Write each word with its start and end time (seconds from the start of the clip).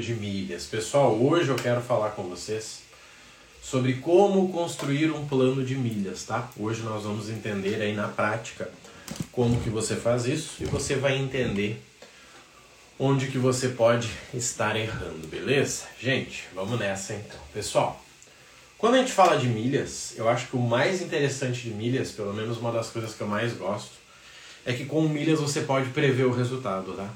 de 0.00 0.14
milhas. 0.14 0.66
Pessoal, 0.66 1.14
hoje 1.14 1.48
eu 1.48 1.56
quero 1.56 1.80
falar 1.80 2.10
com 2.10 2.22
vocês 2.24 2.80
sobre 3.62 3.94
como 3.94 4.52
construir 4.52 5.10
um 5.10 5.26
plano 5.26 5.64
de 5.64 5.74
milhas, 5.74 6.24
tá? 6.24 6.50
Hoje 6.58 6.82
nós 6.82 7.04
vamos 7.04 7.30
entender 7.30 7.80
aí 7.80 7.94
na 7.94 8.08
prática 8.08 8.70
como 9.30 9.60
que 9.60 9.70
você 9.70 9.96
faz 9.96 10.26
isso 10.26 10.62
e 10.62 10.64
você 10.64 10.96
vai 10.96 11.16
entender 11.16 11.82
onde 12.98 13.28
que 13.28 13.38
você 13.38 13.68
pode 13.68 14.08
estar 14.34 14.76
errando, 14.76 15.26
beleza? 15.26 15.84
Gente, 16.00 16.44
vamos 16.54 16.78
nessa 16.78 17.14
então. 17.14 17.40
Pessoal, 17.52 18.02
quando 18.78 18.94
a 18.94 18.98
gente 18.98 19.12
fala 19.12 19.36
de 19.36 19.46
milhas, 19.46 20.14
eu 20.16 20.28
acho 20.28 20.48
que 20.48 20.56
o 20.56 20.60
mais 20.60 21.00
interessante 21.00 21.62
de 21.62 21.70
milhas, 21.70 22.10
pelo 22.10 22.32
menos 22.34 22.58
uma 22.58 22.72
das 22.72 22.90
coisas 22.90 23.14
que 23.14 23.20
eu 23.20 23.28
mais 23.28 23.52
gosto, 23.52 23.92
é 24.64 24.72
que 24.72 24.84
com 24.84 25.02
milhas 25.08 25.40
você 25.40 25.60
pode 25.60 25.90
prever 25.90 26.24
o 26.24 26.32
resultado, 26.32 26.92
tá? 26.92 27.08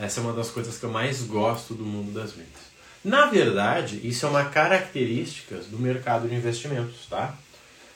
Essa 0.00 0.20
é 0.20 0.22
uma 0.22 0.32
das 0.32 0.50
coisas 0.50 0.78
que 0.78 0.84
eu 0.84 0.90
mais 0.90 1.20
gosto 1.20 1.74
do 1.74 1.84
mundo 1.84 2.10
das 2.12 2.32
milhas. 2.32 2.70
Na 3.04 3.26
verdade, 3.26 4.00
isso 4.02 4.24
é 4.24 4.30
uma 4.30 4.46
característica 4.46 5.56
do 5.56 5.78
mercado 5.78 6.26
de 6.26 6.34
investimentos, 6.34 7.06
tá? 7.08 7.34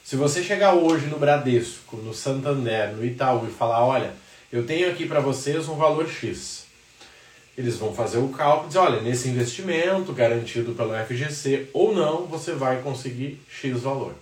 Se 0.05 0.15
você 0.15 0.43
chegar 0.43 0.75
hoje 0.75 1.07
no 1.07 1.19
Bradesco, 1.19 1.97
no 1.97 2.13
Santander, 2.13 2.93
no 2.95 3.03
Itaú 3.03 3.47
e 3.49 3.51
falar, 3.51 3.87
olha, 3.87 4.13
eu 4.53 4.67
tenho 4.67 4.91
aqui 4.91 5.07
para 5.07 5.21
vocês 5.21 5.67
um 5.67 5.77
valor 5.77 6.07
X. 6.07 6.67
Eles 7.57 7.79
vão 7.79 7.95
fazer 7.95 8.19
o 8.19 8.29
cálculo 8.29 8.67
e 8.67 8.69
dizer, 8.69 8.81
olha, 8.81 9.01
nesse 9.01 9.29
investimento 9.29 10.13
garantido 10.13 10.75
pelo 10.75 10.93
FGC 11.07 11.71
ou 11.73 11.95
não, 11.95 12.27
você 12.27 12.53
vai 12.53 12.83
conseguir 12.83 13.41
X 13.49 13.81
valor. 13.81 14.15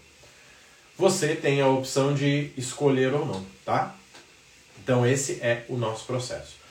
Você 0.96 1.34
tem 1.34 1.60
a 1.60 1.66
opção 1.66 2.14
de 2.14 2.52
escolher 2.56 3.12
ou 3.12 3.26
não, 3.26 3.45
tá? 3.64 3.96
Então 4.80 5.04
esse 5.04 5.40
é 5.42 5.64
o 5.68 5.76
nosso 5.76 6.06
processo. 6.06 6.62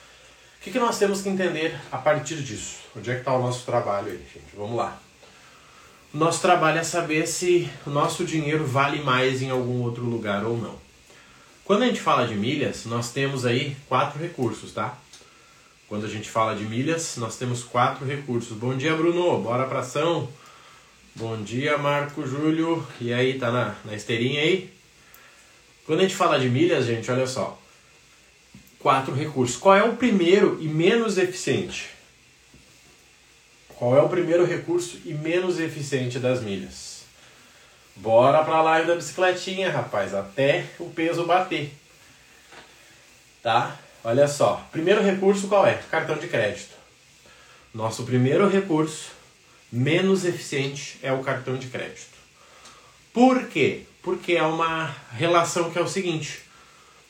O 0.61 0.63
que, 0.63 0.69
que 0.69 0.79
nós 0.79 0.99
temos 0.99 1.23
que 1.23 1.29
entender 1.29 1.75
a 1.91 1.97
partir 1.97 2.35
disso? 2.35 2.81
Onde 2.95 3.09
é 3.09 3.15
que 3.15 3.21
está 3.21 3.33
o 3.33 3.41
nosso 3.41 3.65
trabalho 3.65 4.11
aí, 4.11 4.19
gente? 4.31 4.55
Vamos 4.55 4.77
lá. 4.77 4.95
Nosso 6.13 6.39
trabalho 6.39 6.77
é 6.77 6.83
saber 6.83 7.27
se 7.27 7.67
o 7.83 7.89
nosso 7.89 8.23
dinheiro 8.23 8.63
vale 8.63 9.01
mais 9.01 9.41
em 9.41 9.49
algum 9.49 9.81
outro 9.81 10.03
lugar 10.03 10.45
ou 10.45 10.55
não. 10.55 10.75
Quando 11.65 11.81
a 11.81 11.87
gente 11.87 11.99
fala 11.99 12.27
de 12.27 12.35
milhas, 12.35 12.85
nós 12.85 13.11
temos 13.11 13.43
aí 13.43 13.75
quatro 13.89 14.19
recursos, 14.19 14.71
tá? 14.71 14.95
Quando 15.87 16.05
a 16.05 16.09
gente 16.09 16.29
fala 16.29 16.55
de 16.55 16.63
milhas, 16.63 17.17
nós 17.17 17.37
temos 17.37 17.63
quatro 17.63 18.05
recursos. 18.05 18.55
Bom 18.55 18.77
dia, 18.77 18.95
Bruno. 18.95 19.41
Bora 19.41 19.65
pra 19.65 19.79
ação. 19.79 20.29
Bom 21.15 21.41
dia, 21.41 21.75
Marco 21.79 22.27
Júlio. 22.27 22.85
E 22.99 23.11
aí, 23.11 23.39
tá 23.39 23.51
na, 23.51 23.73
na 23.83 23.95
esteirinha 23.95 24.41
aí? 24.41 24.71
Quando 25.87 26.01
a 26.01 26.03
gente 26.03 26.15
fala 26.15 26.39
de 26.39 26.47
milhas, 26.47 26.85
gente, 26.85 27.09
olha 27.09 27.25
só 27.25 27.59
quatro 28.81 29.13
recursos. 29.13 29.57
Qual 29.57 29.75
é 29.75 29.83
o 29.83 29.95
primeiro 29.95 30.57
e 30.61 30.67
menos 30.67 31.17
eficiente? 31.17 31.89
Qual 33.69 33.95
é 33.97 34.01
o 34.01 34.09
primeiro 34.09 34.45
recurso 34.45 34.99
e 35.05 35.13
menos 35.13 35.59
eficiente 35.59 36.19
das 36.19 36.41
milhas? 36.41 37.01
Bora 37.95 38.43
pra 38.43 38.61
live 38.61 38.87
da 38.87 38.95
bicicletinha, 38.95 39.71
rapaz, 39.71 40.13
até 40.13 40.65
o 40.79 40.89
peso 40.89 41.25
bater. 41.25 41.73
Tá? 43.41 43.77
Olha 44.03 44.27
só. 44.27 44.67
Primeiro 44.71 45.01
recurso 45.01 45.47
qual 45.47 45.65
é? 45.65 45.75
Cartão 45.89 46.17
de 46.17 46.27
crédito. 46.27 46.75
Nosso 47.73 48.03
primeiro 48.03 48.47
recurso 48.47 49.11
menos 49.71 50.25
eficiente 50.25 50.99
é 51.01 51.11
o 51.11 51.23
cartão 51.23 51.57
de 51.57 51.67
crédito. 51.67 52.17
Por 53.13 53.47
quê? 53.47 53.83
Porque 54.01 54.33
é 54.33 54.43
uma 54.43 54.95
relação 55.11 55.71
que 55.71 55.77
é 55.77 55.81
o 55.81 55.87
seguinte: 55.87 56.41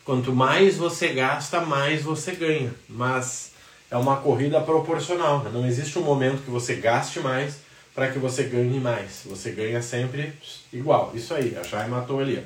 Quanto 0.03 0.33
mais 0.33 0.77
você 0.77 1.09
gasta, 1.09 1.61
mais 1.61 2.01
você 2.01 2.31
ganha. 2.31 2.73
Mas 2.89 3.51
é 3.89 3.97
uma 3.97 4.17
corrida 4.17 4.59
proporcional. 4.61 5.43
Né? 5.43 5.51
Não 5.53 5.67
existe 5.67 5.99
um 5.99 6.03
momento 6.03 6.43
que 6.43 6.49
você 6.49 6.75
gaste 6.75 7.19
mais 7.19 7.57
para 7.93 8.09
que 8.09 8.17
você 8.17 8.43
ganhe 8.43 8.79
mais. 8.79 9.21
Você 9.25 9.51
ganha 9.51 9.81
sempre 9.81 10.33
igual. 10.71 11.11
Isso 11.13 11.33
aí, 11.33 11.55
a 11.57 11.63
Chay 11.63 11.87
matou 11.87 12.19
ali. 12.19 12.43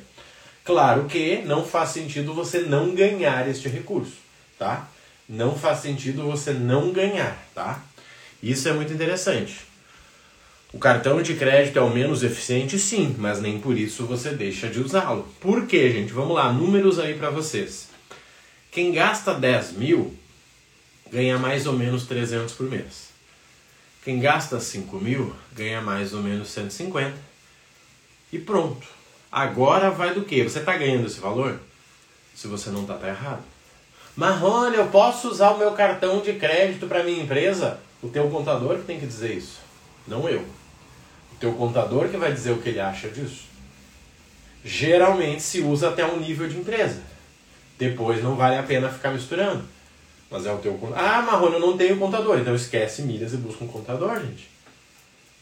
Claro 0.63 1.05
que 1.05 1.43
não 1.45 1.63
faz 1.63 1.89
sentido 1.89 2.33
você 2.33 2.59
não 2.61 2.95
ganhar 2.95 3.47
este 3.47 3.69
recurso, 3.69 4.17
tá? 4.57 4.87
Não 5.29 5.55
faz 5.55 5.79
sentido 5.79 6.23
você 6.23 6.51
não 6.53 6.91
ganhar, 6.91 7.37
tá? 7.53 7.83
Isso 8.41 8.67
é 8.67 8.73
muito 8.73 8.91
interessante. 8.91 9.74
O 10.75 10.77
cartão 10.77 11.21
de 11.21 11.35
crédito 11.35 11.79
é 11.79 11.81
o 11.81 11.89
menos 11.89 12.21
eficiente, 12.21 12.77
sim, 12.77 13.15
mas 13.17 13.39
nem 13.39 13.61
por 13.61 13.77
isso 13.77 14.05
você 14.05 14.31
deixa 14.31 14.67
de 14.67 14.81
usá-lo. 14.81 15.25
Por 15.39 15.65
quê, 15.67 15.89
gente? 15.89 16.11
Vamos 16.11 16.35
lá, 16.35 16.51
números 16.51 16.99
aí 16.99 17.13
para 17.13 17.29
vocês. 17.29 17.87
Quem 18.71 18.91
gasta 18.91 19.33
10 19.33 19.71
mil 19.77 20.13
ganha 21.09 21.37
mais 21.37 21.65
ou 21.65 21.71
menos 21.71 22.05
300 22.07 22.53
por 22.53 22.69
mês. 22.69 23.11
Quem 24.03 24.19
gasta 24.19 24.59
5 24.59 24.97
mil 24.97 25.33
ganha 25.53 25.81
mais 25.81 26.13
ou 26.13 26.21
menos 26.21 26.49
150. 26.49 27.15
E 28.33 28.37
pronto. 28.37 28.85
Agora 29.31 29.89
vai 29.89 30.13
do 30.13 30.25
que? 30.25 30.43
Você 30.43 30.59
está 30.59 30.75
ganhando 30.75 31.07
esse 31.07 31.21
valor? 31.21 31.57
Se 32.35 32.47
você 32.47 32.69
não 32.69 32.81
está, 32.81 32.95
tá 32.95 33.07
errado. 33.07 33.43
Marrone, 34.13 34.75
eu 34.75 34.87
posso 34.87 35.29
usar 35.29 35.51
o 35.51 35.57
meu 35.57 35.71
cartão 35.71 36.19
de 36.19 36.33
crédito 36.33 36.85
para 36.85 37.01
minha 37.01 37.23
empresa? 37.23 37.79
O 38.03 38.09
teu 38.09 38.29
contador 38.29 38.79
que 38.79 38.83
tem 38.83 38.99
que 38.99 39.07
dizer 39.07 39.37
isso, 39.37 39.61
não 40.05 40.27
eu 40.27 40.45
o 41.35 41.39
teu 41.39 41.53
contador 41.53 42.07
que 42.09 42.17
vai 42.17 42.31
dizer 42.31 42.51
o 42.51 42.61
que 42.61 42.69
ele 42.69 42.79
acha 42.79 43.09
disso. 43.09 43.43
Geralmente 44.63 45.43
se 45.43 45.61
usa 45.61 45.89
até 45.89 46.05
um 46.05 46.19
nível 46.19 46.47
de 46.47 46.57
empresa. 46.57 47.01
Depois 47.77 48.23
não 48.23 48.35
vale 48.35 48.57
a 48.57 48.63
pena 48.63 48.89
ficar 48.89 49.11
misturando. 49.11 49.63
Mas 50.31 50.45
é 50.45 50.51
o 50.51 50.57
teu 50.57 50.73
contador. 50.73 51.03
Ah, 51.05 51.21
Marrone, 51.21 51.55
eu 51.55 51.59
não 51.59 51.77
tenho 51.77 51.97
contador. 51.97 52.39
Então 52.39 52.55
esquece 52.55 53.03
milhas 53.03 53.33
e 53.33 53.37
busca 53.37 53.63
um 53.63 53.67
contador, 53.67 54.19
gente. 54.21 54.49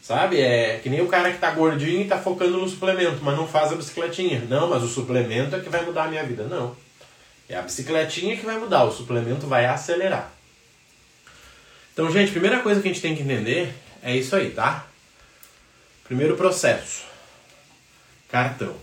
Sabe? 0.02 0.38
É 0.40 0.78
que 0.82 0.90
nem 0.90 1.00
o 1.00 1.08
cara 1.08 1.32
que 1.32 1.38
tá 1.38 1.50
gordinho 1.52 2.02
e 2.02 2.08
tá 2.08 2.18
focando 2.18 2.58
no 2.58 2.68
suplemento, 2.68 3.20
mas 3.22 3.36
não 3.36 3.48
faz 3.48 3.72
a 3.72 3.76
bicicletinha. 3.76 4.42
Não, 4.48 4.68
mas 4.68 4.82
o 4.82 4.88
suplemento 4.88 5.56
é 5.56 5.60
que 5.60 5.70
vai 5.70 5.84
mudar 5.84 6.04
a 6.04 6.08
minha 6.08 6.24
vida. 6.24 6.44
Não. 6.44 6.76
É 7.48 7.56
a 7.56 7.62
bicicletinha 7.62 8.36
que 8.36 8.44
vai 8.44 8.58
mudar, 8.58 8.84
o 8.84 8.92
suplemento 8.92 9.46
vai 9.46 9.64
acelerar. 9.64 10.30
Então, 11.92 12.10
gente, 12.10 12.32
primeira 12.32 12.60
coisa 12.60 12.82
que 12.82 12.88
a 12.88 12.92
gente 12.92 13.00
tem 13.00 13.14
que 13.14 13.22
entender 13.22 13.72
é 14.02 14.14
isso 14.14 14.34
aí, 14.36 14.50
tá? 14.50 14.86
Primeiro 16.04 16.36
processo: 16.36 17.04
cartão. 18.28 18.74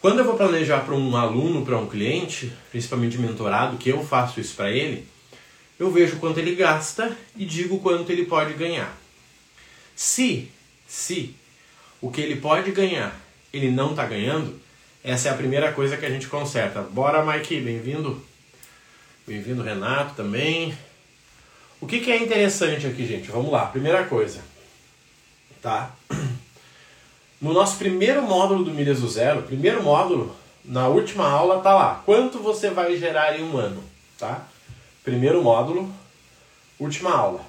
Quando 0.00 0.18
eu 0.18 0.24
vou 0.24 0.36
planejar 0.36 0.80
para 0.80 0.94
um 0.94 1.16
aluno, 1.16 1.64
para 1.64 1.78
um 1.78 1.86
cliente, 1.86 2.52
principalmente 2.70 3.18
mentorado, 3.18 3.76
que 3.76 3.90
eu 3.90 4.04
faço 4.04 4.40
isso 4.40 4.56
para 4.56 4.70
ele, 4.70 5.06
eu 5.78 5.90
vejo 5.90 6.16
quanto 6.16 6.38
ele 6.38 6.54
gasta 6.54 7.16
e 7.36 7.44
digo 7.44 7.78
quanto 7.80 8.10
ele 8.10 8.24
pode 8.24 8.54
ganhar. 8.54 8.96
Se, 9.94 10.50
se 10.86 11.36
o 12.00 12.10
que 12.10 12.20
ele 12.20 12.36
pode 12.36 12.72
ganhar 12.72 13.22
ele 13.52 13.70
não 13.70 13.90
está 13.90 14.06
ganhando, 14.06 14.58
essa 15.04 15.28
é 15.28 15.30
a 15.30 15.36
primeira 15.36 15.72
coisa 15.72 15.96
que 15.96 16.06
a 16.06 16.10
gente 16.10 16.26
conserta. 16.26 16.80
Bora, 16.80 17.24
Mike, 17.24 17.60
bem-vindo. 17.60 18.24
Bem-vindo, 19.26 19.62
Renato, 19.62 20.14
também. 20.14 20.76
O 21.80 21.86
que, 21.86 22.00
que 22.00 22.10
é 22.10 22.22
interessante 22.22 22.86
aqui, 22.86 23.06
gente? 23.06 23.30
Vamos 23.30 23.52
lá. 23.52 23.66
Primeira 23.66 24.04
coisa, 24.04 24.40
tá? 25.62 25.94
No 27.40 27.52
nosso 27.52 27.78
primeiro 27.78 28.22
módulo 28.22 28.64
do 28.64 28.72
Milhas 28.72 29.00
do 29.00 29.08
Zero, 29.08 29.42
primeiro 29.42 29.82
módulo, 29.82 30.36
na 30.64 30.88
última 30.88 31.28
aula 31.28 31.60
tá 31.60 31.74
lá. 31.74 32.02
Quanto 32.04 32.38
você 32.38 32.70
vai 32.70 32.96
gerar 32.96 33.38
em 33.38 33.42
um 33.42 33.56
ano, 33.56 33.82
tá? 34.18 34.46
Primeiro 35.02 35.42
módulo, 35.42 35.92
última 36.78 37.12
aula. 37.12 37.40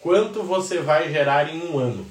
Quanto 0.00 0.42
você 0.42 0.80
vai 0.80 1.10
gerar 1.10 1.54
em 1.54 1.62
um 1.62 1.78
ano? 1.78 2.06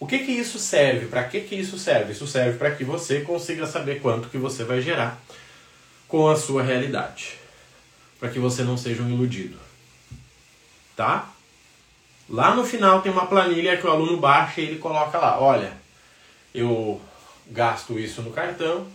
O 0.00 0.06
que 0.06 0.18
que 0.18 0.32
isso 0.32 0.58
serve? 0.58 1.06
Para 1.06 1.24
que 1.24 1.42
que 1.42 1.54
isso 1.54 1.78
serve? 1.78 2.12
Isso 2.12 2.26
serve 2.26 2.58
para 2.58 2.72
que 2.72 2.82
você 2.82 3.20
consiga 3.20 3.66
saber 3.66 4.00
quanto 4.00 4.28
que 4.28 4.38
você 4.38 4.64
vai 4.64 4.80
gerar 4.80 5.20
com 6.08 6.28
a 6.28 6.36
sua 6.36 6.62
realidade. 6.62 7.38
Para 8.18 8.28
que 8.28 8.40
você 8.40 8.62
não 8.64 8.76
seja 8.76 9.02
um 9.02 9.08
iludido. 9.08 9.56
Tá? 10.96 11.30
Lá 12.32 12.54
no 12.54 12.64
final 12.64 13.02
tem 13.02 13.12
uma 13.12 13.26
planilha 13.26 13.76
que 13.76 13.86
o 13.86 13.90
aluno 13.90 14.16
baixa 14.16 14.62
e 14.62 14.64
ele 14.64 14.78
coloca 14.78 15.18
lá, 15.18 15.38
olha, 15.38 15.74
eu 16.54 16.98
gasto 17.50 17.98
isso 17.98 18.22
no 18.22 18.30
cartão, 18.30 18.86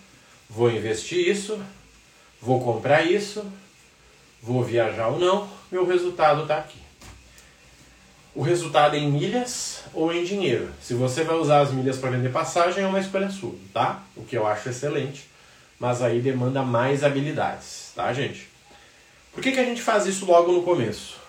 vou 0.49 0.71
investir 0.71 1.29
isso, 1.29 1.61
vou 2.41 2.59
comprar 2.59 3.03
isso, 3.03 3.45
vou 4.41 4.63
viajar 4.63 5.09
ou 5.09 5.19
não, 5.19 5.47
meu 5.71 5.85
resultado 5.85 6.41
está 6.41 6.57
aqui. 6.57 6.79
O 8.33 8.41
resultado 8.41 8.95
é 8.95 8.99
em 8.99 9.11
milhas 9.11 9.83
ou 9.93 10.11
em 10.11 10.23
dinheiro. 10.23 10.71
Se 10.81 10.95
você 10.95 11.23
vai 11.23 11.35
usar 11.35 11.61
as 11.61 11.71
milhas 11.71 11.99
para 11.99 12.09
vender 12.09 12.29
passagem, 12.29 12.83
é 12.83 12.87
uma 12.87 12.99
escolha 12.99 13.29
sua, 13.29 13.53
tá? 13.71 14.01
O 14.15 14.23
que 14.23 14.35
eu 14.35 14.47
acho 14.47 14.69
excelente, 14.69 15.29
mas 15.79 16.01
aí 16.01 16.21
demanda 16.21 16.63
mais 16.63 17.03
habilidades, 17.03 17.91
tá, 17.95 18.11
gente? 18.13 18.49
Por 19.31 19.43
que, 19.43 19.51
que 19.51 19.59
a 19.59 19.65
gente 19.65 19.83
faz 19.83 20.07
isso 20.07 20.25
logo 20.25 20.51
no 20.51 20.63
começo? 20.63 21.26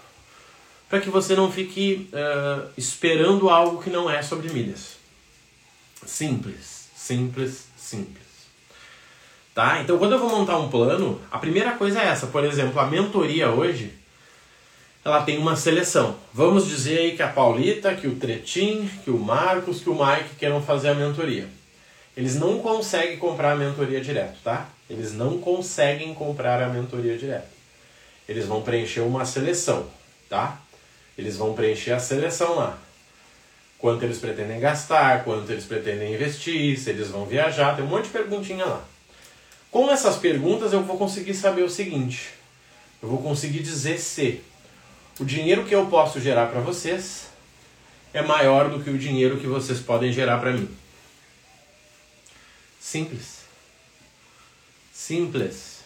Para 0.89 1.01
que 1.01 1.11
você 1.11 1.37
não 1.37 1.53
fique 1.53 2.09
uh, 2.13 2.69
esperando 2.77 3.51
algo 3.51 3.83
que 3.83 3.91
não 3.91 4.09
é 4.09 4.23
sobre 4.23 4.51
milhas. 4.51 4.97
Simples, 6.07 6.89
simples, 6.97 7.67
simples. 7.77 8.29
Tá? 9.55 9.81
Então, 9.83 9.99
quando 9.99 10.13
eu 10.13 10.19
vou 10.19 10.31
montar 10.31 10.57
um 10.57 10.71
plano, 10.71 11.21
a 11.31 11.39
primeira 11.39 11.73
coisa 11.73 12.01
é 12.01 12.07
essa. 12.07 12.29
Por 12.29 12.45
exemplo, 12.45 12.79
a 12.81 12.87
mentoria 12.87 13.51
hoje, 13.51 13.93
ela 15.05 15.23
tem 15.23 15.37
uma 15.37 15.57
seleção. 15.57 16.17
Vamos 16.33 16.67
dizer 16.67 16.99
aí 16.99 17.17
que 17.17 17.23
a 17.23 17.29
Paulita, 17.29 17.95
que 17.95 18.07
o 18.07 18.15
Tretin, 18.17 18.89
que 19.05 19.11
o 19.11 19.19
Marcos, 19.19 19.81
que 19.81 19.91
o 19.91 19.95
Mike 19.95 20.37
queiram 20.39 20.63
fazer 20.63 20.91
a 20.91 20.95
mentoria. 20.95 21.49
Eles 22.17 22.37
não 22.37 22.61
conseguem 22.61 23.17
comprar 23.17 23.53
a 23.53 23.57
mentoria 23.57 24.01
direto, 24.01 24.39
tá? 24.43 24.69
Eles 24.89 25.13
não 25.13 25.39
conseguem 25.39 26.15
comprar 26.15 26.63
a 26.63 26.69
mentoria 26.69 27.19
direto. 27.19 27.49
Eles 28.29 28.47
vão 28.47 28.63
preencher 28.63 29.01
uma 29.01 29.25
seleção, 29.25 29.87
tá? 30.29 30.61
Eles 31.19 31.37
vão 31.37 31.53
preencher 31.53 31.91
a 31.91 31.99
seleção 31.99 32.55
lá. 32.55 32.79
Quanto 33.77 34.05
eles 34.05 34.19
pretendem 34.19 34.61
gastar, 34.61 35.25
quanto 35.25 35.51
eles 35.51 35.65
pretendem 35.65 36.15
investir, 36.15 36.79
se 36.79 36.91
eles 36.91 37.09
vão 37.09 37.27
viajar, 37.27 37.75
tem 37.75 37.85
um 37.85 37.89
monte 37.89 38.05
de 38.05 38.11
perguntinha 38.11 38.65
lá. 38.65 38.85
Com 39.69 39.91
essas 39.91 40.17
perguntas 40.17 40.73
eu 40.73 40.83
vou 40.83 40.97
conseguir 40.97 41.35
saber 41.35 41.63
o 41.63 41.69
seguinte: 41.69 42.31
eu 43.03 43.09
vou 43.09 43.21
conseguir 43.21 43.61
dizer 43.61 43.99
se 43.99 44.41
o 45.19 45.25
dinheiro 45.25 45.65
que 45.65 45.75
eu 45.75 45.87
posso 45.87 46.21
gerar 46.21 46.47
para 46.47 46.61
vocês 46.61 47.29
é 48.15 48.23
maior 48.23 48.71
do 48.71 48.83
que 48.83 48.91
o 48.91 48.99
dinheiro 48.99 49.39
que 49.39 49.47
vocês 49.47 49.81
podem 49.81 50.13
gerar 50.13 50.39
para 50.39 50.53
mim. 50.53 50.69
Simples. 52.81 53.39
Simples. 54.93 55.79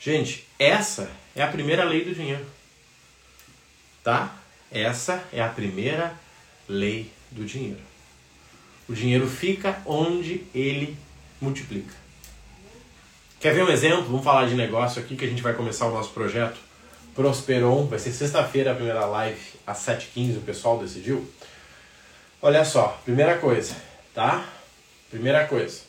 Gente, 0.00 0.46
essa 0.58 1.10
é 1.34 1.42
a 1.42 1.48
primeira 1.48 1.84
lei 1.84 2.04
do 2.04 2.14
dinheiro. 2.14 2.57
Tá? 4.02 4.34
Essa 4.70 5.24
é 5.32 5.40
a 5.40 5.48
primeira 5.48 6.14
lei 6.68 7.10
do 7.30 7.44
dinheiro. 7.44 7.80
O 8.88 8.94
dinheiro 8.94 9.28
fica 9.28 9.80
onde 9.84 10.44
ele 10.54 10.96
multiplica. 11.40 11.94
Quer 13.40 13.54
ver 13.54 13.64
um 13.64 13.70
exemplo? 13.70 14.04
Vamos 14.04 14.24
falar 14.24 14.46
de 14.46 14.54
negócio 14.54 15.00
aqui 15.00 15.16
que 15.16 15.24
a 15.24 15.28
gente 15.28 15.42
vai 15.42 15.54
começar 15.54 15.86
o 15.86 15.92
nosso 15.92 16.10
projeto 16.10 16.58
Prosperon. 17.14 17.86
Vai 17.86 17.98
ser 17.98 18.12
sexta-feira 18.12 18.72
a 18.72 18.74
primeira 18.74 19.04
live 19.06 19.40
às 19.66 19.78
7h15, 19.78 20.38
o 20.38 20.40
pessoal 20.40 20.78
decidiu. 20.78 21.28
Olha 22.40 22.64
só, 22.64 23.00
primeira 23.04 23.38
coisa, 23.38 23.76
tá? 24.14 24.44
Primeira 25.10 25.46
coisa. 25.46 25.80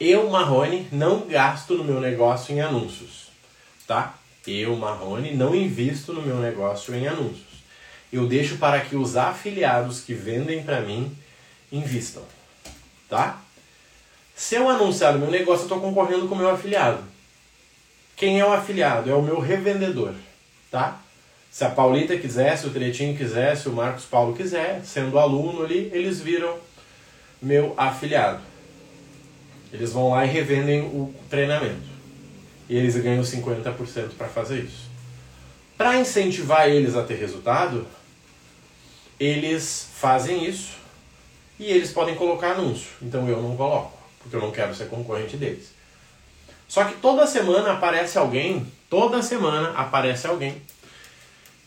Eu, 0.00 0.28
Marrone, 0.30 0.88
não 0.90 1.26
gasto 1.26 1.74
no 1.74 1.84
meu 1.84 2.00
negócio 2.00 2.54
em 2.54 2.60
anúncios, 2.60 3.28
tá? 3.86 4.14
Eu, 4.46 4.76
Marrone, 4.76 5.34
não 5.34 5.54
invisto 5.54 6.12
no 6.12 6.22
meu 6.22 6.36
negócio 6.38 6.94
em 6.94 7.06
anúncios. 7.06 7.54
Eu 8.12 8.26
deixo 8.26 8.58
para 8.58 8.80
que 8.80 8.94
os 8.94 9.16
afiliados 9.16 10.00
que 10.00 10.14
vendem 10.14 10.62
para 10.62 10.80
mim 10.80 11.16
invistam, 11.72 12.22
tá? 13.08 13.40
Se 14.36 14.56
eu 14.56 14.68
anunciar 14.68 15.16
o 15.16 15.18
meu 15.18 15.30
negócio, 15.30 15.62
eu 15.62 15.64
estou 15.64 15.80
concorrendo 15.80 16.28
com 16.28 16.34
o 16.34 16.38
meu 16.38 16.50
afiliado. 16.50 17.02
Quem 18.16 18.38
é 18.38 18.46
o 18.46 18.52
afiliado? 18.52 19.10
É 19.10 19.14
o 19.14 19.22
meu 19.22 19.40
revendedor, 19.40 20.14
tá? 20.70 21.00
Se 21.50 21.64
a 21.64 21.70
Paulita 21.70 22.16
quiser, 22.16 22.56
se 22.56 22.66
o 22.66 22.70
Tretinho 22.70 23.16
quiser, 23.16 23.56
se 23.56 23.68
o 23.68 23.72
Marcos 23.72 24.04
Paulo 24.04 24.36
quiser, 24.36 24.82
sendo 24.84 25.18
aluno 25.18 25.64
ali, 25.64 25.88
eles 25.92 26.20
viram 26.20 26.58
meu 27.40 27.74
afiliado. 27.76 28.42
Eles 29.72 29.92
vão 29.92 30.10
lá 30.10 30.24
e 30.24 30.28
revendem 30.28 30.82
o 30.82 31.14
treinamento. 31.30 31.93
E 32.68 32.76
eles 32.76 32.96
ganham 32.96 33.22
50% 33.22 34.10
para 34.16 34.28
fazer 34.28 34.60
isso. 34.60 34.88
Para 35.76 35.96
incentivar 35.96 36.68
eles 36.68 36.96
a 36.96 37.02
ter 37.02 37.16
resultado, 37.16 37.86
eles 39.18 39.88
fazem 39.94 40.44
isso 40.44 40.72
e 41.58 41.64
eles 41.70 41.92
podem 41.92 42.14
colocar 42.14 42.52
anúncio. 42.52 42.90
Então 43.02 43.28
eu 43.28 43.42
não 43.42 43.56
coloco, 43.56 43.98
porque 44.20 44.36
eu 44.36 44.40
não 44.40 44.50
quero 44.50 44.74
ser 44.74 44.88
concorrente 44.88 45.36
deles. 45.36 45.72
Só 46.68 46.84
que 46.84 46.94
toda 46.94 47.26
semana 47.26 47.72
aparece 47.72 48.16
alguém, 48.16 48.66
toda 48.88 49.20
semana 49.20 49.70
aparece 49.70 50.26
alguém 50.26 50.62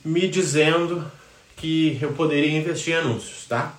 me 0.04 0.28
dizendo 0.28 1.10
que 1.58 2.00
eu 2.02 2.14
poderia 2.14 2.58
investir 2.58 2.94
em 2.94 2.98
anúncios, 2.98 3.46
tá? 3.46 3.74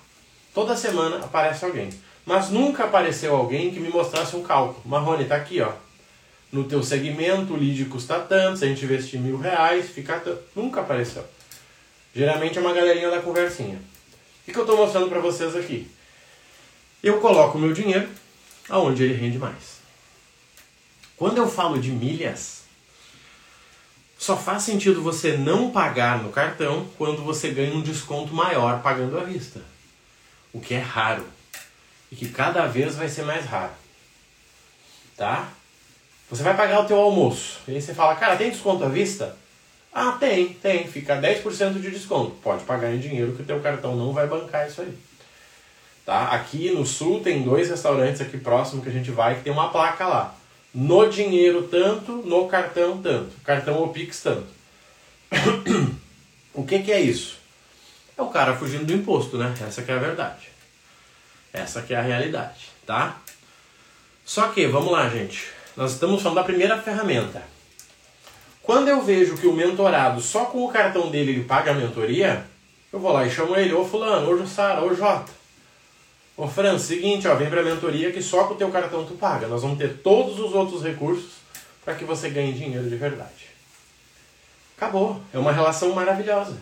Toda 0.53 0.75
semana 0.75 1.17
aparece 1.17 1.65
alguém. 1.65 1.89
Mas 2.25 2.49
nunca 2.49 2.85
apareceu 2.85 3.35
alguém 3.35 3.71
que 3.71 3.79
me 3.79 3.89
mostrasse 3.89 4.35
um 4.35 4.43
cálculo. 4.43 4.81
Marrone, 4.85 5.25
tá 5.25 5.35
aqui, 5.35 5.59
ó 5.61 5.71
no 6.51 6.63
teu 6.63 6.81
segmento, 6.81 7.53
o 7.53 7.57
lead 7.57 7.85
custa 7.85 8.19
tanto, 8.19 8.57
se 8.57 8.65
a 8.65 8.67
gente 8.67 8.83
investir 8.83 9.19
mil 9.19 9.37
reais, 9.37 9.89
fica 9.89 10.19
tanto. 10.19 10.41
Nunca 10.55 10.81
apareceu. 10.81 11.23
Geralmente 12.13 12.57
é 12.57 12.61
uma 12.61 12.73
galerinha 12.73 13.11
da 13.11 13.21
conversinha. 13.21 13.79
O 14.47 14.51
que 14.51 14.57
eu 14.57 14.63
estou 14.63 14.77
mostrando 14.77 15.09
para 15.09 15.19
vocês 15.19 15.55
aqui? 15.55 15.89
Eu 17.03 17.19
coloco 17.19 17.57
o 17.57 17.61
meu 17.61 17.71
dinheiro 17.71 18.09
aonde 18.67 19.03
ele 19.03 19.13
rende 19.13 19.37
mais. 19.37 19.79
Quando 21.15 21.37
eu 21.37 21.47
falo 21.47 21.79
de 21.79 21.91
milhas, 21.91 22.63
só 24.17 24.35
faz 24.35 24.63
sentido 24.63 25.01
você 25.01 25.37
não 25.37 25.71
pagar 25.71 26.23
no 26.23 26.31
cartão 26.31 26.89
quando 26.97 27.23
você 27.23 27.51
ganha 27.51 27.75
um 27.75 27.81
desconto 27.81 28.33
maior 28.33 28.81
pagando 28.81 29.19
à 29.19 29.23
vista. 29.23 29.61
O 30.51 30.59
que 30.59 30.73
é 30.73 30.79
raro. 30.79 31.25
E 32.11 32.15
que 32.15 32.27
cada 32.29 32.65
vez 32.65 32.95
vai 32.95 33.07
ser 33.07 33.23
mais 33.23 33.45
raro. 33.45 33.73
Tá? 35.15 35.49
Você 36.29 36.43
vai 36.43 36.55
pagar 36.55 36.81
o 36.81 36.85
teu 36.85 36.97
almoço. 36.97 37.59
E 37.67 37.75
aí 37.75 37.81
você 37.81 37.93
fala, 37.93 38.15
cara, 38.15 38.35
tem 38.35 38.51
desconto 38.51 38.83
à 38.83 38.87
vista? 38.87 39.35
Ah, 39.91 40.11
tem, 40.19 40.53
tem. 40.53 40.87
Fica 40.87 41.19
10% 41.19 41.81
de 41.81 41.89
desconto. 41.89 42.31
Pode 42.43 42.63
pagar 42.63 42.93
em 42.93 42.99
dinheiro 42.99 43.33
que 43.33 43.41
o 43.41 43.45
teu 43.45 43.59
cartão 43.59 43.95
não 43.95 44.13
vai 44.13 44.27
bancar 44.27 44.67
isso 44.67 44.81
aí. 44.81 44.93
Tá? 46.05 46.29
Aqui 46.29 46.71
no 46.71 46.85
sul 46.85 47.21
tem 47.21 47.43
dois 47.43 47.69
restaurantes 47.69 48.21
aqui 48.21 48.37
próximo 48.37 48.81
que 48.81 48.89
a 48.89 48.91
gente 48.91 49.11
vai 49.11 49.35
que 49.35 49.43
tem 49.43 49.51
uma 49.51 49.69
placa 49.69 50.07
lá. 50.07 50.35
No 50.73 51.09
dinheiro 51.09 51.63
tanto, 51.63 52.11
no 52.11 52.47
cartão 52.47 53.01
tanto. 53.01 53.31
Cartão 53.43 53.75
ou 53.75 53.89
Pix 53.89 54.21
tanto. 54.21 54.47
o 56.53 56.63
que, 56.63 56.79
que 56.79 56.91
é 56.91 57.01
isso? 57.01 57.37
É 58.15 58.21
o 58.21 58.27
cara 58.27 58.55
fugindo 58.55 58.85
do 58.85 58.93
imposto, 58.93 59.37
né? 59.37 59.53
Essa 59.65 59.81
que 59.81 59.91
é 59.91 59.95
a 59.95 59.99
verdade. 59.99 60.49
Essa 61.51 61.81
que 61.81 61.93
é 61.93 61.97
a 61.97 62.01
realidade, 62.01 62.69
tá? 62.85 63.17
Só 64.23 64.49
que, 64.49 64.67
vamos 64.67 64.91
lá, 64.91 65.09
gente. 65.09 65.58
Nós 65.79 65.93
estamos 65.93 66.21
falando 66.21 66.35
da 66.35 66.43
primeira 66.43 66.77
ferramenta. 66.77 67.41
Quando 68.61 68.89
eu 68.89 69.01
vejo 69.01 69.37
que 69.37 69.47
o 69.47 69.53
mentorado, 69.53 70.19
só 70.19 70.43
com 70.43 70.65
o 70.65 70.69
cartão 70.69 71.09
dele, 71.09 71.31
ele 71.31 71.43
paga 71.45 71.71
a 71.71 71.73
mentoria, 71.73 72.45
eu 72.91 72.99
vou 72.99 73.13
lá 73.13 73.25
e 73.25 73.31
chamo 73.31 73.55
ele, 73.55 73.73
ô 73.73 73.85
fulano, 73.85 74.29
ô 74.29 74.37
Jussara, 74.37 74.83
ô 74.83 74.93
Jota. 74.93 75.31
Ô 76.35 76.45
Fran, 76.49 76.77
seguinte, 76.77 77.29
ó, 77.29 77.35
vem 77.35 77.49
pra 77.49 77.63
mentoria 77.63 78.11
que 78.11 78.21
só 78.21 78.43
com 78.43 78.55
o 78.55 78.57
teu 78.57 78.69
cartão 78.69 79.05
tu 79.05 79.13
paga. 79.13 79.47
Nós 79.47 79.61
vamos 79.61 79.77
ter 79.77 79.99
todos 79.99 80.37
os 80.37 80.53
outros 80.53 80.83
recursos 80.83 81.31
para 81.85 81.95
que 81.95 82.03
você 82.03 82.29
ganhe 82.29 82.51
dinheiro 82.51 82.89
de 82.89 82.97
verdade. 82.97 83.47
Acabou. 84.75 85.21
É 85.33 85.39
uma 85.39 85.53
relação 85.53 85.93
maravilhosa. 85.93 86.57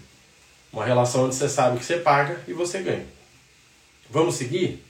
Uma 0.71 0.85
relação 0.85 1.25
onde 1.25 1.33
você 1.33 1.49
sabe 1.49 1.79
que 1.79 1.85
você 1.85 1.97
paga 1.97 2.39
e 2.47 2.53
você 2.53 2.83
ganha. 2.83 3.07
Vamos 4.11 4.35
seguir? 4.35 4.85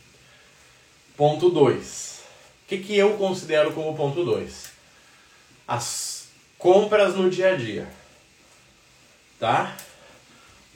Ponto 1.15 1.49
2. 1.49 2.16
O 2.67 2.69
que, 2.69 2.79
que 2.79 2.97
eu 2.97 3.13
considero 3.13 3.71
como 3.71 3.95
ponto 3.95 4.25
2? 4.25 4.71
As 5.65 6.27
compras 6.57 7.15
no 7.15 7.29
dia 7.29 7.53
a 7.53 7.55
dia. 7.55 7.87
Tá? 9.39 9.73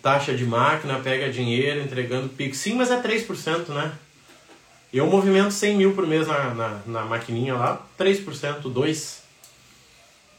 Taxa 0.02 0.34
de 0.34 0.46
máquina, 0.46 1.02
pega 1.02 1.30
dinheiro, 1.30 1.82
entregando 1.82 2.30
Pix. 2.30 2.60
Sim, 2.60 2.76
mas 2.76 2.90
é 2.90 3.02
3%, 3.02 3.68
né? 3.74 3.92
Eu 4.94 5.06
movimento 5.08 5.52
100 5.52 5.76
mil 5.76 5.94
por 5.94 6.08
mês 6.08 6.28
na, 6.28 6.54
na, 6.54 6.82
na 6.86 7.02
maquininha 7.04 7.56
lá, 7.56 7.86
3%, 8.00 8.62
2%. 8.62 9.18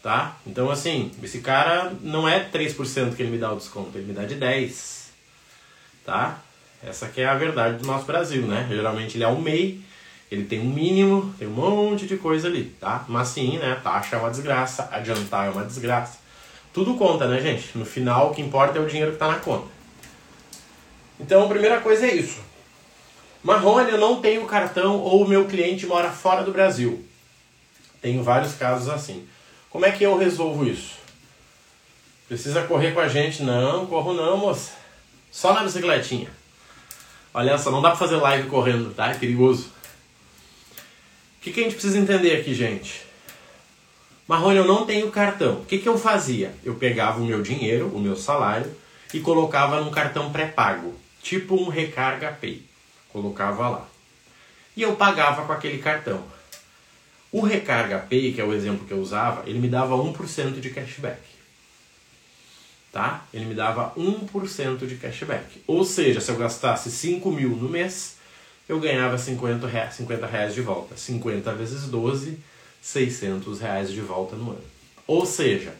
Tá? 0.03 0.39
Então, 0.47 0.71
assim, 0.71 1.13
esse 1.23 1.43
cara 1.43 1.93
não 2.01 2.27
é 2.27 2.49
3% 2.49 3.15
que 3.15 3.23
ele 3.23 3.31
me 3.31 3.39
dá 3.39 3.53
o 3.53 3.57
desconto, 3.57 3.99
ele 3.99 4.07
me 4.07 4.15
dá 4.15 4.25
de 4.25 4.37
10%. 4.37 5.11
Tá? 6.07 6.41
Essa 6.83 7.09
que 7.09 7.21
é 7.21 7.27
a 7.27 7.35
verdade 7.35 7.77
do 7.77 7.87
nosso 7.87 8.07
Brasil, 8.07 8.47
né? 8.47 8.67
Geralmente 8.71 9.19
ele 9.19 9.25
é 9.25 9.29
um 9.29 9.39
MEI 9.39 9.92
ele 10.33 10.45
tem 10.47 10.61
um 10.61 10.71
mínimo, 10.71 11.35
tem 11.39 11.47
um 11.47 11.51
monte 11.51 12.07
de 12.07 12.17
coisa 12.17 12.49
ali, 12.49 12.65
tá? 12.81 13.05
Mas 13.07 13.29
sim, 13.29 13.59
né? 13.59 13.79
Taxa 13.85 14.17
é 14.17 14.19
uma 14.19 14.31
desgraça, 14.31 14.89
adiantar 14.91 15.47
é 15.47 15.51
uma 15.51 15.63
desgraça. 15.63 16.17
Tudo 16.73 16.95
conta, 16.95 17.29
né, 17.29 17.39
gente? 17.39 17.77
No 17.77 17.85
final, 17.85 18.31
o 18.31 18.35
que 18.35 18.41
importa 18.41 18.79
é 18.79 18.81
o 18.81 18.87
dinheiro 18.87 19.11
que 19.11 19.17
está 19.17 19.29
na 19.29 19.39
conta. 19.39 19.67
Então, 21.21 21.45
a 21.45 21.49
primeira 21.49 21.83
coisa 21.83 22.07
é 22.07 22.15
isso. 22.15 22.41
Marrone, 23.45 23.91
eu 23.91 23.99
não 23.99 24.23
tenho 24.23 24.47
cartão 24.47 25.01
ou 25.01 25.23
o 25.23 25.29
meu 25.29 25.45
cliente 25.45 25.85
mora 25.85 26.11
fora 26.11 26.43
do 26.43 26.51
Brasil. 26.51 27.05
Tenho 28.01 28.23
vários 28.23 28.55
casos 28.55 28.89
assim. 28.89 29.29
Como 29.69 29.85
é 29.85 29.93
que 29.93 30.03
eu 30.03 30.17
resolvo 30.17 30.67
isso? 30.67 30.95
Precisa 32.27 32.63
correr 32.63 32.93
com 32.93 33.01
a 33.01 33.09
gente? 33.09 33.43
Não, 33.43 33.85
corro 33.85 34.15
não, 34.15 34.39
moça. 34.39 34.73
Só 35.31 35.53
na 35.53 35.63
bicicletinha. 35.63 36.31
Olha 37.35 37.59
só, 37.59 37.71
não 37.71 37.83
dá 37.83 37.91
pra 37.91 37.99
fazer 37.99 38.17
live 38.17 38.49
correndo, 38.49 38.95
tá? 38.95 39.11
É 39.11 39.15
perigoso. 39.15 39.72
O 41.43 41.45
que, 41.45 41.51
que 41.51 41.59
a 41.59 41.65
gente 41.65 41.73
precisa 41.73 41.99
entender 41.99 42.37
aqui, 42.37 42.55
gente? 42.55 43.03
Marrone, 44.29 44.59
eu 44.59 44.65
não 44.65 44.87
tenho 44.87 45.11
cartão. 45.11 45.55
O 45.55 45.65
que, 45.65 45.79
que 45.79 45.89
eu 45.89 45.99
fazia? 45.99 46.55
Eu 46.63 46.77
pegava 46.77 47.21
o 47.21 47.25
meu 47.25 47.43
dinheiro, 47.43 47.89
o 47.89 47.99
meu 47.99 48.15
salário, 48.15 48.73
e 49.13 49.19
colocava 49.19 49.81
num 49.81 49.91
cartão 49.91 50.31
pré-pago, 50.31 50.95
tipo 51.21 51.57
um 51.57 51.69
Recarga 51.69 52.31
Pay. 52.41 52.63
Colocava 53.09 53.69
lá. 53.69 53.89
E 54.77 54.83
eu 54.83 54.95
pagava 54.95 55.45
com 55.45 55.53
aquele 55.53 55.79
cartão. 55.79 56.23
O 57.33 57.41
Recarga 57.41 57.99
Pay, 57.99 58.35
que 58.35 58.41
é 58.41 58.45
o 58.45 58.55
exemplo 58.55 58.87
que 58.87 58.95
eu 58.95 59.01
usava, 59.01 59.43
ele 59.45 59.59
me 59.59 59.67
dava 59.67 59.97
1% 59.97 60.61
de 60.61 60.71
cashback. 60.71 61.23
tá? 62.93 63.27
Ele 63.35 63.47
me 63.47 63.55
dava 63.55 63.93
1% 63.97 64.87
de 64.87 64.95
cashback. 64.95 65.61
Ou 65.67 65.85
seja, 65.85 66.21
se 66.21 66.31
eu 66.31 66.37
gastasse 66.37 66.89
5 66.89 67.33
mil 67.33 67.49
no 67.49 67.69
mês, 67.69 68.22
eu 68.69 68.81
ganhava 68.81 69.19
50 69.19 69.67
reais, 69.67 69.95
50 69.95 70.27
reais 70.27 70.55
de 70.55 70.61
volta. 70.61 70.97
50 70.97 71.53
vezes 71.55 71.85
12, 71.85 72.39
600 72.81 73.61
reais 73.61 73.91
de 73.91 74.01
volta 74.01 74.37
no 74.37 74.51
ano. 74.51 74.65
Ou 75.07 75.27
seja, 75.27 75.75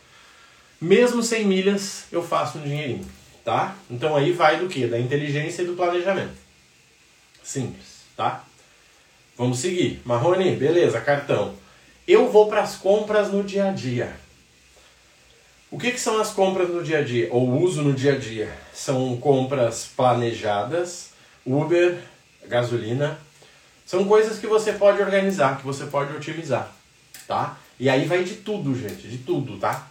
mesmo 0.81 1.23
sem 1.23 1.45
milhas, 1.45 2.05
eu 2.11 2.23
faço 2.23 2.59
um 2.59 2.63
dinheirinho, 2.63 3.07
tá? 3.45 3.77
Então 3.91 4.17
aí 4.17 4.33
vai 4.33 4.59
do 4.59 4.69
que? 4.69 4.87
Da 4.87 4.99
inteligência 4.99 5.63
e 5.63 5.67
do 5.67 5.75
planejamento. 5.75 6.35
Simples, 7.43 8.03
tá? 8.17 8.45
Vamos 9.37 9.59
seguir. 9.59 10.03
Marrone, 10.05 10.57
beleza, 10.57 11.01
cartão. 11.01 11.55
Eu 12.07 12.31
vou 12.31 12.49
para 12.49 12.63
as 12.63 12.77
compras 12.77 13.33
no 13.33 13.43
dia 13.43 13.69
a 13.69 13.73
dia. 13.73 14.15
O 15.71 15.79
que, 15.79 15.91
que 15.91 16.01
são 16.01 16.21
as 16.21 16.31
compras 16.31 16.69
no 16.69 16.83
dia 16.83 16.99
a 16.99 17.03
dia, 17.03 17.29
ou 17.31 17.49
uso 17.63 17.81
no 17.81 17.95
dia 17.95 18.13
a 18.13 18.19
dia? 18.19 18.53
São 18.75 19.17
compras 19.17 19.89
planejadas, 19.97 21.13
Uber, 21.47 21.99
gasolina. 22.47 23.19
São 23.85 24.05
coisas 24.05 24.39
que 24.39 24.47
você 24.47 24.73
pode 24.73 25.03
organizar, 25.03 25.59
que 25.59 25.65
você 25.65 25.85
pode 25.87 26.15
otimizar, 26.15 26.73
tá? 27.27 27.59
E 27.79 27.89
aí 27.89 28.07
vai 28.07 28.25
de 28.25 28.37
tudo, 28.37 28.75
gente, 28.75 29.09
de 29.09 29.19
tudo, 29.19 29.59
tá? 29.59 29.89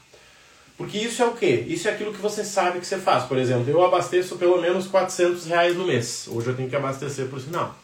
Porque 0.78 0.98
isso 0.98 1.22
é 1.22 1.26
o 1.28 1.34
quê? 1.34 1.66
Isso 1.68 1.88
é 1.88 1.92
aquilo 1.92 2.14
que 2.14 2.22
você 2.22 2.44
sabe 2.44 2.80
que 2.80 2.86
você 2.88 2.98
faz. 2.98 3.26
Por 3.26 3.38
exemplo, 3.38 3.70
eu 3.70 3.84
abasteço 3.84 4.38
pelo 4.38 4.60
menos 4.60 4.88
400 4.88 5.46
reais 5.46 5.76
no 5.76 5.86
mês. 5.86 6.26
Hoje 6.28 6.48
eu 6.48 6.56
tenho 6.56 6.70
que 6.70 6.76
abastecer 6.76 7.28
por 7.28 7.40
sinal. 7.40 7.76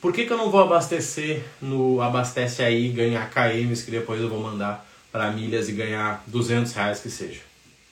Por 0.00 0.12
que, 0.12 0.26
que 0.26 0.32
eu 0.32 0.36
não 0.36 0.50
vou 0.50 0.60
abastecer 0.60 1.44
no 1.60 2.02
Abastece 2.02 2.62
Aí, 2.62 2.88
ganhar 2.88 3.30
KMs 3.30 3.84
que 3.84 3.90
depois 3.92 4.20
eu 4.20 4.28
vou 4.28 4.40
mandar 4.40 4.84
para 5.12 5.30
milhas 5.30 5.68
e 5.68 5.72
ganhar 5.72 6.24
200 6.26 6.72
reais 6.72 6.98
que 6.98 7.08
seja 7.08 7.42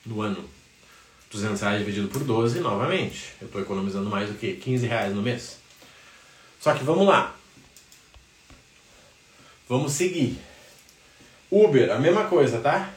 no 0.04 0.20
ano. 0.20 0.44
200 1.30 1.60
reais 1.60 1.78
dividido 1.78 2.08
por 2.08 2.24
12, 2.24 2.60
novamente. 2.60 3.34
Eu 3.40 3.46
estou 3.46 3.60
economizando 3.62 4.10
mais 4.10 4.28
do 4.28 4.34
que 4.34 4.54
15 4.54 4.86
reais 4.86 5.14
no 5.14 5.22
mês. 5.22 5.58
Só 6.60 6.74
que 6.74 6.82
vamos 6.82 7.06
lá. 7.06 7.34
Vamos 9.68 9.92
seguir. 9.92 10.38
Uber, 11.50 11.90
a 11.92 11.98
mesma 11.98 12.24
coisa, 12.24 12.58
tá? 12.60 12.90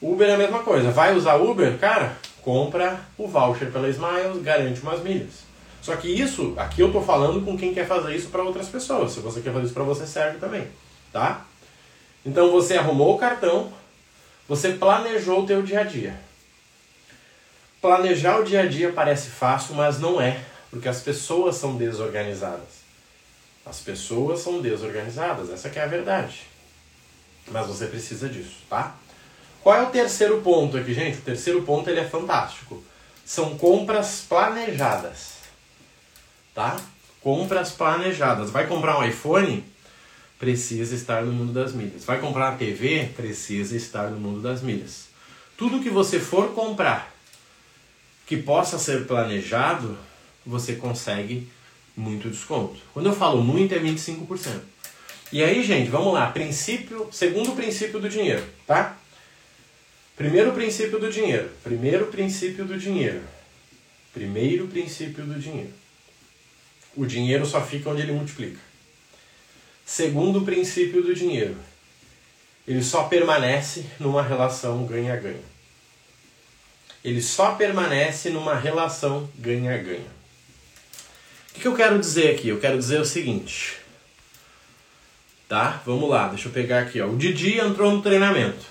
Uber 0.00 0.28
é 0.28 0.34
a 0.34 0.38
mesma 0.38 0.62
coisa. 0.62 0.90
Vai 0.90 1.16
usar 1.16 1.36
Uber? 1.36 1.78
Cara, 1.78 2.16
compra 2.42 3.00
o 3.16 3.26
voucher 3.26 3.72
pela 3.72 3.88
Smiles, 3.88 4.42
garante 4.42 4.80
umas 4.80 5.02
milhas. 5.02 5.44
Só 5.80 5.96
que 5.96 6.08
isso, 6.08 6.54
aqui 6.56 6.80
eu 6.80 6.92
tô 6.92 7.00
falando 7.00 7.44
com 7.44 7.56
quem 7.56 7.74
quer 7.74 7.86
fazer 7.86 8.14
isso 8.14 8.28
para 8.28 8.42
outras 8.42 8.68
pessoas. 8.68 9.12
Se 9.12 9.20
você 9.20 9.40
quer 9.40 9.52
fazer 9.52 9.66
isso 9.66 9.74
para 9.74 9.82
você, 9.82 10.06
serve 10.06 10.38
também, 10.38 10.66
tá? 11.12 11.46
Então 12.24 12.50
você 12.50 12.76
arrumou 12.76 13.14
o 13.14 13.18
cartão, 13.18 13.70
você 14.48 14.72
planejou 14.72 15.42
o 15.42 15.46
teu 15.46 15.62
dia 15.62 15.80
a 15.80 15.84
dia. 15.84 16.18
Planejar 17.84 18.40
o 18.40 18.44
dia 18.44 18.62
a 18.62 18.66
dia 18.66 18.90
parece 18.90 19.28
fácil, 19.28 19.74
mas 19.74 19.98
não 19.98 20.18
é, 20.18 20.42
porque 20.70 20.88
as 20.88 21.02
pessoas 21.02 21.56
são 21.56 21.76
desorganizadas. 21.76 22.82
As 23.66 23.80
pessoas 23.80 24.40
são 24.40 24.62
desorganizadas, 24.62 25.50
essa 25.50 25.68
é 25.68 25.82
a 25.82 25.86
verdade. 25.86 26.46
Mas 27.46 27.66
você 27.66 27.86
precisa 27.86 28.26
disso, 28.26 28.56
tá? 28.70 28.94
Qual 29.62 29.76
é 29.76 29.82
o 29.82 29.90
terceiro 29.90 30.40
ponto 30.40 30.78
aqui, 30.78 30.94
gente? 30.94 31.18
O 31.18 31.20
terceiro 31.20 31.60
ponto 31.60 31.90
ele 31.90 32.00
é 32.00 32.08
fantástico. 32.08 32.82
São 33.22 33.58
compras 33.58 34.24
planejadas. 34.26 35.34
Tá? 36.54 36.80
Compras 37.20 37.70
planejadas. 37.72 38.48
Vai 38.48 38.66
comprar 38.66 38.98
um 38.98 39.04
iPhone? 39.04 39.62
precisa 40.38 40.94
estar 40.94 41.22
no 41.22 41.32
mundo 41.32 41.52
das 41.52 41.74
milhas. 41.74 42.02
Vai 42.06 42.18
comprar 42.18 42.52
uma 42.52 42.56
TV? 42.56 43.10
Precisa 43.14 43.76
estar 43.76 44.08
no 44.08 44.18
mundo 44.18 44.40
das 44.40 44.62
milhas. 44.62 45.08
Tudo 45.54 45.82
que 45.82 45.90
você 45.90 46.18
for 46.18 46.54
comprar 46.54 47.13
que 48.26 48.36
possa 48.36 48.78
ser 48.78 49.06
planejado, 49.06 49.98
você 50.44 50.74
consegue 50.74 51.48
muito 51.96 52.28
desconto. 52.28 52.80
Quando 52.92 53.06
eu 53.06 53.14
falo 53.14 53.42
muito, 53.42 53.74
é 53.74 53.78
25%. 53.78 54.60
E 55.32 55.42
aí, 55.42 55.62
gente, 55.64 55.90
vamos 55.90 56.12
lá. 56.12 56.30
Princípio, 56.30 57.08
segundo 57.12 57.52
princípio 57.52 57.98
do 57.98 58.08
dinheiro, 58.08 58.44
tá? 58.66 58.96
Primeiro 60.16 60.52
princípio 60.52 60.98
do 60.98 61.10
dinheiro. 61.10 61.50
Primeiro 61.62 62.06
princípio 62.06 62.64
do 62.64 62.78
dinheiro. 62.78 63.22
Primeiro 64.12 64.68
princípio 64.68 65.24
do 65.24 65.38
dinheiro. 65.38 65.72
O 66.96 67.04
dinheiro 67.04 67.44
só 67.44 67.60
fica 67.60 67.90
onde 67.90 68.02
ele 68.02 68.12
multiplica. 68.12 68.60
Segundo 69.84 70.42
princípio 70.42 71.02
do 71.02 71.14
dinheiro, 71.14 71.56
ele 72.66 72.82
só 72.82 73.04
permanece 73.04 73.84
numa 73.98 74.22
relação 74.22 74.86
ganha-ganha. 74.86 75.53
Ele 77.04 77.20
só 77.20 77.54
permanece 77.54 78.30
numa 78.30 78.54
relação 78.54 79.28
ganha-ganha. 79.38 80.14
O 81.54 81.60
que, 81.60 81.68
eu 81.68 81.76
quero 81.76 81.98
dizer 81.98 82.34
aqui? 82.34 82.48
Eu 82.48 82.58
quero 82.58 82.78
dizer 82.78 83.00
o 83.00 83.04
seguinte. 83.04 83.76
Tá? 85.46 85.82
Vamos 85.84 86.08
lá, 86.08 86.28
deixa 86.28 86.48
eu 86.48 86.52
pegar 86.52 86.80
aqui. 86.80 87.00
Ó. 87.00 87.08
O 87.08 87.16
Didi 87.16 87.60
entrou 87.60 87.92
no 87.92 88.02
treinamento. 88.02 88.64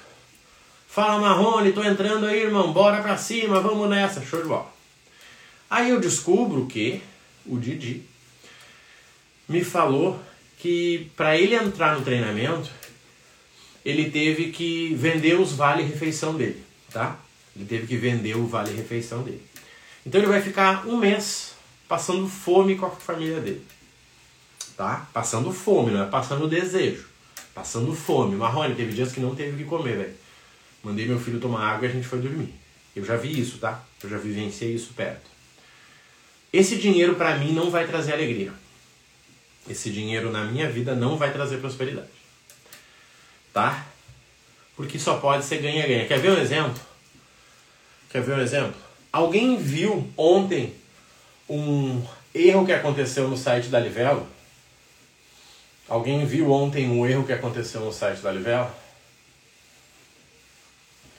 Fala 0.87 1.21
Marrone, 1.21 1.71
tô 1.71 1.83
entrando 1.83 2.25
aí, 2.25 2.41
irmão. 2.41 2.73
Bora 2.73 3.01
pra 3.01 3.17
cima, 3.17 3.61
vamos 3.61 3.87
nessa. 3.89 4.25
Show 4.25 4.41
de 4.41 4.47
bola. 4.47 4.73
Aí 5.69 5.91
eu 5.91 5.99
descubro 5.99 6.65
que 6.65 7.01
o 7.45 7.57
Didi 7.57 8.03
me 9.47 9.63
falou 9.63 10.19
que 10.57 11.11
para 11.15 11.37
ele 11.37 11.55
entrar 11.55 11.97
no 11.97 12.03
treinamento, 12.03 12.69
ele 13.85 14.09
teve 14.09 14.51
que 14.51 14.93
vender 14.95 15.39
os 15.39 15.53
vale-refeição 15.53 16.35
dele, 16.35 16.63
tá? 16.91 17.19
Ele 17.55 17.65
teve 17.65 17.87
que 17.87 17.97
vender 17.97 18.35
o 18.35 18.47
vale-refeição 18.47 19.23
dele. 19.23 19.43
Então 20.05 20.19
ele 20.19 20.29
vai 20.29 20.41
ficar 20.41 20.87
um 20.87 20.97
mês 20.97 21.53
passando 21.87 22.27
fome 22.27 22.75
com 22.75 22.85
a 22.85 22.89
família 22.89 23.39
dele, 23.39 23.65
tá? 24.75 25.07
Passando 25.13 25.51
fome, 25.51 25.91
não 25.91 26.03
é 26.03 26.07
passando 26.07 26.47
desejo. 26.47 27.07
Passando 27.53 27.93
fome. 27.93 28.35
Marrone, 28.35 28.75
teve 28.75 28.93
dias 28.93 29.11
que 29.11 29.19
não 29.19 29.35
teve 29.35 29.51
o 29.51 29.57
que 29.57 29.63
comer, 29.63 29.97
velho. 29.97 30.13
Mandei 30.83 31.05
meu 31.05 31.19
filho 31.19 31.39
tomar 31.39 31.67
água 31.67 31.87
e 31.87 31.89
a 31.89 31.93
gente 31.93 32.07
foi 32.07 32.19
dormir. 32.19 32.53
Eu 32.95 33.05
já 33.05 33.15
vi 33.15 33.39
isso, 33.39 33.59
tá? 33.59 33.83
Eu 34.03 34.09
já 34.09 34.17
vivenciei 34.17 34.73
isso 34.73 34.93
perto. 34.93 35.29
Esse 36.51 36.77
dinheiro 36.77 37.15
para 37.15 37.37
mim 37.37 37.53
não 37.53 37.69
vai 37.69 37.87
trazer 37.87 38.13
alegria 38.13 38.53
esse 39.67 39.89
dinheiro 39.89 40.31
na 40.31 40.43
minha 40.43 40.69
vida 40.69 40.95
não 40.95 41.17
vai 41.17 41.31
trazer 41.31 41.57
prosperidade. 41.57 42.07
Tá? 43.53 43.85
Porque 44.75 44.97
só 44.97 45.17
pode 45.17 45.45
ser 45.45 45.59
ganha-ganha. 45.59 46.07
Quer 46.07 46.19
ver 46.19 46.31
um 46.31 46.37
exemplo? 46.37 46.81
Quer 48.13 48.21
ver 48.21 48.35
um 48.35 48.41
exemplo? 48.41 48.75
Alguém 49.11 49.57
viu 49.57 50.07
ontem 50.15 50.75
um 51.49 52.05
erro 52.31 52.63
que 52.63 52.71
aconteceu 52.71 53.27
no 53.27 53.35
site 53.35 53.69
da 53.69 53.79
Livelo? 53.79 54.27
Alguém 55.89 56.23
viu 56.23 56.51
ontem 56.51 56.87
um 56.87 57.07
erro 57.07 57.25
que 57.25 57.33
aconteceu 57.33 57.81
no 57.81 57.91
site 57.91 58.19
da 58.19 58.31
Livelo? 58.31 58.69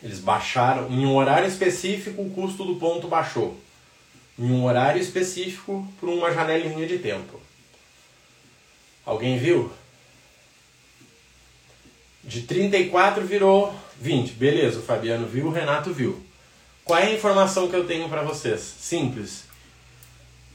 Eles 0.01 0.21
baixaram, 0.21 0.89
em 0.89 1.05
um 1.05 1.17
horário 1.17 1.49
específico, 1.49 2.23
o 2.23 2.31
custo 2.31 2.65
do 2.65 2.77
ponto 2.77 3.09
baixou. 3.09 3.59
Em 4.39 4.53
um 4.53 4.65
horário 4.65 5.03
específico, 5.03 5.85
por 5.99 6.09
uma 6.09 6.33
janelinha 6.33 6.87
de 6.87 6.99
tempo. 7.01 7.41
Alguém 9.05 9.37
viu? 9.37 9.73
De 12.23 12.43
34 12.43 13.27
virou 13.27 13.75
20. 14.01 14.35
Beleza, 14.35 14.79
o 14.79 14.83
Fabiano 14.83 15.27
viu, 15.27 15.49
o 15.49 15.53
Renato 15.53 15.93
viu. 15.93 16.24
Qual 16.85 16.99
é 16.99 17.07
a 17.07 17.13
informação 17.13 17.69
que 17.69 17.75
eu 17.75 17.87
tenho 17.87 18.09
para 18.09 18.23
vocês? 18.23 18.61
Simples. 18.61 19.45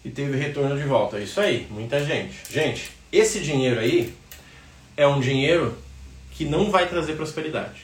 E 0.05 0.11
teve 0.11 0.37
retorno 0.37 0.77
de 0.77 0.83
volta. 0.83 1.17
É 1.17 1.23
isso 1.23 1.41
aí, 1.41 1.67
muita 1.71 2.05
gente. 2.05 2.35
Gente, 2.51 2.91
esse 3.11 3.39
dinheiro 3.39 3.79
aí 3.79 4.13
é 4.95 5.07
um 5.07 5.19
dinheiro 5.19 5.75
que 6.31 6.45
não 6.45 6.69
vai 6.69 6.87
trazer 6.87 7.13
prosperidade. 7.13 7.81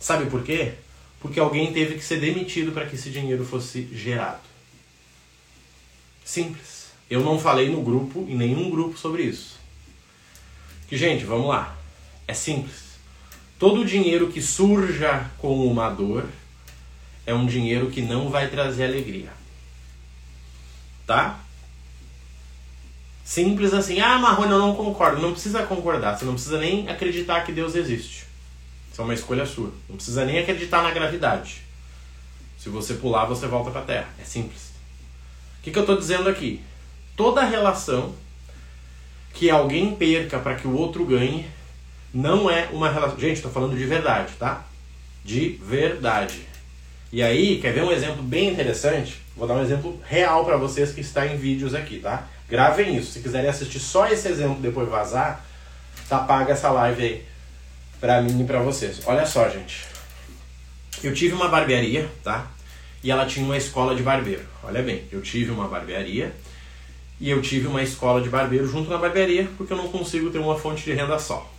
Sabe 0.00 0.30
por 0.30 0.42
quê? 0.42 0.72
Porque 1.20 1.38
alguém 1.38 1.72
teve 1.72 1.96
que 1.96 2.04
ser 2.04 2.20
demitido 2.20 2.72
para 2.72 2.86
que 2.86 2.96
esse 2.96 3.10
dinheiro 3.10 3.44
fosse 3.44 3.88
gerado. 3.92 4.40
Simples. 6.24 6.86
Eu 7.08 7.20
não 7.20 7.38
falei 7.38 7.68
no 7.68 7.82
grupo, 7.82 8.26
em 8.28 8.36
nenhum 8.36 8.70
grupo 8.70 8.98
sobre 8.98 9.22
isso. 9.22 9.60
Que, 10.88 10.96
gente, 10.96 11.24
vamos 11.24 11.48
lá. 11.48 11.76
É 12.26 12.34
simples. 12.34 12.96
Todo 13.58 13.84
dinheiro 13.84 14.28
que 14.28 14.42
surja 14.42 15.30
com 15.38 15.66
uma 15.66 15.88
dor 15.90 16.26
é 17.26 17.34
um 17.34 17.44
dinheiro 17.44 17.90
que 17.90 18.00
não 18.00 18.30
vai 18.30 18.48
trazer 18.48 18.84
alegria. 18.84 19.30
Tá? 21.06 21.38
Simples 23.24 23.74
assim. 23.74 24.00
Ah, 24.00 24.18
Marrone, 24.18 24.52
eu 24.52 24.58
não 24.58 24.74
concordo. 24.74 25.20
Não 25.20 25.32
precisa 25.32 25.64
concordar. 25.64 26.16
Você 26.16 26.24
não 26.24 26.34
precisa 26.34 26.58
nem 26.58 26.88
acreditar 26.88 27.42
que 27.42 27.52
Deus 27.52 27.74
existe. 27.74 28.24
Isso 28.90 29.00
é 29.00 29.04
uma 29.04 29.14
escolha 29.14 29.44
sua. 29.44 29.72
Não 29.88 29.96
precisa 29.96 30.24
nem 30.24 30.38
acreditar 30.38 30.82
na 30.82 30.92
gravidade. 30.92 31.62
Se 32.58 32.68
você 32.68 32.94
pular, 32.94 33.26
você 33.26 33.46
volta 33.46 33.70
para 33.70 33.80
a 33.80 33.84
Terra. 33.84 34.08
É 34.18 34.24
simples. 34.24 34.70
O 35.58 35.62
que, 35.62 35.70
que 35.70 35.78
eu 35.78 35.82
estou 35.82 35.98
dizendo 35.98 36.28
aqui? 36.28 36.62
toda 37.16 37.42
relação 37.42 38.14
que 39.32 39.50
alguém 39.50 39.96
perca 39.96 40.38
para 40.38 40.54
que 40.54 40.68
o 40.68 40.76
outro 40.76 41.04
ganhe 41.04 41.46
não 42.12 42.48
é 42.48 42.68
uma 42.72 42.90
relação. 42.90 43.18
Gente, 43.18 43.36
estou 43.36 43.50
falando 43.50 43.76
de 43.76 43.84
verdade, 43.84 44.34
tá? 44.38 44.64
De 45.24 45.58
verdade. 45.62 46.46
E 47.12 47.22
aí, 47.22 47.60
quer 47.60 47.72
ver 47.72 47.84
um 47.84 47.92
exemplo 47.92 48.22
bem 48.22 48.50
interessante? 48.50 49.20
Vou 49.36 49.46
dar 49.46 49.54
um 49.54 49.62
exemplo 49.62 50.00
real 50.04 50.44
para 50.44 50.56
vocês 50.56 50.92
que 50.92 51.00
está 51.00 51.26
em 51.26 51.36
vídeos 51.36 51.74
aqui, 51.74 51.98
tá? 51.98 52.26
Gravem 52.48 52.96
isso. 52.96 53.12
Se 53.12 53.20
quiserem 53.20 53.48
assistir 53.48 53.78
só 53.78 54.08
esse 54.08 54.28
exemplo 54.28 54.60
depois 54.60 54.88
vazar, 54.88 55.44
tá 56.08 56.18
paga 56.18 56.52
essa 56.52 56.70
live 56.70 57.02
aí 57.02 57.24
pra 58.00 58.20
mim 58.20 58.42
e 58.42 58.44
pra 58.44 58.60
vocês. 58.60 59.00
Olha 59.06 59.24
só, 59.24 59.48
gente. 59.48 59.84
Eu 61.02 61.14
tive 61.14 61.34
uma 61.34 61.48
barbearia, 61.48 62.08
tá? 62.24 62.50
E 63.04 63.10
ela 63.10 63.26
tinha 63.26 63.44
uma 63.44 63.56
escola 63.56 63.94
de 63.94 64.02
barbeiro. 64.02 64.44
Olha 64.64 64.82
bem, 64.82 65.04
eu 65.12 65.22
tive 65.22 65.50
uma 65.50 65.68
barbearia 65.68 66.34
e 67.20 67.30
eu 67.30 67.40
tive 67.40 67.66
uma 67.66 67.82
escola 67.82 68.20
de 68.20 68.28
barbeiro 68.28 68.66
junto 68.66 68.90
na 68.90 68.98
barbearia, 68.98 69.48
porque 69.56 69.72
eu 69.72 69.76
não 69.76 69.88
consigo 69.88 70.30
ter 70.30 70.38
uma 70.38 70.58
fonte 70.58 70.84
de 70.84 70.92
renda 70.92 71.18
só. 71.18 71.50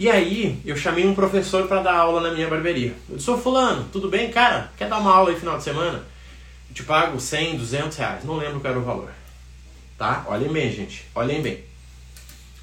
E 0.00 0.08
aí, 0.08 0.58
eu 0.64 0.74
chamei 0.78 1.06
um 1.06 1.14
professor 1.14 1.68
para 1.68 1.82
dar 1.82 1.94
aula 1.94 2.22
na 2.22 2.30
minha 2.30 2.48
barbearia. 2.48 2.94
Eu 3.06 3.18
disse, 3.18 3.30
ô 3.30 3.36
fulano, 3.36 3.86
tudo 3.92 4.08
bem? 4.08 4.30
Cara, 4.30 4.72
quer 4.78 4.88
dar 4.88 4.96
uma 4.96 5.14
aula 5.14 5.28
aí 5.28 5.38
final 5.38 5.58
de 5.58 5.62
semana? 5.62 6.02
Eu 6.70 6.74
te 6.74 6.82
pago 6.84 7.20
100, 7.20 7.58
200 7.58 7.98
reais. 7.98 8.24
Não 8.24 8.36
lembro 8.36 8.60
qual 8.60 8.70
era 8.70 8.80
o 8.80 8.82
valor. 8.82 9.12
Tá? 9.98 10.24
Olhem 10.26 10.50
bem, 10.50 10.72
gente. 10.72 11.04
Olhem 11.14 11.42
bem. 11.42 11.62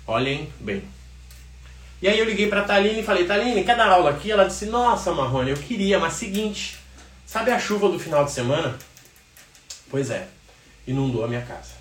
Olhem 0.08 0.52
bem. 0.60 0.82
E 2.02 2.08
aí 2.08 2.18
eu 2.18 2.26
liguei 2.26 2.48
pra 2.48 2.64
Taline 2.64 3.02
e 3.02 3.04
falei, 3.04 3.28
Taline, 3.28 3.64
quer 3.64 3.78
dar 3.78 3.90
aula 3.90 4.10
aqui? 4.10 4.32
Ela 4.32 4.46
disse, 4.46 4.66
nossa, 4.66 5.14
Marrone, 5.14 5.52
eu 5.52 5.58
queria, 5.58 6.00
mas 6.00 6.14
seguinte, 6.14 6.80
sabe 7.24 7.52
a 7.52 7.60
chuva 7.60 7.88
do 7.88 8.00
final 8.00 8.26
de 8.26 8.32
semana? 8.32 8.76
Pois 9.92 10.10
é, 10.10 10.28
inundou 10.88 11.24
a 11.24 11.28
minha 11.28 11.42
casa. 11.42 11.74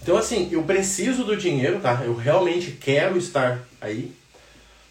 Então 0.00 0.16
assim, 0.16 0.48
eu 0.52 0.62
preciso 0.62 1.24
do 1.24 1.36
dinheiro, 1.36 1.80
tá? 1.80 2.02
Eu 2.04 2.14
realmente 2.14 2.70
quero 2.70 3.18
estar 3.18 3.58
aí. 3.80 4.19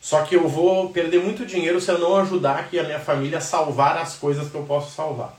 Só 0.01 0.23
que 0.23 0.35
eu 0.35 0.47
vou 0.47 0.89
perder 0.91 1.21
muito 1.21 1.45
dinheiro 1.45 1.81
se 1.81 1.91
eu 1.91 1.99
não 1.99 2.15
ajudar 2.17 2.57
aqui 2.59 2.79
a 2.79 2.83
minha 2.83 2.99
família 2.99 3.37
a 3.37 3.41
salvar 3.41 3.97
as 3.97 4.15
coisas 4.15 4.49
que 4.49 4.55
eu 4.55 4.63
posso 4.63 4.95
salvar. 4.95 5.37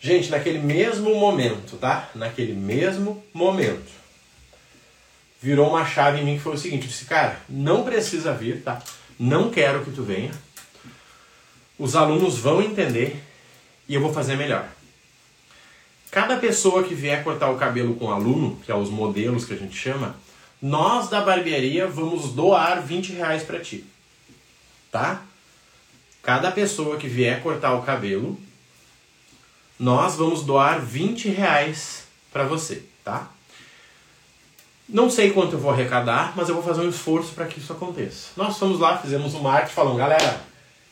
Gente, 0.00 0.30
naquele 0.30 0.58
mesmo 0.58 1.14
momento, 1.14 1.76
tá? 1.76 2.08
Naquele 2.14 2.54
mesmo 2.54 3.22
momento, 3.32 3.90
virou 5.40 5.68
uma 5.68 5.84
chave 5.84 6.20
em 6.20 6.24
mim 6.24 6.36
que 6.36 6.42
foi 6.42 6.54
o 6.54 6.58
seguinte: 6.58 6.82
eu 6.82 6.88
disse, 6.88 7.04
cara, 7.04 7.38
não 7.48 7.84
precisa 7.84 8.32
vir, 8.32 8.62
tá? 8.62 8.82
Não 9.18 9.50
quero 9.50 9.84
que 9.84 9.92
tu 9.92 10.02
venha. 10.02 10.32
Os 11.78 11.94
alunos 11.94 12.38
vão 12.38 12.62
entender 12.62 13.22
e 13.88 13.94
eu 13.94 14.00
vou 14.00 14.12
fazer 14.12 14.36
melhor. 14.36 14.66
Cada 16.10 16.36
pessoa 16.36 16.82
que 16.82 16.94
vier 16.94 17.24
cortar 17.24 17.50
o 17.50 17.56
cabelo 17.56 17.94
com 17.94 18.06
o 18.06 18.10
aluno, 18.12 18.60
que 18.64 18.70
é 18.70 18.74
os 18.74 18.90
modelos 18.90 19.44
que 19.44 19.54
a 19.54 19.56
gente 19.56 19.76
chama, 19.76 20.16
nós 20.62 21.08
da 21.08 21.20
barbearia 21.20 21.88
vamos 21.88 22.32
doar 22.32 22.80
20 22.80 23.14
reais 23.14 23.42
para 23.42 23.58
ti. 23.58 23.84
Tá? 24.92 25.22
Cada 26.22 26.52
pessoa 26.52 26.96
que 26.96 27.08
vier 27.08 27.42
cortar 27.42 27.74
o 27.74 27.82
cabelo, 27.82 28.38
nós 29.78 30.14
vamos 30.14 30.44
doar 30.44 30.80
20 30.80 31.28
reais 31.30 32.04
para 32.32 32.44
você, 32.44 32.84
tá? 33.02 33.28
Não 34.88 35.10
sei 35.10 35.32
quanto 35.32 35.54
eu 35.54 35.58
vou 35.58 35.72
arrecadar, 35.72 36.34
mas 36.36 36.48
eu 36.48 36.54
vou 36.54 36.62
fazer 36.62 36.82
um 36.82 36.88
esforço 36.88 37.32
para 37.32 37.46
que 37.46 37.58
isso 37.58 37.72
aconteça. 37.72 38.28
Nós 38.36 38.56
fomos 38.58 38.78
lá, 38.78 38.98
fizemos 38.98 39.34
um 39.34 39.40
marketing 39.40 39.74
falando, 39.74 39.96
galera, 39.96 40.40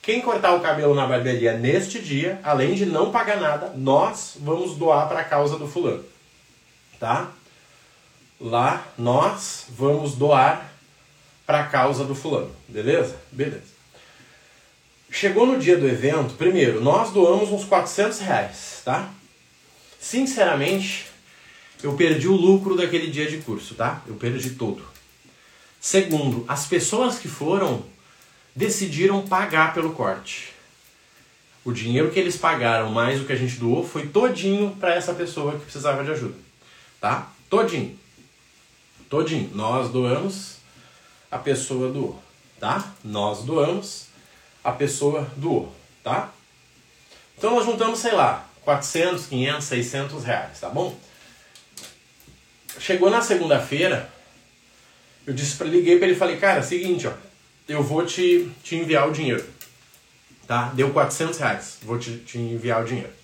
quem 0.03 0.21
cortar 0.21 0.55
o 0.55 0.61
cabelo 0.61 0.95
na 0.95 1.07
barbearia 1.07 1.57
neste 1.57 2.01
dia, 2.01 2.41
além 2.43 2.75
de 2.75 2.87
não 2.87 3.13
pagar 3.13 3.39
nada, 3.39 3.73
nós 3.77 4.37
vamos 4.41 4.77
doar 4.77 5.07
para 5.07 5.21
a 5.21 5.25
causa 5.25 5.57
do 5.59 5.69
fulano. 5.69 6.05
Tá? 6.99 7.31
Lá 8.41 8.87
nós 8.97 9.67
vamos 9.69 10.15
doar 10.15 10.73
para 11.47 11.61
a 11.61 11.67
causa 11.67 12.05
do 12.05 12.15
fulano. 12.15 12.55
Beleza? 12.69 13.21
Beleza. 13.31 13.71
Chegou 15.11 15.45
no 15.45 15.59
dia 15.59 15.77
do 15.77 15.89
evento, 15.89 16.35
primeiro, 16.35 16.81
nós 16.81 17.11
doamos 17.11 17.51
uns 17.51 17.65
400 17.65 18.21
reais, 18.21 18.81
tá? 18.85 19.11
Sinceramente, 19.99 21.07
eu 21.83 21.95
perdi 21.95 22.29
o 22.29 22.37
lucro 22.37 22.77
daquele 22.77 23.11
dia 23.11 23.29
de 23.29 23.39
curso, 23.39 23.75
tá? 23.75 24.03
Eu 24.07 24.15
perdi 24.15 24.51
todo. 24.51 24.83
Segundo, 25.81 26.45
as 26.47 26.67
pessoas 26.67 27.19
que 27.19 27.27
foram 27.27 27.85
decidiram 28.55 29.27
pagar 29.27 29.75
pelo 29.75 29.93
corte. 29.93 30.53
O 31.65 31.73
dinheiro 31.73 32.11
que 32.11 32.19
eles 32.19 32.37
pagaram 32.37 32.91
mais 32.91 33.21
o 33.21 33.25
que 33.25 33.33
a 33.33 33.37
gente 33.37 33.57
doou 33.57 33.87
foi 33.87 34.07
todinho 34.07 34.77
para 34.79 34.95
essa 34.95 35.13
pessoa 35.13 35.53
que 35.53 35.65
precisava 35.65 36.05
de 36.05 36.11
ajuda, 36.13 36.35
tá? 37.01 37.31
Todinho. 37.51 37.99
Todinho. 39.11 39.51
Nós 39.55 39.91
doamos, 39.91 40.59
a 41.29 41.37
pessoa 41.37 41.91
doou, 41.91 42.23
tá? 42.61 42.95
Nós 43.03 43.43
doamos, 43.43 44.07
a 44.63 44.71
pessoa 44.71 45.29
doou, 45.37 45.75
tá? 46.05 46.33
Então 47.37 47.57
nós 47.57 47.67
juntamos, 47.67 47.99
sei 47.99 48.13
lá, 48.13 48.49
400, 48.63 49.27
500, 49.27 49.65
600 49.65 50.25
reais, 50.25 50.61
tá 50.61 50.69
bom? 50.69 50.97
Chegou 52.79 53.11
na 53.11 53.21
segunda-feira, 53.21 54.09
eu 55.27 55.35
disse 55.35 55.57
para 55.57 55.67
liguei 55.67 55.99
para 55.99 56.07
ele 56.07 56.15
e 56.15 56.19
falei, 56.19 56.37
cara, 56.37 56.63
seguinte, 56.63 57.09
ó, 57.09 57.13
eu 57.69 57.83
vou 57.83 58.07
te, 58.07 58.49
te 58.63 58.77
enviar 58.77 59.09
o 59.09 59.13
dinheiro, 59.13 59.45
tá? 60.47 60.71
Deu 60.75 60.93
400 60.93 61.37
reais, 61.37 61.79
vou 61.83 61.99
te, 61.99 62.19
te 62.19 62.39
enviar 62.39 62.81
o 62.81 62.87
dinheiro. 62.87 63.20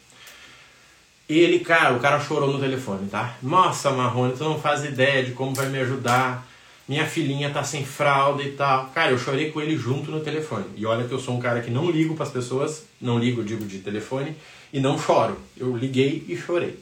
E 1.29 1.39
ele, 1.39 1.59
cara, 1.59 1.95
o 1.95 2.01
cara 2.01 2.21
chorou 2.21 2.53
no 2.53 2.61
telefone, 2.61 3.09
tá? 3.09 3.37
Nossa, 3.43 3.91
Marrone, 3.91 4.37
tu 4.37 4.45
não 4.45 4.61
faz 4.61 4.85
ideia 4.85 5.25
de 5.25 5.33
como 5.33 5.55
vai 5.55 5.69
me 5.69 5.79
ajudar. 5.81 6.47
Minha 6.89 7.05
filhinha 7.05 7.51
tá 7.51 7.65
sem 7.65 7.85
fralda 7.85 8.45
e 8.45 8.53
tal. 8.53 8.87
Cara, 8.91 9.11
eu 9.11 9.19
chorei 9.19 9.51
com 9.51 9.61
ele 9.61 9.77
junto 9.77 10.09
no 10.11 10.21
telefone. 10.21 10.67
E 10.77 10.87
olha 10.87 11.07
que 11.07 11.12
eu 11.12 11.19
sou 11.19 11.37
um 11.37 11.41
cara 11.41 11.61
que 11.61 11.71
não 11.71 11.91
ligo 11.91 12.15
para 12.15 12.25
as 12.25 12.31
pessoas, 12.31 12.85
não 13.01 13.19
ligo, 13.19 13.43
digo, 13.43 13.65
de 13.65 13.81
telefone, 13.81 14.37
e 14.73 14.79
não 14.79 14.97
choro. 14.97 15.37
Eu 15.57 15.77
liguei 15.77 16.25
e 16.29 16.37
chorei. 16.37 16.79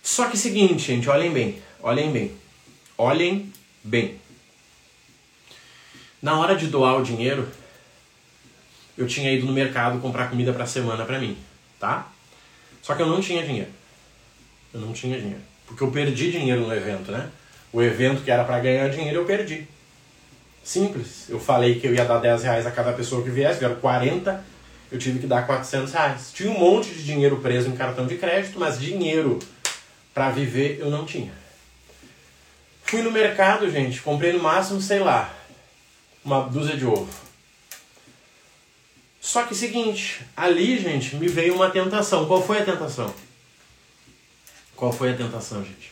Só 0.00 0.28
que 0.28 0.36
seguinte, 0.38 0.86
gente, 0.86 1.08
olhem 1.10 1.32
bem, 1.32 1.60
olhem 1.82 2.12
bem, 2.12 2.32
olhem 2.96 3.52
bem. 3.82 4.20
Na 6.22 6.38
hora 6.38 6.54
de 6.54 6.68
doar 6.68 7.00
o 7.00 7.02
dinheiro, 7.02 7.48
eu 8.96 9.08
tinha 9.08 9.32
ido 9.32 9.44
no 9.44 9.52
mercado 9.52 10.00
comprar 10.00 10.30
comida 10.30 10.52
para 10.52 10.64
semana 10.66 11.04
para 11.04 11.18
mim, 11.18 11.36
tá? 11.80 12.12
Só 12.86 12.94
que 12.94 13.02
eu 13.02 13.08
não 13.08 13.20
tinha 13.20 13.42
dinheiro. 13.42 13.70
Eu 14.72 14.80
não 14.80 14.92
tinha 14.92 15.18
dinheiro, 15.18 15.42
porque 15.66 15.82
eu 15.82 15.90
perdi 15.90 16.30
dinheiro 16.30 16.60
no 16.60 16.72
evento, 16.72 17.10
né? 17.10 17.28
O 17.72 17.82
evento 17.82 18.22
que 18.22 18.30
era 18.30 18.44
para 18.44 18.60
ganhar 18.60 18.88
dinheiro 18.90 19.20
eu 19.20 19.24
perdi. 19.24 19.66
Simples. 20.62 21.28
Eu 21.28 21.40
falei 21.40 21.80
que 21.80 21.86
eu 21.88 21.92
ia 21.92 22.04
dar 22.04 22.18
10 22.18 22.44
reais 22.44 22.64
a 22.64 22.70
cada 22.70 22.92
pessoa 22.92 23.24
que 23.24 23.30
viesse, 23.30 23.58
vieram 23.58 23.74
40, 23.76 24.44
eu 24.92 24.98
tive 25.00 25.18
que 25.18 25.26
dar 25.26 25.44
400 25.46 25.92
reais. 25.92 26.30
Tinha 26.32 26.48
um 26.48 26.58
monte 26.58 26.90
de 26.90 27.02
dinheiro 27.02 27.38
preso 27.38 27.68
em 27.68 27.74
cartão 27.74 28.06
de 28.06 28.16
crédito, 28.18 28.56
mas 28.56 28.78
dinheiro 28.78 29.40
para 30.14 30.30
viver 30.30 30.78
eu 30.78 30.88
não 30.88 31.04
tinha. 31.04 31.32
Fui 32.84 33.02
no 33.02 33.10
mercado, 33.10 33.68
gente, 33.68 34.00
comprei 34.00 34.32
no 34.32 34.38
máximo, 34.38 34.80
sei 34.80 35.00
lá, 35.00 35.34
uma 36.24 36.42
dúzia 36.42 36.76
de 36.76 36.86
ovo. 36.86 37.25
Só 39.26 39.42
que 39.42 39.56
seguinte, 39.56 40.24
ali, 40.36 40.78
gente, 40.78 41.16
me 41.16 41.26
veio 41.26 41.56
uma 41.56 41.68
tentação. 41.68 42.28
Qual 42.28 42.40
foi 42.40 42.60
a 42.60 42.64
tentação? 42.64 43.12
Qual 44.76 44.92
foi 44.92 45.10
a 45.10 45.16
tentação, 45.16 45.64
gente? 45.64 45.90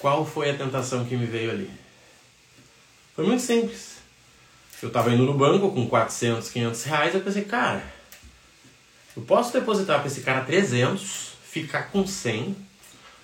Qual 0.00 0.26
foi 0.26 0.50
a 0.50 0.56
tentação 0.58 1.04
que 1.04 1.16
me 1.16 1.24
veio 1.24 1.52
ali? 1.52 1.70
Foi 3.14 3.24
muito 3.24 3.44
simples. 3.44 3.98
Eu 4.82 4.88
estava 4.88 5.12
indo 5.12 5.22
no 5.22 5.34
banco 5.34 5.70
com 5.70 5.88
400, 5.88 6.50
500 6.50 6.82
reais, 6.82 7.14
eu 7.14 7.20
pensei, 7.20 7.44
cara, 7.44 7.84
eu 9.16 9.22
posso 9.22 9.52
depositar 9.52 10.00
para 10.00 10.08
esse 10.08 10.22
cara 10.22 10.44
300, 10.44 11.34
ficar 11.44 11.92
com 11.92 12.04
100, 12.04 12.56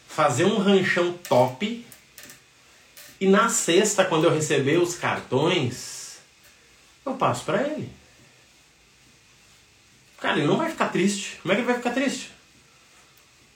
fazer 0.06 0.44
um 0.44 0.58
ranchão 0.58 1.14
top. 1.28 1.84
E 3.20 3.26
na 3.26 3.48
sexta, 3.48 4.04
quando 4.04 4.26
eu 4.26 4.32
receber 4.32 4.78
os 4.78 4.94
cartões, 4.94 6.18
eu 7.04 7.14
passo 7.14 7.44
para 7.44 7.64
ele. 7.64 7.99
Cara, 10.20 10.38
ele 10.38 10.46
não 10.46 10.56
vai 10.56 10.70
ficar 10.70 10.88
triste. 10.88 11.38
Como 11.42 11.52
é 11.52 11.56
que 11.56 11.62
ele 11.62 11.68
vai 11.68 11.76
ficar 11.76 11.92
triste? 11.92 12.30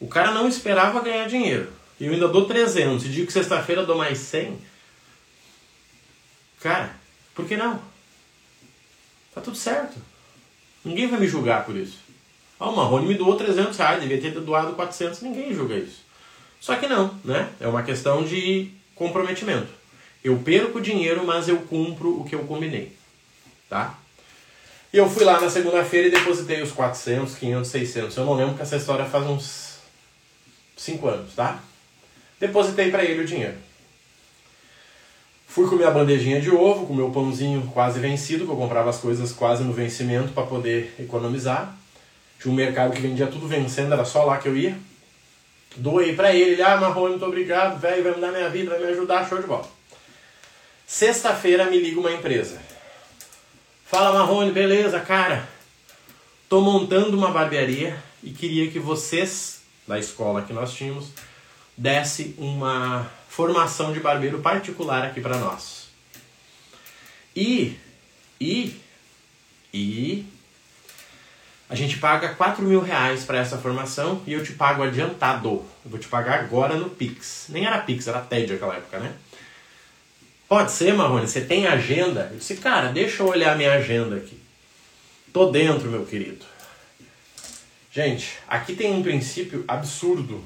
O 0.00 0.08
cara 0.08 0.30
não 0.30 0.48
esperava 0.48 1.00
ganhar 1.00 1.28
dinheiro. 1.28 1.70
E 2.00 2.06
eu 2.06 2.12
ainda 2.12 2.28
dou 2.28 2.46
300 2.46 3.04
e 3.04 3.08
digo 3.08 3.26
que 3.26 3.32
sexta-feira 3.32 3.86
dou 3.86 3.96
mais 3.96 4.18
100. 4.18 4.58
Cara, 6.60 6.96
por 7.34 7.46
que 7.46 7.56
não? 7.56 7.80
Tá 9.34 9.40
tudo 9.40 9.56
certo. 9.56 9.96
Ninguém 10.84 11.06
vai 11.06 11.20
me 11.20 11.26
julgar 11.26 11.64
por 11.64 11.76
isso. 11.76 11.98
Ah, 12.58 12.68
o 12.68 12.76
Marrone 12.76 13.06
me 13.06 13.14
doou 13.14 13.36
300 13.36 13.76
reais, 13.76 14.00
devia 14.00 14.20
ter 14.20 14.40
doado 14.40 14.74
400, 14.74 15.20
ninguém 15.22 15.54
julga 15.54 15.76
isso. 15.76 16.02
Só 16.60 16.76
que 16.76 16.86
não, 16.86 17.18
né? 17.24 17.50
É 17.60 17.66
uma 17.66 17.82
questão 17.82 18.24
de 18.24 18.70
comprometimento. 18.94 19.68
Eu 20.22 20.38
perco 20.38 20.80
dinheiro, 20.80 21.26
mas 21.26 21.48
eu 21.48 21.58
cumpro 21.62 22.20
o 22.20 22.24
que 22.24 22.34
eu 22.34 22.44
combinei, 22.44 22.96
tá? 23.68 23.98
E 24.94 24.96
eu 24.96 25.10
fui 25.10 25.24
lá 25.24 25.40
na 25.40 25.50
segunda-feira 25.50 26.06
e 26.06 26.10
depositei 26.12 26.62
os 26.62 26.70
400, 26.70 27.34
500, 27.34 27.68
600. 27.68 28.16
Eu 28.16 28.24
não 28.24 28.34
lembro 28.34 28.54
que 28.54 28.62
essa 28.62 28.76
história 28.76 29.04
faz 29.04 29.26
uns 29.26 29.78
5 30.76 31.08
anos, 31.08 31.34
tá? 31.34 31.58
Depositei 32.38 32.92
para 32.92 33.04
ele 33.04 33.22
o 33.22 33.26
dinheiro. 33.26 33.56
Fui 35.48 35.68
com 35.68 35.74
minha 35.74 35.90
bandejinha 35.90 36.40
de 36.40 36.48
ovo, 36.48 36.86
com 36.86 36.94
meu 36.94 37.10
pãozinho 37.10 37.68
quase 37.74 37.98
vencido, 37.98 38.44
que 38.44 38.52
eu 38.52 38.56
comprava 38.56 38.88
as 38.88 38.98
coisas 38.98 39.32
quase 39.32 39.64
no 39.64 39.72
vencimento 39.72 40.32
para 40.32 40.46
poder 40.46 40.94
economizar. 40.96 41.74
Tinha 42.40 42.52
um 42.52 42.54
mercado 42.54 42.92
que 42.92 43.00
vendia 43.00 43.26
tudo 43.26 43.48
vencendo, 43.48 43.92
era 43.92 44.04
só 44.04 44.22
lá 44.22 44.38
que 44.38 44.46
eu 44.46 44.56
ia. 44.56 44.78
Doei 45.74 46.14
para 46.14 46.32
ele, 46.32 46.52
ele, 46.52 46.62
ah, 46.62 46.76
Marrone, 46.76 47.14
muito 47.14 47.26
obrigado, 47.26 47.80
velho, 47.80 48.04
vai 48.04 48.12
mudar 48.12 48.30
minha 48.30 48.48
vida, 48.48 48.70
vai 48.70 48.78
me 48.78 48.92
ajudar, 48.92 49.28
show 49.28 49.40
de 49.40 49.48
bola. 49.48 49.68
Sexta-feira 50.86 51.68
me 51.68 51.80
liga 51.80 51.98
uma 51.98 52.12
empresa. 52.12 52.73
Fala 53.86 54.18
Marrone, 54.18 54.50
beleza, 54.50 54.98
cara? 54.98 55.46
Tô 56.48 56.60
montando 56.62 57.16
uma 57.16 57.30
barbearia 57.30 58.02
e 58.22 58.30
queria 58.30 58.70
que 58.70 58.78
vocês, 58.78 59.60
da 59.86 59.98
escola 59.98 60.42
que 60.42 60.54
nós 60.54 60.72
tínhamos, 60.72 61.10
desse 61.76 62.34
uma 62.38 63.10
formação 63.28 63.92
de 63.92 64.00
barbeiro 64.00 64.40
particular 64.40 65.04
aqui 65.04 65.20
para 65.20 65.36
nós. 65.36 65.88
E, 67.36 67.78
e, 68.40 68.80
e 69.72 70.26
a 71.68 71.74
gente 71.74 71.98
paga 71.98 72.34
4 72.34 72.64
mil 72.64 72.80
reais 72.80 73.24
para 73.24 73.38
essa 73.38 73.58
formação 73.58 74.22
e 74.26 74.32
eu 74.32 74.42
te 74.42 74.54
pago 74.54 74.82
adiantado. 74.82 75.62
Eu 75.84 75.90
vou 75.90 75.98
te 75.98 76.08
pagar 76.08 76.40
agora 76.40 76.74
no 76.74 76.88
Pix. 76.88 77.46
Nem 77.50 77.66
era 77.66 77.78
Pix, 77.80 78.06
era 78.06 78.20
TED 78.20 78.54
naquela 78.54 78.76
época, 78.76 78.98
né? 78.98 79.14
Pode 80.48 80.72
ser, 80.72 80.94
Marrone, 80.94 81.26
você 81.26 81.40
tem 81.40 81.66
agenda? 81.66 82.28
Eu 82.30 82.38
disse, 82.38 82.56
cara, 82.56 82.92
deixa 82.92 83.22
eu 83.22 83.28
olhar 83.28 83.56
minha 83.56 83.72
agenda 83.72 84.16
aqui. 84.16 84.38
Tô 85.32 85.50
dentro, 85.50 85.90
meu 85.90 86.04
querido. 86.04 86.44
Gente, 87.90 88.38
aqui 88.46 88.74
tem 88.74 88.92
um 88.92 89.02
princípio 89.02 89.64
absurdo. 89.66 90.44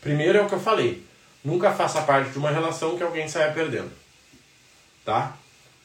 Primeiro 0.00 0.38
é 0.38 0.42
o 0.42 0.48
que 0.48 0.54
eu 0.54 0.60
falei. 0.60 1.04
Nunca 1.44 1.72
faça 1.72 2.02
parte 2.02 2.30
de 2.30 2.38
uma 2.38 2.50
relação 2.50 2.96
que 2.96 3.02
alguém 3.02 3.26
saia 3.26 3.52
perdendo. 3.52 3.90
Tá? 5.04 5.36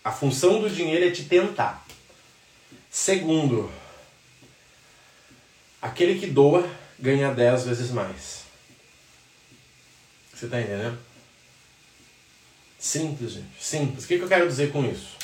A 0.04 0.12
função 0.12 0.62
do 0.62 0.70
dinheiro 0.70 1.06
é 1.06 1.12
te 1.12 1.24
tentar. 1.26 1.86
Segundo, 2.90 3.72
aquele 5.82 6.20
que 6.20 6.28
doa 6.28 6.68
ganha 7.00 7.34
10 7.34 7.66
vezes 7.66 7.92
mais. 7.92 8.44
Você 10.34 10.48
tá 10.48 10.62
entendendo? 10.62 10.98
Simples, 12.78 13.34
gente. 13.34 13.48
Simples. 13.60 14.04
O 14.04 14.08
que, 14.08 14.16
eu 14.16 14.28
quero 14.28 14.48
dizer 14.48 14.72
com 14.72 14.86
isso? 14.86 15.18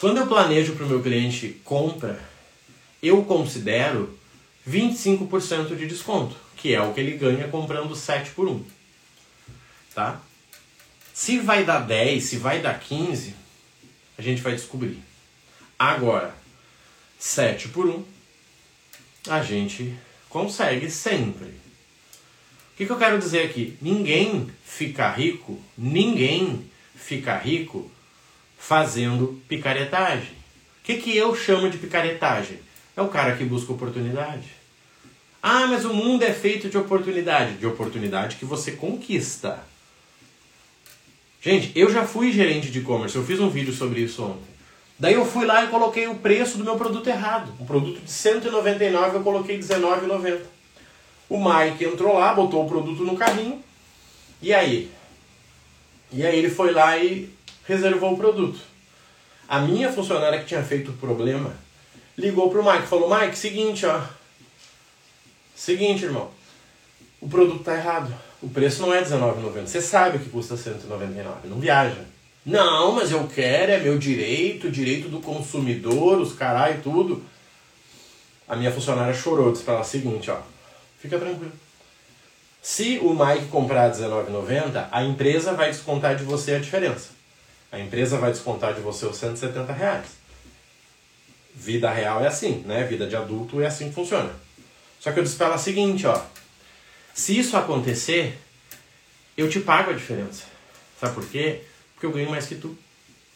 Quando 0.00 0.18
eu 0.18 0.26
planejo 0.26 0.74
para 0.74 0.84
o 0.84 0.88
meu 0.88 1.02
cliente 1.02 1.60
compra, 1.64 2.20
eu 3.02 3.24
considero 3.24 4.18
25% 4.68 5.76
de 5.76 5.86
desconto, 5.86 6.36
que 6.56 6.74
é 6.74 6.80
o 6.80 6.92
que 6.92 7.00
ele 7.00 7.16
ganha 7.16 7.48
comprando 7.48 7.94
7 7.94 8.30
por 8.32 8.48
1. 8.48 8.64
Tá? 9.94 10.20
Se 11.14 11.38
vai 11.38 11.64
dar 11.64 11.80
10, 11.80 12.22
se 12.22 12.36
vai 12.36 12.60
dar 12.60 12.78
15, 12.78 13.34
a 14.16 14.22
gente 14.22 14.42
vai 14.42 14.52
descobrir. 14.52 15.02
Agora, 15.78 16.34
7 17.18 17.68
por 17.68 17.86
1, 17.86 18.04
a 19.28 19.42
gente 19.42 19.96
consegue 20.28 20.90
sempre 20.90 21.67
que, 22.78 22.86
que 22.86 22.92
eu 22.92 22.96
quero 22.96 23.18
dizer 23.18 23.42
aqui? 23.42 23.76
Ninguém 23.82 24.48
fica 24.64 25.10
rico, 25.10 25.58
ninguém 25.76 26.64
fica 26.94 27.36
rico 27.36 27.90
fazendo 28.56 29.42
picaretagem. 29.48 30.30
O 30.30 30.84
que, 30.84 30.94
que 30.98 31.16
eu 31.16 31.34
chamo 31.34 31.68
de 31.68 31.76
picaretagem? 31.76 32.60
É 32.96 33.02
o 33.02 33.08
cara 33.08 33.36
que 33.36 33.44
busca 33.44 33.72
oportunidade. 33.72 34.46
Ah, 35.42 35.66
mas 35.66 35.84
o 35.84 35.92
mundo 35.92 36.22
é 36.22 36.32
feito 36.32 36.68
de 36.68 36.78
oportunidade. 36.78 37.54
De 37.54 37.66
oportunidade 37.66 38.36
que 38.36 38.44
você 38.44 38.70
conquista. 38.70 39.58
Gente, 41.42 41.72
eu 41.74 41.90
já 41.90 42.04
fui 42.06 42.30
gerente 42.30 42.70
de 42.70 42.78
e-commerce, 42.78 43.16
eu 43.16 43.24
fiz 43.24 43.40
um 43.40 43.50
vídeo 43.50 43.72
sobre 43.72 44.02
isso 44.02 44.22
ontem. 44.22 44.48
Daí 44.96 45.14
eu 45.14 45.24
fui 45.24 45.44
lá 45.44 45.64
e 45.64 45.68
coloquei 45.68 46.06
o 46.06 46.14
preço 46.14 46.56
do 46.56 46.64
meu 46.64 46.76
produto 46.76 47.08
errado. 47.08 47.52
Um 47.58 47.66
produto 47.66 48.00
de 48.00 48.10
199 48.10 49.16
eu 49.16 49.22
coloquei 49.22 49.56
R$19,90. 49.56 50.57
O 51.28 51.38
Mike 51.38 51.84
entrou 51.84 52.18
lá, 52.18 52.32
botou 52.32 52.64
o 52.64 52.68
produto 52.68 53.04
no 53.04 53.16
carrinho. 53.16 53.62
E 54.40 54.54
aí? 54.54 54.90
E 56.10 56.24
aí 56.24 56.38
ele 56.38 56.48
foi 56.48 56.72
lá 56.72 56.96
e 56.96 57.28
reservou 57.66 58.14
o 58.14 58.16
produto. 58.16 58.58
A 59.48 59.60
minha 59.60 59.92
funcionária 59.92 60.38
que 60.38 60.46
tinha 60.46 60.62
feito 60.62 60.90
o 60.90 60.96
problema 60.96 61.54
ligou 62.16 62.50
pro 62.50 62.64
Mike 62.64 62.84
e 62.84 62.88
falou: 62.88 63.14
Mike, 63.14 63.36
seguinte, 63.36 63.84
ó. 63.84 64.02
Seguinte, 65.54 66.04
irmão. 66.04 66.30
O 67.20 67.28
produto 67.28 67.64
tá 67.64 67.74
errado. 67.74 68.14
O 68.40 68.48
preço 68.48 68.82
não 68.82 68.94
é 68.94 69.00
R$19,90. 69.00 69.66
Você 69.66 69.82
sabe 69.82 70.18
que 70.18 70.30
custa 70.30 70.56
199. 70.56 71.48
Não 71.48 71.58
viaja. 71.58 72.04
Não, 72.46 72.92
mas 72.92 73.10
eu 73.10 73.26
quero, 73.26 73.72
é 73.72 73.78
meu 73.78 73.98
direito, 73.98 74.70
direito 74.70 75.08
do 75.08 75.20
consumidor, 75.20 76.18
os 76.20 76.32
caralho, 76.32 76.80
tudo. 76.82 77.22
A 78.48 78.56
minha 78.56 78.72
funcionária 78.72 79.12
chorou, 79.12 79.52
disse 79.52 79.64
pra 79.64 79.74
ela: 79.74 79.84
seguinte, 79.84 80.30
ó. 80.30 80.38
Fica 80.98 81.18
tranquilo. 81.18 81.52
Se 82.60 82.98
o 82.98 83.14
Mike 83.14 83.46
comprar 83.46 83.88
R$19,90, 83.88 84.88
a 84.90 85.04
empresa 85.04 85.52
vai 85.52 85.70
descontar 85.70 86.16
de 86.16 86.24
você 86.24 86.54
a 86.54 86.58
diferença. 86.58 87.10
A 87.70 87.78
empresa 87.78 88.18
vai 88.18 88.30
descontar 88.30 88.74
de 88.74 88.80
você 88.80 89.06
os 89.06 89.16
170 89.16 89.72
reais. 89.72 90.06
Vida 91.54 91.90
real 91.90 92.22
é 92.22 92.26
assim, 92.26 92.62
né? 92.66 92.84
Vida 92.84 93.06
de 93.06 93.16
adulto 93.16 93.60
é 93.60 93.66
assim 93.66 93.88
que 93.88 93.94
funciona. 93.94 94.30
Só 95.00 95.12
que 95.12 95.18
eu 95.18 95.24
disse 95.24 95.36
para 95.36 95.46
ela 95.46 95.56
o 95.56 95.58
seguinte, 95.58 96.06
ó. 96.06 96.20
Se 97.14 97.38
isso 97.38 97.56
acontecer, 97.56 98.38
eu 99.36 99.48
te 99.48 99.60
pago 99.60 99.90
a 99.90 99.94
diferença. 99.94 100.44
Sabe 101.00 101.14
por 101.14 101.26
quê? 101.26 101.62
Porque 101.94 102.06
eu 102.06 102.12
ganho 102.12 102.30
mais 102.30 102.46
que 102.46 102.54
tu. 102.54 102.76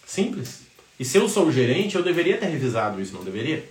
Simples. 0.07 0.63
E 0.99 1.05
se 1.05 1.17
eu 1.17 1.29
sou 1.29 1.47
o 1.47 1.53
gerente, 1.53 1.97
eu 1.97 2.03
deveria 2.03 2.39
ter 2.39 2.47
revisado 2.47 3.01
isso, 3.01 3.13
não 3.13 3.25
deveria? 3.25 3.69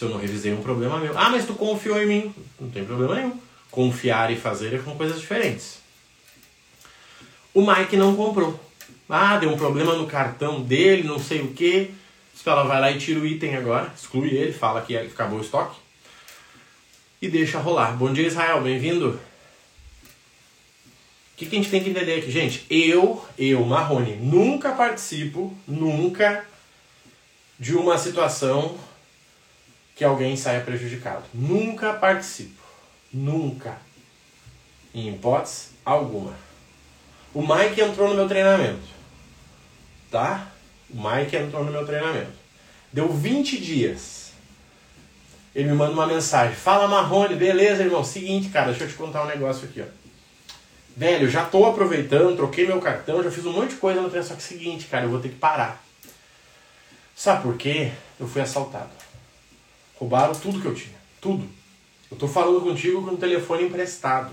Se 0.00 0.06
eu 0.06 0.08
não 0.08 0.16
revisei, 0.16 0.50
um 0.54 0.62
problema 0.62 0.98
meu. 0.98 1.12
Ah, 1.14 1.28
mas 1.28 1.44
tu 1.44 1.52
confiou 1.52 2.02
em 2.02 2.06
mim. 2.06 2.34
Não 2.58 2.70
tem 2.70 2.82
problema 2.82 3.16
nenhum. 3.16 3.38
Confiar 3.70 4.32
e 4.32 4.36
fazer 4.36 4.82
são 4.82 4.96
coisas 4.96 5.20
diferentes. 5.20 5.76
O 7.52 7.60
Mike 7.60 7.98
não 7.98 8.16
comprou. 8.16 8.58
Ah, 9.10 9.36
deu 9.36 9.50
um 9.50 9.58
problema 9.58 9.94
no 9.94 10.06
cartão 10.06 10.62
dele, 10.62 11.02
não 11.02 11.18
sei 11.18 11.42
o 11.42 11.48
que. 11.48 11.90
Ela 12.46 12.62
vai 12.62 12.80
lá 12.80 12.90
e 12.90 12.96
tira 12.96 13.20
o 13.20 13.26
item 13.26 13.54
agora, 13.54 13.92
exclui 13.94 14.30
ele, 14.30 14.54
fala 14.54 14.80
que 14.80 14.96
acabou 14.96 15.38
o 15.38 15.42
estoque. 15.42 15.76
E 17.20 17.28
deixa 17.28 17.58
rolar. 17.58 17.94
Bom 17.94 18.10
dia, 18.10 18.26
Israel, 18.26 18.62
bem-vindo. 18.62 19.20
O 21.34 21.36
que, 21.36 21.44
que 21.44 21.56
a 21.56 21.58
gente 21.58 21.70
tem 21.70 21.84
que 21.84 21.90
entender 21.90 22.14
aqui, 22.14 22.30
gente? 22.30 22.64
Eu, 22.70 23.22
eu, 23.36 23.62
Marrone, 23.66 24.16
nunca 24.16 24.72
participo, 24.72 25.54
nunca, 25.68 26.46
de 27.58 27.76
uma 27.76 27.98
situação 27.98 28.78
que 30.00 30.04
alguém 30.06 30.34
saia 30.34 30.62
prejudicado. 30.62 31.24
Nunca 31.34 31.92
participo. 31.92 32.62
Nunca. 33.12 33.76
Em 34.94 35.10
hipótese 35.10 35.72
alguma. 35.84 36.32
O 37.34 37.42
Mike 37.42 37.82
entrou 37.82 38.08
no 38.08 38.14
meu 38.14 38.26
treinamento. 38.26 38.88
Tá? 40.10 40.48
O 40.88 40.96
Mike 40.96 41.36
entrou 41.36 41.62
no 41.62 41.70
meu 41.70 41.84
treinamento. 41.84 42.32
Deu 42.90 43.12
20 43.12 43.60
dias. 43.60 44.32
Ele 45.54 45.68
me 45.68 45.74
manda 45.74 45.92
uma 45.92 46.06
mensagem. 46.06 46.56
Fala 46.56 46.88
Marrone, 46.88 47.34
beleza, 47.34 47.82
irmão? 47.82 48.02
Seguinte, 48.02 48.48
cara, 48.48 48.68
deixa 48.68 48.84
eu 48.84 48.88
te 48.88 48.94
contar 48.94 49.24
um 49.24 49.28
negócio 49.28 49.68
aqui, 49.68 49.82
ó. 49.82 49.86
Velho, 50.96 51.28
já 51.28 51.44
tô 51.44 51.66
aproveitando, 51.66 52.36
troquei 52.36 52.66
meu 52.66 52.80
cartão, 52.80 53.22
já 53.22 53.30
fiz 53.30 53.44
um 53.44 53.52
monte 53.52 53.74
de 53.74 53.76
coisa 53.76 54.00
no 54.00 54.08
treinamento. 54.08 54.34
Só 54.34 54.48
que 54.48 54.54
é 54.54 54.58
seguinte, 54.58 54.86
cara, 54.86 55.04
eu 55.04 55.10
vou 55.10 55.20
ter 55.20 55.28
que 55.28 55.36
parar. 55.36 55.84
Sabe 57.14 57.42
por 57.42 57.58
quê? 57.58 57.92
Eu 58.18 58.26
fui 58.26 58.40
assaltado. 58.40 59.09
Roubaram 60.00 60.34
tudo 60.34 60.62
que 60.62 60.66
eu 60.66 60.74
tinha. 60.74 60.96
Tudo. 61.20 61.46
Eu 62.10 62.16
tô 62.16 62.26
falando 62.26 62.62
contigo 62.62 63.04
com 63.04 63.14
o 63.14 63.18
telefone 63.18 63.64
emprestado. 63.64 64.32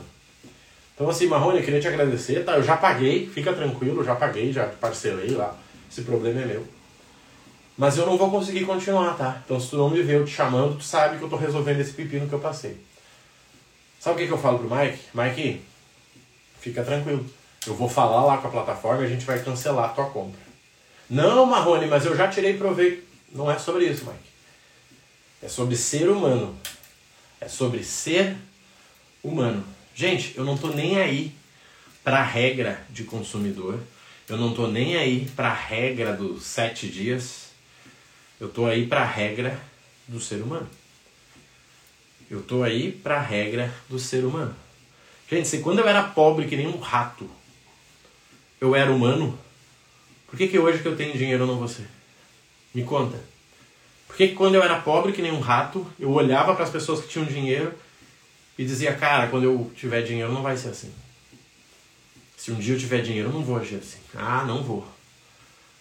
Então 0.96 1.10
assim, 1.10 1.28
Marrone, 1.28 1.58
eu 1.58 1.64
queria 1.64 1.82
te 1.82 1.90
agradecer, 1.90 2.46
tá? 2.46 2.56
Eu 2.56 2.64
já 2.64 2.78
paguei, 2.78 3.28
fica 3.28 3.52
tranquilo, 3.52 4.02
já 4.02 4.16
paguei, 4.16 4.54
já 4.54 4.66
parcelei 4.66 5.32
lá. 5.32 5.54
Esse 5.92 6.04
problema 6.04 6.42
é 6.42 6.46
meu. 6.46 6.66
Mas 7.78 7.98
eu 7.98 8.06
não 8.06 8.18
vou 8.18 8.32
conseguir 8.32 8.66
continuar, 8.66 9.18
tá? 9.18 9.42
Então 9.44 9.60
se 9.60 9.70
tu 9.70 9.76
não 9.78 9.90
me 9.90 10.02
vê 10.02 10.16
eu 10.16 10.24
te 10.24 10.32
chamando, 10.32 10.78
tu 10.78 10.86
sabe 10.86 11.18
que 11.18 11.24
eu 11.24 11.30
tô 11.30 11.36
resolvendo 11.36 11.82
esse 11.82 11.92
pepino 11.92 12.30
que 12.30 12.34
eu 12.34 12.40
passei. 12.40 12.78
Sabe 14.00 14.16
o 14.16 14.20
que, 14.20 14.28
que 14.28 14.34
eu 14.34 14.38
falo 14.38 14.60
pro 14.60 14.74
Mike? 14.74 15.00
Mike, 15.14 15.62
fica 16.62 16.82
tranquilo. 16.82 17.26
Eu 17.68 17.76
vou 17.76 17.90
falar 17.90 18.24
lá 18.24 18.38
com 18.38 18.48
a 18.48 18.52
plataforma 18.52 19.04
e 19.04 19.06
a 19.06 19.10
gente 19.10 19.26
vai 19.26 19.44
cancelar 19.44 19.90
a 19.90 19.94
tua 19.94 20.06
compra. 20.06 20.40
Não, 21.10 21.46
Marrone, 21.46 21.88
mas 21.88 22.06
eu 22.06 22.16
já 22.16 22.30
tirei 22.30 22.58
proveito. 22.58 23.06
Não 23.34 23.52
é 23.52 23.60
sobre 23.60 23.86
isso, 23.86 24.06
Mike. 24.06 24.27
É 25.42 25.48
sobre 25.48 25.76
ser 25.76 26.10
humano. 26.10 26.58
É 27.40 27.48
sobre 27.48 27.84
ser 27.84 28.36
humano. 29.24 29.64
Gente, 29.94 30.34
eu 30.36 30.44
não 30.44 30.58
tô 30.58 30.70
nem 30.70 31.00
aí 31.00 31.34
para 32.04 32.20
a 32.20 32.24
regra 32.24 32.86
de 32.90 33.04
consumidor. 33.04 33.80
Eu 34.28 34.38
não 34.38 34.54
tô 34.54 34.68
nem 34.68 34.98
aí 34.98 35.30
para 35.36 35.50
a 35.50 35.54
regra 35.54 36.14
dos 36.14 36.44
sete 36.44 36.88
dias. 36.88 37.48
Eu 38.40 38.50
tô 38.50 38.66
aí 38.66 38.86
para 38.86 39.02
a 39.02 39.06
regra 39.06 39.60
do 40.08 40.20
ser 40.20 40.42
humano. 40.42 40.70
Eu 42.30 42.42
tô 42.42 42.64
aí 42.64 42.92
para 42.92 43.18
a 43.18 43.22
regra 43.22 43.74
do 43.88 43.98
ser 43.98 44.26
humano. 44.26 44.56
Gente, 45.30 45.48
se 45.48 45.60
quando 45.60 45.80
eu 45.80 45.88
era 45.88 46.04
pobre 46.04 46.48
que 46.48 46.56
nem 46.56 46.68
um 46.68 46.80
rato, 46.80 47.30
eu 48.60 48.76
era 48.76 48.92
humano, 48.92 49.38
Por 50.28 50.38
que, 50.38 50.48
que 50.48 50.60
hoje 50.60 50.82
que 50.82 50.88
eu 50.88 50.98
tenho 50.98 51.18
dinheiro 51.18 51.44
eu 51.44 51.48
não 51.48 51.58
vou 51.58 51.68
ser? 51.68 51.88
Me 52.74 52.84
conta. 52.84 53.18
Que 54.18 54.30
quando 54.30 54.56
eu 54.56 54.64
era 54.64 54.82
pobre 54.82 55.14
que 55.14 55.22
nem 55.22 55.32
um 55.32 55.40
rato, 55.40 55.86
eu 56.00 56.10
olhava 56.10 56.56
para 56.56 56.64
as 56.64 56.72
pessoas 56.72 57.02
que 57.02 57.08
tinham 57.08 57.26
dinheiro 57.26 57.72
e 58.58 58.66
dizia, 58.66 58.94
cara, 58.96 59.28
quando 59.28 59.44
eu 59.44 59.72
tiver 59.76 60.02
dinheiro 60.02 60.34
não 60.34 60.42
vai 60.42 60.58
ser 60.58 60.70
assim. 60.70 60.92
Se 62.36 62.52
um 62.52 62.56
dia 62.56 62.74
eu 62.74 62.80
tiver 62.80 63.04
dinheiro, 63.04 63.30
eu 63.30 63.34
não 63.34 63.44
vou 63.44 63.58
agir 63.58 63.76
assim. 63.76 64.00
Ah, 64.16 64.44
não 64.44 64.64
vou. 64.64 64.88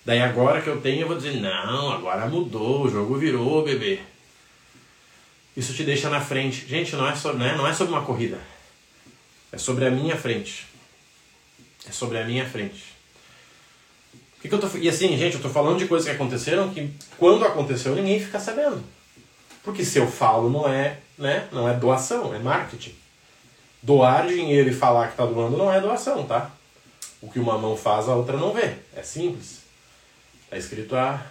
Daí 0.04 0.20
agora 0.20 0.60
que 0.60 0.68
eu 0.68 0.80
tenho, 0.82 1.00
eu 1.00 1.08
vou 1.08 1.16
dizer, 1.16 1.40
não, 1.40 1.90
agora 1.90 2.26
mudou, 2.26 2.84
o 2.84 2.90
jogo 2.90 3.16
virou, 3.16 3.64
bebê. 3.64 4.00
Isso 5.56 5.72
te 5.72 5.82
deixa 5.82 6.10
na 6.10 6.20
frente. 6.20 6.66
Gente, 6.68 6.94
não 6.94 7.08
é, 7.08 7.16
sobre, 7.16 7.38
né? 7.38 7.54
não 7.56 7.66
é 7.66 7.72
sobre 7.72 7.94
uma 7.94 8.04
corrida. 8.04 8.38
É 9.50 9.56
sobre 9.56 9.86
a 9.86 9.90
minha 9.90 10.14
frente. 10.14 10.66
É 11.88 11.92
sobre 11.92 12.18
a 12.18 12.24
minha 12.24 12.46
frente. 12.46 12.95
Eu 14.50 14.58
tô, 14.58 14.68
e 14.78 14.88
assim, 14.88 15.16
gente, 15.16 15.36
eu 15.36 15.42
tô 15.42 15.48
falando 15.48 15.78
de 15.78 15.86
coisas 15.86 16.08
que 16.08 16.14
aconteceram 16.14 16.70
que 16.70 16.90
quando 17.18 17.44
aconteceu 17.44 17.94
ninguém 17.94 18.20
fica 18.20 18.38
sabendo. 18.38 18.82
Porque 19.62 19.84
se 19.84 19.98
eu 19.98 20.06
falo 20.06 20.48
não 20.48 20.68
é, 20.68 20.98
né, 21.18 21.48
não 21.50 21.68
é 21.68 21.74
doação, 21.74 22.34
é 22.34 22.38
marketing. 22.38 22.94
Doar 23.82 24.26
dinheiro 24.26 24.68
e 24.68 24.74
falar 24.74 25.08
que 25.08 25.16
tá 25.16 25.26
doando 25.26 25.56
não 25.56 25.72
é 25.72 25.80
doação, 25.80 26.24
tá? 26.24 26.50
O 27.20 27.30
que 27.30 27.38
uma 27.38 27.58
mão 27.58 27.76
faz, 27.76 28.08
a 28.08 28.14
outra 28.14 28.36
não 28.36 28.52
vê. 28.52 28.74
É 28.94 29.02
simples. 29.02 29.60
Tá 30.48 30.56
escrito 30.56 30.96
há 30.96 31.24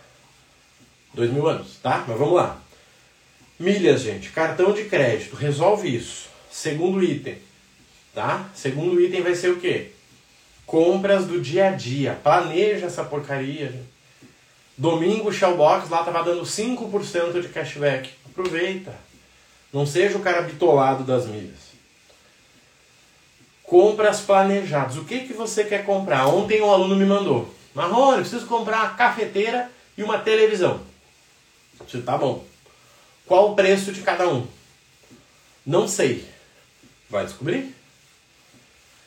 dois 1.13 1.32
mil 1.32 1.47
anos, 1.47 1.78
tá? 1.82 2.04
Mas 2.08 2.17
vamos 2.17 2.36
lá. 2.36 2.60
Milhas, 3.58 4.01
gente. 4.01 4.30
Cartão 4.32 4.73
de 4.73 4.84
crédito. 4.86 5.36
Resolve 5.36 5.93
isso. 5.93 6.28
Segundo 6.51 7.04
item. 7.04 7.38
Tá? 8.13 8.49
Segundo 8.54 8.99
item 8.99 9.21
vai 9.21 9.36
ser 9.36 9.51
o 9.51 9.60
quê? 9.60 9.91
Compras 10.65 11.25
do 11.25 11.39
dia 11.39 11.69
a 11.69 11.71
dia. 11.71 12.19
Planeja 12.23 12.88
essa 12.88 13.04
porcaria. 13.04 13.71
Gente. 13.71 13.95
Domingo, 14.78 15.32
Shellbox 15.32 15.89
lá 15.89 16.04
tava 16.04 16.23
dando 16.23 16.43
5% 16.43 17.41
de 17.41 17.47
cashback. 17.49 18.10
Aproveita. 18.25 18.93
Não 19.71 19.86
seja 19.86 20.17
o 20.17 20.21
cara 20.21 20.41
bitolado 20.41 21.04
das 21.04 21.25
milhas. 21.25 21.65
Compras 23.63 24.21
planejadas. 24.21 24.97
O 24.97 25.06
que, 25.06 25.21
que 25.21 25.34
você 25.34 25.63
quer 25.63 25.86
comprar? 25.86 26.28
Ontem 26.28 26.62
um 26.62 26.71
aluno 26.71 26.95
me 26.95 27.06
mandou. 27.06 27.54
Marrone, 27.73 28.21
preciso 28.21 28.45
comprar 28.45 28.80
uma 28.80 28.89
cafeteira 28.91 29.69
e 29.97 30.04
uma 30.04 30.19
televisão. 30.19 30.82
Você 31.80 32.01
tá 32.01 32.17
bom. 32.17 32.45
Qual 33.25 33.51
o 33.51 33.56
preço 33.56 33.91
de 33.91 34.01
cada 34.01 34.30
um? 34.30 34.47
Não 35.65 35.88
sei. 35.88 36.25
Vai 37.10 37.25
descobrir. 37.25 37.75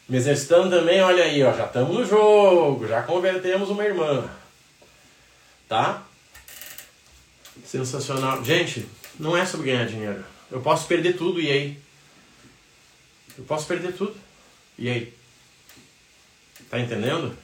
Me 0.09 0.17
exercitando 0.17 0.71
também, 0.71 1.03
olha 1.03 1.23
aí, 1.23 1.43
ó, 1.43 1.53
já 1.53 1.67
estamos 1.67 1.95
no 1.95 2.05
jogo, 2.05 2.89
já 2.89 3.03
convertemos 3.03 3.69
uma 3.69 3.85
irmã. 3.85 4.29
Tá? 5.69 6.03
Sensacional. 7.63 8.43
Gente, 8.43 8.89
não 9.21 9.37
é 9.37 9.45
sobre 9.45 9.71
ganhar 9.71 9.87
dinheiro. 9.87 10.25
Eu 10.51 10.63
posso 10.63 10.87
perder 10.87 11.15
tudo, 11.15 11.39
e 11.39 11.51
aí? 11.51 11.79
Eu 13.37 13.45
posso 13.45 13.67
perder 13.67 13.93
tudo. 13.93 14.17
E 14.79 14.89
aí? 14.89 15.15
Tá 16.71 16.81
entendendo? 16.81 17.37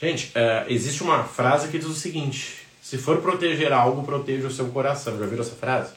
Gente, 0.00 0.32
é, 0.34 0.64
existe 0.68 1.02
uma 1.02 1.24
frase 1.24 1.68
que 1.68 1.78
diz 1.78 1.88
o 1.88 1.94
seguinte: 1.94 2.66
se 2.80 2.96
for 2.96 3.20
proteger 3.20 3.72
algo, 3.72 4.04
proteja 4.04 4.46
o 4.46 4.50
seu 4.50 4.68
coração. 4.68 5.18
Já 5.18 5.26
viram 5.26 5.42
essa 5.42 5.54
frase? 5.56 5.92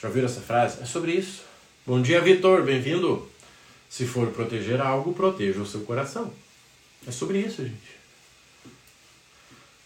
Já 0.00 0.08
viram 0.08 0.26
essa 0.26 0.40
frase? 0.40 0.82
É 0.82 0.84
sobre 0.84 1.12
isso. 1.12 1.42
Bom 1.86 2.02
dia, 2.02 2.20
Vitor, 2.20 2.64
bem-vindo. 2.64 3.31
Se 3.92 4.06
for 4.06 4.28
proteger 4.28 4.80
algo, 4.80 5.12
proteja 5.12 5.60
o 5.60 5.66
seu 5.66 5.80
coração. 5.80 6.32
É 7.06 7.10
sobre 7.10 7.40
isso, 7.40 7.62
gente. 7.62 8.00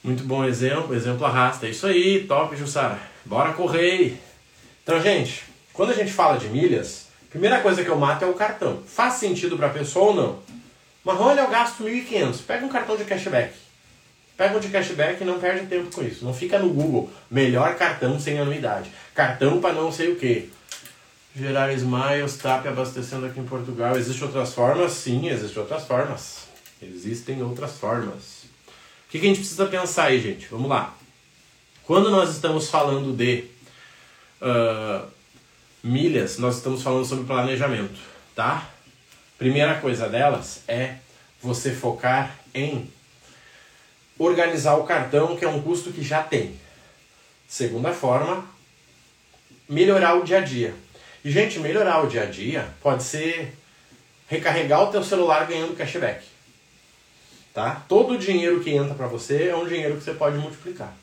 Muito 0.04 0.22
bom 0.22 0.44
exemplo, 0.44 0.94
exemplo 0.94 1.26
arrasta. 1.26 1.66
É 1.66 1.70
isso 1.70 1.88
aí, 1.88 2.22
top, 2.22 2.54
Jussara. 2.54 3.00
Bora 3.24 3.52
correr. 3.54 4.16
Então, 4.84 5.02
gente, 5.02 5.42
quando 5.72 5.90
a 5.90 5.94
gente 5.94 6.12
fala 6.12 6.38
de 6.38 6.46
milhas, 6.46 7.08
a 7.26 7.30
primeira 7.30 7.60
coisa 7.60 7.82
que 7.82 7.90
eu 7.90 7.98
mato 7.98 8.24
é 8.24 8.28
o 8.28 8.34
cartão. 8.34 8.80
Faz 8.86 9.14
sentido 9.14 9.56
para 9.56 9.66
a 9.66 9.70
pessoa 9.70 10.10
ou 10.10 10.14
não? 10.14 10.38
Olha, 11.04 11.40
eu 11.40 11.50
gasto 11.50 11.82
1.500. 11.82 12.42
Pega 12.46 12.64
um 12.64 12.68
cartão 12.68 12.96
de 12.96 13.04
cashback. 13.04 13.54
Pega 14.36 14.56
um 14.56 14.60
de 14.60 14.68
cashback 14.68 15.20
e 15.20 15.26
não 15.26 15.40
perde 15.40 15.66
tempo 15.66 15.90
com 15.92 16.04
isso. 16.04 16.24
Não 16.24 16.32
fica 16.32 16.60
no 16.60 16.72
Google, 16.72 17.10
melhor 17.28 17.74
cartão 17.74 18.20
sem 18.20 18.38
anuidade. 18.38 18.88
Cartão 19.12 19.60
para 19.60 19.72
não 19.72 19.90
sei 19.90 20.12
o 20.12 20.16
que. 20.16 20.48
Gerar 21.36 21.70
smiles, 21.74 22.38
TAP 22.38 22.66
abastecendo 22.66 23.26
aqui 23.26 23.38
em 23.38 23.44
Portugal. 23.44 23.94
Existem 23.94 24.26
outras 24.26 24.54
formas? 24.54 24.92
Sim, 24.92 25.28
existem 25.28 25.60
outras 25.60 25.84
formas. 25.84 26.46
Existem 26.80 27.42
outras 27.42 27.72
formas. 27.72 28.44
O 29.06 29.10
que, 29.10 29.18
que 29.18 29.26
a 29.26 29.28
gente 29.28 29.40
precisa 29.40 29.66
pensar 29.66 30.04
aí, 30.04 30.18
gente? 30.18 30.46
Vamos 30.48 30.70
lá. 30.70 30.96
Quando 31.84 32.10
nós 32.10 32.30
estamos 32.30 32.70
falando 32.70 33.14
de 33.14 33.44
uh, 34.40 35.06
milhas, 35.82 36.38
nós 36.38 36.56
estamos 36.56 36.82
falando 36.82 37.04
sobre 37.04 37.26
planejamento, 37.26 38.00
tá? 38.34 38.68
Primeira 39.36 39.78
coisa 39.78 40.08
delas 40.08 40.62
é 40.66 40.96
você 41.42 41.70
focar 41.70 42.34
em 42.54 42.90
organizar 44.18 44.76
o 44.76 44.84
cartão, 44.84 45.36
que 45.36 45.44
é 45.44 45.48
um 45.48 45.60
custo 45.60 45.92
que 45.92 46.02
já 46.02 46.22
tem. 46.22 46.58
Segunda 47.46 47.92
forma, 47.92 48.44
melhorar 49.68 50.14
o 50.14 50.24
dia 50.24 50.38
a 50.38 50.40
dia. 50.40 50.74
E, 51.26 51.30
gente, 51.32 51.58
melhorar 51.58 52.04
o 52.04 52.06
dia 52.06 52.22
a 52.22 52.26
dia 52.26 52.68
pode 52.80 53.02
ser 53.02 53.52
recarregar 54.28 54.84
o 54.84 54.92
teu 54.92 55.02
celular 55.02 55.44
ganhando 55.44 55.76
cashback. 55.76 56.24
Tá? 57.52 57.84
Todo 57.88 58.14
o 58.14 58.18
dinheiro 58.18 58.60
que 58.60 58.70
entra 58.70 58.94
para 58.94 59.08
você 59.08 59.48
é 59.48 59.56
um 59.56 59.66
dinheiro 59.66 59.96
que 59.96 60.04
você 60.04 60.14
pode 60.14 60.38
multiplicar. 60.38 60.96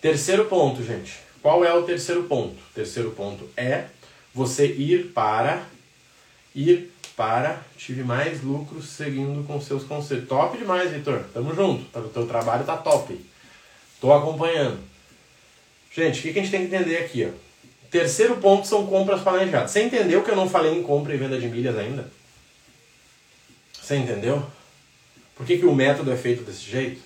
Terceiro 0.00 0.46
ponto, 0.46 0.82
gente. 0.82 1.18
Qual 1.42 1.62
é 1.62 1.74
o 1.74 1.82
terceiro 1.82 2.22
ponto? 2.22 2.54
O 2.54 2.74
terceiro 2.74 3.10
ponto 3.10 3.46
é 3.58 3.88
você 4.32 4.64
ir 4.64 5.12
para 5.12 5.64
ir 6.54 6.90
para 7.14 7.60
tive 7.76 8.02
mais 8.02 8.42
lucros 8.42 8.86
seguindo 8.88 9.46
com 9.46 9.60
seus 9.60 9.84
conselhos. 9.84 10.30
Top 10.30 10.56
demais, 10.56 10.90
Vitor. 10.92 11.24
Tamo 11.34 11.54
junto. 11.54 11.98
O 11.98 12.08
teu 12.08 12.26
trabalho 12.26 12.64
tá 12.64 12.78
top. 12.78 13.20
Tô 14.00 14.14
acompanhando. 14.14 14.80
Gente, 15.94 16.20
o 16.20 16.22
que 16.32 16.38
a 16.38 16.42
gente 16.42 16.50
tem 16.50 16.66
que 16.66 16.74
entender 16.74 16.96
aqui? 16.96 17.26
Ó? 17.26 17.49
Terceiro 17.90 18.36
ponto 18.36 18.66
são 18.66 18.86
compras 18.86 19.20
planejadas. 19.20 19.72
Você 19.72 19.82
entendeu 19.82 20.22
que 20.22 20.30
eu 20.30 20.36
não 20.36 20.48
falei 20.48 20.78
em 20.78 20.82
compra 20.82 21.12
e 21.12 21.16
venda 21.16 21.38
de 21.40 21.48
milhas 21.48 21.76
ainda? 21.76 22.10
Você 23.72 23.96
entendeu? 23.96 24.46
Por 25.34 25.44
que, 25.44 25.58
que 25.58 25.66
o 25.66 25.74
método 25.74 26.12
é 26.12 26.16
feito 26.16 26.44
desse 26.44 26.62
jeito? 26.62 27.02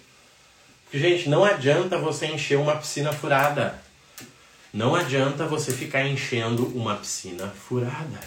Porque, 0.84 0.98
gente, 0.98 1.28
não 1.28 1.42
adianta 1.42 1.96
você 1.96 2.26
encher 2.26 2.58
uma 2.58 2.76
piscina 2.76 3.12
furada. 3.12 3.82
Não 4.72 4.94
adianta 4.94 5.46
você 5.46 5.72
ficar 5.72 6.06
enchendo 6.06 6.66
uma 6.76 6.96
piscina 6.96 7.48
furada. 7.48 8.20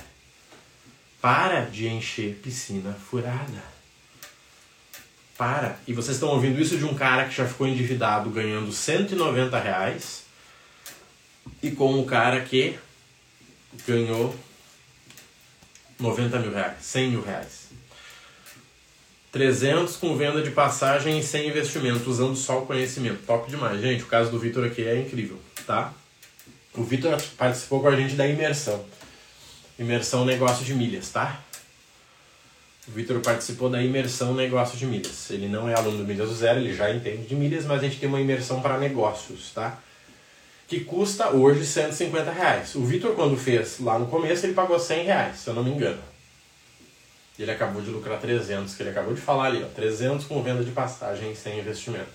Para 1.21 1.61
de 1.61 1.87
encher 1.87 2.39
piscina 2.41 2.93
furada. 2.93 3.63
Para. 5.37 5.77
E 5.87 5.93
vocês 5.93 6.15
estão 6.15 6.29
ouvindo 6.29 6.59
isso 6.59 6.77
de 6.77 6.85
um 6.85 6.95
cara 6.95 7.25
que 7.25 7.35
já 7.35 7.45
ficou 7.45 7.67
endividado 7.67 8.31
ganhando 8.31 8.71
190 8.71 9.59
reais 9.59 10.26
e 11.61 11.71
com 11.71 11.93
um 11.93 12.05
cara 12.05 12.41
que 12.41 12.77
ganhou 13.85 14.35
90 15.99 16.39
mil 16.39 16.53
reais, 16.53 16.77
100 16.81 17.09
mil 17.09 17.21
reais. 17.21 17.67
300 19.31 19.97
com 19.97 20.17
venda 20.17 20.41
de 20.41 20.51
passagem 20.51 21.19
e 21.19 21.23
sem 21.23 21.47
investimento, 21.47 22.09
usando 22.09 22.35
só 22.35 22.59
o 22.63 22.65
conhecimento. 22.65 23.25
Top 23.25 23.49
demais. 23.49 23.81
Gente, 23.81 24.03
o 24.03 24.07
caso 24.07 24.31
do 24.31 24.39
Vitor 24.39 24.65
aqui 24.65 24.83
é 24.83 24.99
incrível, 24.99 25.39
tá? 25.65 25.93
O 26.73 26.83
Vitor 26.83 27.21
participou 27.37 27.81
com 27.81 27.87
a 27.87 27.95
gente 27.95 28.15
da 28.15 28.27
imersão. 28.27 28.83
Imersão 29.77 30.25
Negócio 30.25 30.65
de 30.65 30.73
Milhas, 30.73 31.09
tá? 31.09 31.39
O 32.87 32.91
Vitor 32.91 33.19
participou 33.19 33.69
da 33.69 33.83
imersão 33.83 34.33
Negócio 34.33 34.77
de 34.77 34.85
Milhas. 34.85 35.29
Ele 35.29 35.47
não 35.47 35.67
é 35.67 35.75
aluno 35.75 35.97
do 35.97 36.03
Milhas 36.05 36.29
do 36.29 36.35
Zero, 36.35 36.59
ele 36.59 36.73
já 36.73 36.93
entende 36.93 37.27
de 37.27 37.35
milhas, 37.35 37.65
mas 37.65 37.79
a 37.79 37.83
gente 37.83 37.99
tem 37.99 38.07
uma 38.07 38.21
imersão 38.21 38.61
para 38.61 38.77
negócios, 38.77 39.51
tá? 39.53 39.77
Que 40.67 40.81
custa 40.81 41.29
hoje 41.29 41.65
150 41.65 42.29
reais. 42.31 42.75
O 42.75 42.83
Vitor, 42.83 43.15
quando 43.15 43.37
fez 43.37 43.79
lá 43.79 43.97
no 43.97 44.07
começo, 44.07 44.45
ele 44.45 44.53
pagou 44.53 44.77
100 44.77 45.05
reais, 45.05 45.39
se 45.39 45.47
eu 45.47 45.53
não 45.53 45.63
me 45.63 45.71
engano. 45.71 46.01
Ele 47.39 47.51
acabou 47.51 47.81
de 47.81 47.89
lucrar 47.89 48.19
300, 48.19 48.75
que 48.75 48.83
ele 48.83 48.89
acabou 48.89 49.13
de 49.13 49.21
falar 49.21 49.45
ali, 49.45 49.63
ó. 49.63 49.67
300 49.67 50.25
com 50.25 50.41
venda 50.43 50.63
de 50.63 50.71
passagem 50.71 51.33
sem 51.35 51.59
investimento. 51.59 52.09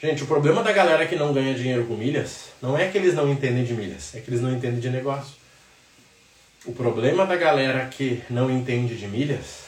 Gente, 0.00 0.22
o 0.22 0.26
problema 0.26 0.62
da 0.62 0.72
galera 0.72 1.06
que 1.06 1.16
não 1.16 1.32
ganha 1.32 1.54
dinheiro 1.54 1.86
com 1.86 1.94
milhas 1.94 2.46
não 2.62 2.78
é 2.78 2.88
que 2.88 2.96
eles 2.96 3.14
não 3.14 3.30
entendem 3.30 3.64
de 3.64 3.74
milhas, 3.74 4.14
é 4.14 4.20
que 4.20 4.30
eles 4.30 4.40
não 4.40 4.50
entendem 4.50 4.80
de 4.80 4.88
negócio. 4.88 5.34
O 6.64 6.72
problema 6.72 7.26
da 7.26 7.36
galera 7.36 7.86
que 7.86 8.22
não 8.30 8.50
entende 8.50 8.96
de 8.96 9.06
milhas, 9.06 9.64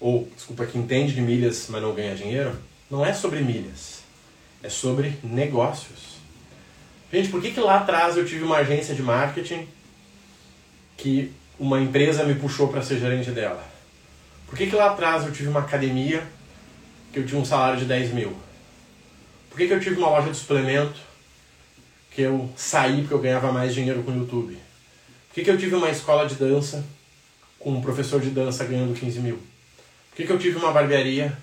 ou, 0.00 0.28
desculpa, 0.34 0.66
que 0.66 0.78
entende 0.78 1.12
de 1.14 1.20
milhas, 1.20 1.66
mas 1.68 1.82
não 1.82 1.94
ganha 1.94 2.14
dinheiro, 2.14 2.56
não 2.90 3.04
é 3.04 3.12
sobre 3.12 3.40
milhas, 3.40 4.00
é 4.62 4.68
sobre 4.68 5.18
negócios. 5.22 6.09
Gente, 7.12 7.28
por 7.28 7.42
que, 7.42 7.50
que 7.50 7.60
lá 7.60 7.78
atrás 7.78 8.16
eu 8.16 8.24
tive 8.24 8.44
uma 8.44 8.58
agência 8.58 8.94
de 8.94 9.02
marketing 9.02 9.66
que 10.96 11.32
uma 11.58 11.80
empresa 11.80 12.22
me 12.24 12.36
puxou 12.36 12.68
para 12.68 12.82
ser 12.82 13.00
gerente 13.00 13.32
dela? 13.32 13.64
Por 14.46 14.56
que, 14.56 14.68
que 14.68 14.76
lá 14.76 14.92
atrás 14.92 15.24
eu 15.24 15.32
tive 15.32 15.48
uma 15.48 15.60
academia 15.60 16.22
que 17.12 17.18
eu 17.18 17.26
tinha 17.26 17.40
um 17.40 17.44
salário 17.44 17.80
de 17.80 17.84
10 17.84 18.12
mil? 18.12 18.36
Por 19.48 19.58
que, 19.58 19.66
que 19.66 19.74
eu 19.74 19.80
tive 19.80 19.96
uma 19.96 20.08
loja 20.08 20.30
de 20.30 20.36
suplemento 20.36 21.00
que 22.12 22.22
eu 22.22 22.48
saí 22.56 23.00
porque 23.00 23.14
eu 23.14 23.20
ganhava 23.20 23.50
mais 23.50 23.74
dinheiro 23.74 24.04
com 24.04 24.12
o 24.12 24.16
YouTube? 24.16 24.56
Por 25.28 25.34
que, 25.34 25.42
que 25.42 25.50
eu 25.50 25.58
tive 25.58 25.74
uma 25.74 25.90
escola 25.90 26.28
de 26.28 26.36
dança 26.36 26.84
com 27.58 27.72
um 27.72 27.80
professor 27.80 28.20
de 28.20 28.30
dança 28.30 28.64
ganhando 28.64 28.98
15 28.98 29.18
mil? 29.18 29.36
Por 30.10 30.16
que, 30.16 30.26
que 30.26 30.32
eu 30.32 30.38
tive 30.38 30.58
uma 30.58 30.72
barbearia 30.72 31.36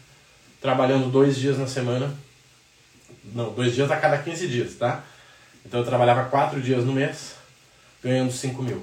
trabalhando 0.61 1.11
dois 1.11 1.35
dias 1.37 1.57
na 1.57 1.67
semana? 1.67 2.13
Não, 3.33 3.53
dois 3.53 3.75
dias 3.75 3.91
a 3.91 3.97
cada 3.97 4.17
15 4.17 4.47
dias, 4.47 4.75
tá? 4.75 5.03
Então 5.65 5.79
eu 5.79 5.85
trabalhava 5.85 6.29
quatro 6.29 6.61
dias 6.61 6.85
no 6.85 6.93
mês, 6.93 7.35
ganhando 8.03 8.31
5 8.31 8.61
mil. 8.63 8.81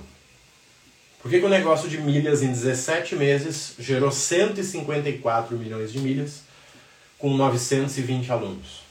Por 1.21 1.31
que, 1.31 1.41
que 1.41 1.47
o 1.47 1.49
negócio 1.49 1.89
de 1.89 1.99
milhas 1.99 2.43
em 2.43 2.49
17 2.49 3.17
meses 3.17 3.75
gerou 3.79 4.13
154 4.13 5.57
milhões 5.57 5.91
de 5.91 5.99
milhas 5.99 6.43
com 7.19 7.35
920 7.35 8.31
alunos? 8.31 8.83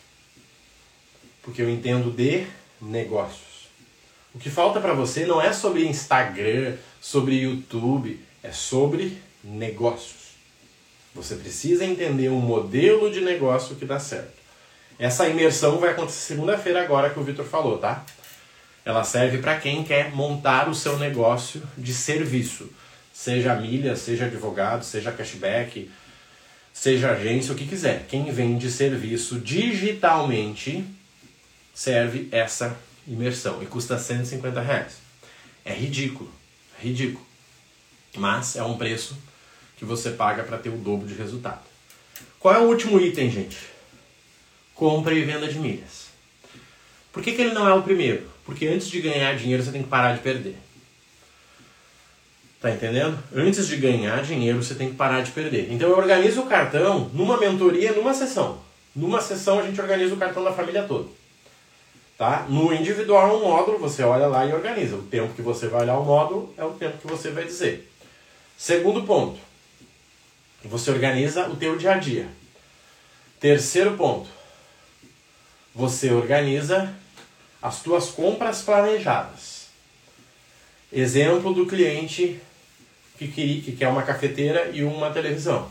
Porque 1.43 1.61
eu 1.61 1.69
entendo 1.69 2.09
de 2.09 2.47
negócios. 2.81 3.67
O 4.33 4.39
que 4.39 4.49
falta 4.49 4.81
para 4.81 4.93
você 4.93 5.27
não 5.27 5.39
é 5.39 5.53
sobre 5.53 5.85
Instagram, 5.85 6.75
sobre 6.99 7.35
YouTube, 7.35 8.19
é 8.41 8.51
sobre 8.51 9.21
negócios. 9.43 10.23
Você 11.13 11.35
precisa 11.35 11.85
entender 11.85 12.29
um 12.29 12.39
modelo 12.39 13.11
de 13.11 13.21
negócio 13.21 13.75
que 13.75 13.85
dá 13.85 13.99
certo. 13.99 14.42
Essa 15.03 15.27
imersão 15.27 15.79
vai 15.79 15.89
acontecer 15.89 16.27
segunda-feira 16.27 16.81
agora 16.81 17.09
que 17.09 17.19
o 17.19 17.23
Vitor 17.25 17.43
falou, 17.43 17.77
tá? 17.77 18.05
Ela 18.85 19.03
serve 19.03 19.39
para 19.39 19.59
quem 19.59 19.83
quer 19.83 20.15
montar 20.15 20.69
o 20.69 20.73
seu 20.73 20.97
negócio 20.97 21.61
de 21.77 21.93
serviço, 21.93 22.69
seja 23.11 23.53
milha, 23.53 23.97
seja 23.97 24.27
advogado, 24.27 24.85
seja 24.85 25.11
cashback, 25.11 25.91
seja 26.71 27.11
agência, 27.11 27.51
o 27.51 27.55
que 27.57 27.67
quiser. 27.67 28.05
Quem 28.07 28.31
vende 28.31 28.71
serviço 28.71 29.41
digitalmente 29.41 30.85
serve 31.73 32.29
essa 32.31 32.73
imersão 33.05 33.61
e 33.61 33.65
custa 33.65 33.99
150 33.99 34.61
reais. 34.61 34.99
É 35.65 35.73
ridículo, 35.73 36.31
é 36.79 36.83
ridículo. 36.85 37.25
Mas 38.15 38.55
é 38.55 38.63
um 38.63 38.77
preço 38.77 39.17
que 39.75 39.83
você 39.83 40.11
paga 40.11 40.43
para 40.43 40.57
ter 40.57 40.69
o 40.69 40.77
dobro 40.77 41.05
de 41.05 41.13
resultado. 41.13 41.59
Qual 42.39 42.55
é 42.55 42.59
o 42.59 42.69
último 42.69 43.01
item, 43.01 43.29
gente? 43.29 43.72
Compra 44.75 45.13
e 45.13 45.23
venda 45.23 45.47
de 45.47 45.59
milhas. 45.59 46.07
Por 47.11 47.21
que, 47.21 47.31
que 47.31 47.41
ele 47.41 47.53
não 47.53 47.67
é 47.67 47.73
o 47.73 47.83
primeiro? 47.83 48.27
Porque 48.45 48.67
antes 48.67 48.87
de 48.87 49.01
ganhar 49.01 49.35
dinheiro 49.35 49.63
você 49.63 49.71
tem 49.71 49.83
que 49.83 49.89
parar 49.89 50.13
de 50.13 50.21
perder. 50.21 50.55
Tá 52.59 52.71
entendendo? 52.71 53.21
Antes 53.35 53.67
de 53.67 53.77
ganhar 53.77 54.23
dinheiro 54.23 54.63
você 54.63 54.73
tem 54.73 54.89
que 54.89 54.95
parar 54.95 55.21
de 55.21 55.31
perder. 55.31 55.71
Então 55.71 55.89
eu 55.89 55.97
organizo 55.97 56.41
o 56.41 56.47
cartão 56.47 57.09
numa 57.13 57.37
mentoria, 57.37 57.91
numa 57.91 58.13
sessão. 58.13 58.61
Numa 58.95 59.21
sessão 59.21 59.59
a 59.59 59.63
gente 59.63 59.79
organiza 59.79 60.13
o 60.13 60.17
cartão 60.17 60.43
da 60.43 60.53
família 60.53 60.83
toda. 60.83 61.09
Tá? 62.17 62.45
No 62.47 62.73
individual, 62.73 63.37
um 63.37 63.41
módulo, 63.41 63.79
você 63.79 64.03
olha 64.03 64.27
lá 64.27 64.45
e 64.45 64.53
organiza. 64.53 64.95
O 64.95 65.03
tempo 65.03 65.33
que 65.33 65.41
você 65.41 65.67
vai 65.67 65.81
olhar 65.81 65.97
o 65.97 66.05
módulo 66.05 66.53
é 66.57 66.63
o 66.63 66.71
tempo 66.71 66.97
que 66.99 67.07
você 67.07 67.31
vai 67.31 67.43
dizer. 67.43 67.91
Segundo 68.57 69.03
ponto, 69.03 69.39
você 70.63 70.91
organiza 70.91 71.49
o 71.49 71.55
teu 71.55 71.75
dia 71.75 71.93
a 71.93 71.97
dia. 71.97 72.27
Terceiro 73.39 73.97
ponto, 73.97 74.29
você 75.73 76.11
organiza 76.11 76.93
as 77.61 77.81
tuas 77.81 78.09
compras 78.09 78.61
planejadas. 78.61 79.67
Exemplo 80.91 81.53
do 81.53 81.65
cliente 81.65 82.39
que, 83.17 83.27
que 83.61 83.71
quer 83.71 83.87
uma 83.87 84.03
cafeteira 84.03 84.69
e 84.73 84.83
uma 84.83 85.09
televisão. 85.09 85.69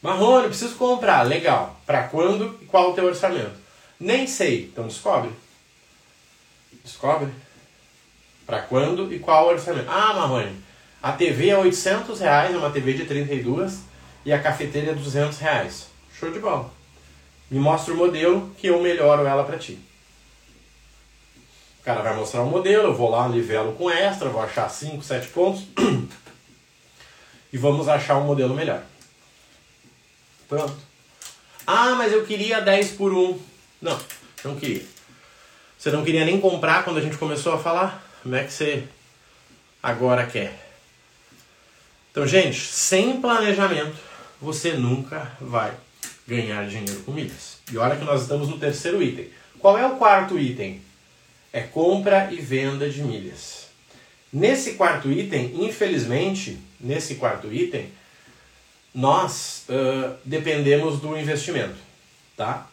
Marrone, 0.00 0.48
preciso 0.48 0.76
comprar. 0.76 1.22
Legal. 1.22 1.80
Para 1.86 2.04
quando 2.04 2.58
e 2.60 2.66
qual 2.66 2.90
o 2.90 2.94
teu 2.94 3.04
orçamento? 3.04 3.54
Nem 3.98 4.26
sei. 4.26 4.64
Então 4.64 4.86
descobre. 4.86 5.30
Descobre. 6.84 7.32
Para 8.44 8.60
quando 8.62 9.12
e 9.12 9.18
qual 9.18 9.46
o 9.46 9.50
orçamento? 9.50 9.88
Ah, 9.88 10.12
Marrone, 10.12 10.56
a 11.02 11.12
TV 11.12 11.48
é 11.48 11.58
800 11.58 12.20
reais, 12.20 12.54
é 12.54 12.58
uma 12.58 12.70
TV 12.70 12.92
de 12.92 13.04
32 13.04 13.82
e 14.24 14.32
a 14.32 14.42
cafeteira 14.42 14.90
é 14.90 14.94
200 14.94 15.38
reais. 15.38 15.86
Show 16.18 16.30
de 16.30 16.40
bola. 16.40 16.81
Me 17.52 17.58
mostra 17.58 17.92
o 17.92 17.96
modelo 17.98 18.50
que 18.56 18.68
eu 18.68 18.80
melhoro 18.80 19.26
ela 19.26 19.44
para 19.44 19.58
ti. 19.58 19.78
O 21.78 21.84
cara 21.84 22.00
vai 22.00 22.16
mostrar 22.16 22.40
o 22.40 22.46
modelo, 22.46 22.84
eu 22.84 22.94
vou 22.94 23.10
lá, 23.10 23.28
nivelo 23.28 23.74
com 23.74 23.90
extra, 23.90 24.30
vou 24.30 24.40
achar 24.40 24.70
5, 24.70 25.02
7 25.02 25.28
pontos 25.28 25.64
e 27.52 27.58
vamos 27.58 27.88
achar 27.88 28.16
um 28.16 28.24
modelo 28.24 28.54
melhor. 28.54 28.82
Pronto. 30.48 30.74
Ah, 31.66 31.94
mas 31.94 32.10
eu 32.10 32.24
queria 32.24 32.58
10 32.58 32.92
por 32.92 33.12
1. 33.12 33.38
Não, 33.82 34.00
não 34.44 34.56
queria. 34.56 34.86
Você 35.78 35.90
não 35.90 36.02
queria 36.02 36.24
nem 36.24 36.40
comprar 36.40 36.84
quando 36.84 36.96
a 36.96 37.02
gente 37.02 37.18
começou 37.18 37.52
a 37.52 37.58
falar? 37.58 38.02
Como 38.22 38.34
é 38.34 38.44
que 38.44 38.52
você 38.52 38.88
agora 39.82 40.26
quer? 40.26 40.58
Então, 42.10 42.26
gente, 42.26 42.58
sem 42.58 43.20
planejamento, 43.20 43.98
você 44.40 44.72
nunca 44.72 45.32
vai 45.38 45.76
ganhar 46.36 46.66
dinheiro 46.66 47.02
com 47.02 47.12
milhas. 47.12 47.58
E 47.70 47.76
olha 47.76 47.96
que 47.96 48.04
nós 48.04 48.22
estamos 48.22 48.48
no 48.48 48.58
terceiro 48.58 49.02
item. 49.02 49.28
Qual 49.58 49.78
é 49.78 49.86
o 49.86 49.96
quarto 49.96 50.38
item? 50.38 50.80
É 51.52 51.60
compra 51.60 52.32
e 52.32 52.36
venda 52.36 52.88
de 52.88 53.02
milhas. 53.02 53.66
Nesse 54.32 54.74
quarto 54.74 55.10
item, 55.10 55.52
infelizmente, 55.62 56.58
nesse 56.80 57.16
quarto 57.16 57.52
item, 57.52 57.90
nós 58.94 59.64
uh, 59.68 60.14
dependemos 60.24 61.00
do 61.00 61.16
investimento, 61.16 61.76
tá? 62.36 62.66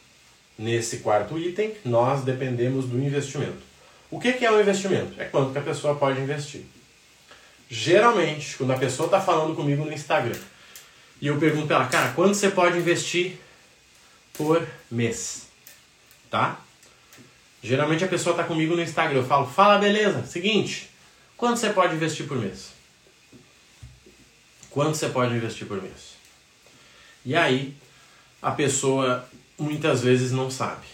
Nesse 0.57 0.97
quarto 0.97 1.37
item, 1.37 1.73
nós 1.83 2.23
dependemos 2.23 2.85
do 2.85 2.97
investimento. 2.97 3.69
O 4.09 4.19
que, 4.19 4.33
que 4.33 4.45
é 4.45 4.51
o 4.51 4.59
investimento? 4.59 5.13
É 5.21 5.25
quanto 5.25 5.51
que 5.51 5.59
a 5.59 5.61
pessoa 5.61 5.95
pode 5.95 6.19
investir. 6.19 6.63
Geralmente, 7.69 8.57
quando 8.57 8.71
a 8.71 8.77
pessoa 8.77 9.05
está 9.07 9.21
falando 9.21 9.55
comigo 9.55 9.85
no 9.85 9.93
Instagram 9.93 10.39
e 11.21 11.27
eu 11.27 11.37
pergunto 11.37 11.67
para 11.67 11.75
ela, 11.75 11.87
cara, 11.87 12.11
quanto 12.13 12.33
você 12.33 12.49
pode 12.49 12.77
investir 12.77 13.37
por 14.39 14.65
mês? 14.89 15.47
Tá? 16.31 16.61
Geralmente 17.61 18.05
a 18.05 18.07
pessoa 18.07 18.33
está 18.33 18.45
comigo 18.45 18.73
no 18.73 18.81
Instagram, 18.81 19.19
eu 19.19 19.25
falo, 19.25 19.45
fala 19.45 19.77
beleza, 19.77 20.25
seguinte, 20.25 20.89
quanto 21.35 21.59
você 21.59 21.71
pode 21.71 21.93
investir 21.93 22.25
por 22.25 22.37
mês? 22.37 22.69
Quanto 24.69 24.95
você 24.95 25.09
pode 25.09 25.35
investir 25.35 25.67
por 25.67 25.81
mês? 25.81 26.13
E 27.25 27.35
aí, 27.35 27.75
a 28.41 28.51
pessoa 28.51 29.27
muitas 29.57 30.01
vezes 30.01 30.31
não 30.31 30.49
sabe. 30.49 30.87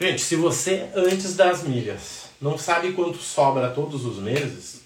Gente, 0.00 0.22
se 0.22 0.34
você 0.34 0.88
antes 0.94 1.36
das 1.36 1.62
milhas 1.62 2.30
não 2.40 2.56
sabe 2.56 2.92
quanto 2.94 3.18
sobra 3.18 3.68
todos 3.68 4.06
os 4.06 4.16
meses, 4.16 4.80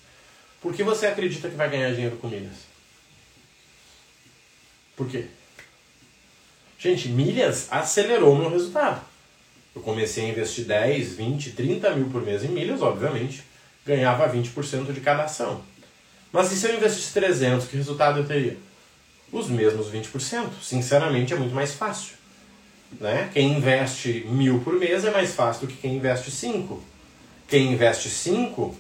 por 0.60 0.74
que 0.74 0.82
você 0.82 1.06
acredita 1.06 1.48
que 1.48 1.54
vai 1.54 1.70
ganhar 1.70 1.92
dinheiro 1.92 2.16
com 2.16 2.26
milhas? 2.26 2.66
Por 4.96 5.08
quê? 5.08 5.28
Gente, 6.87 7.09
milhas 7.09 7.66
acelerou 7.68 8.33
o 8.33 8.38
meu 8.38 8.49
resultado. 8.49 9.01
Eu 9.75 9.83
comecei 9.83 10.25
a 10.25 10.29
investir 10.29 10.66
10, 10.66 11.14
20, 11.14 11.51
30 11.51 11.90
mil 11.96 12.09
por 12.11 12.22
mês 12.22 12.44
em 12.44 12.49
milhas, 12.49 12.81
obviamente, 12.81 13.42
ganhava 13.85 14.33
20% 14.33 14.92
de 14.92 15.01
cada 15.01 15.25
ação. 15.25 15.62
Mas 16.31 16.53
e 16.53 16.57
se 16.57 16.64
eu 16.64 16.77
investisse 16.77 17.12
300, 17.12 17.66
que 17.66 17.77
resultado 17.77 18.20
eu 18.20 18.25
teria? 18.25 18.57
Os 19.33 19.49
mesmos 19.49 19.88
20%. 19.88 20.49
Sinceramente, 20.62 21.33
é 21.33 21.37
muito 21.37 21.57
mais 21.57 21.75
fácil. 21.75 22.14
Né? 23.01 23.31
Quem 23.33 23.59
investe 23.59 24.25
mil 24.29 24.61
por 24.61 24.75
mês 24.75 25.05
é 25.05 25.11
mais 25.11 25.35
fácil 25.35 25.66
do 25.66 25.72
que 25.72 25.81
quem 25.81 25.96
investe 25.96 26.31
5. 26.31 26.81
Quem 27.49 27.72
investe 27.72 28.09
5 28.09 28.77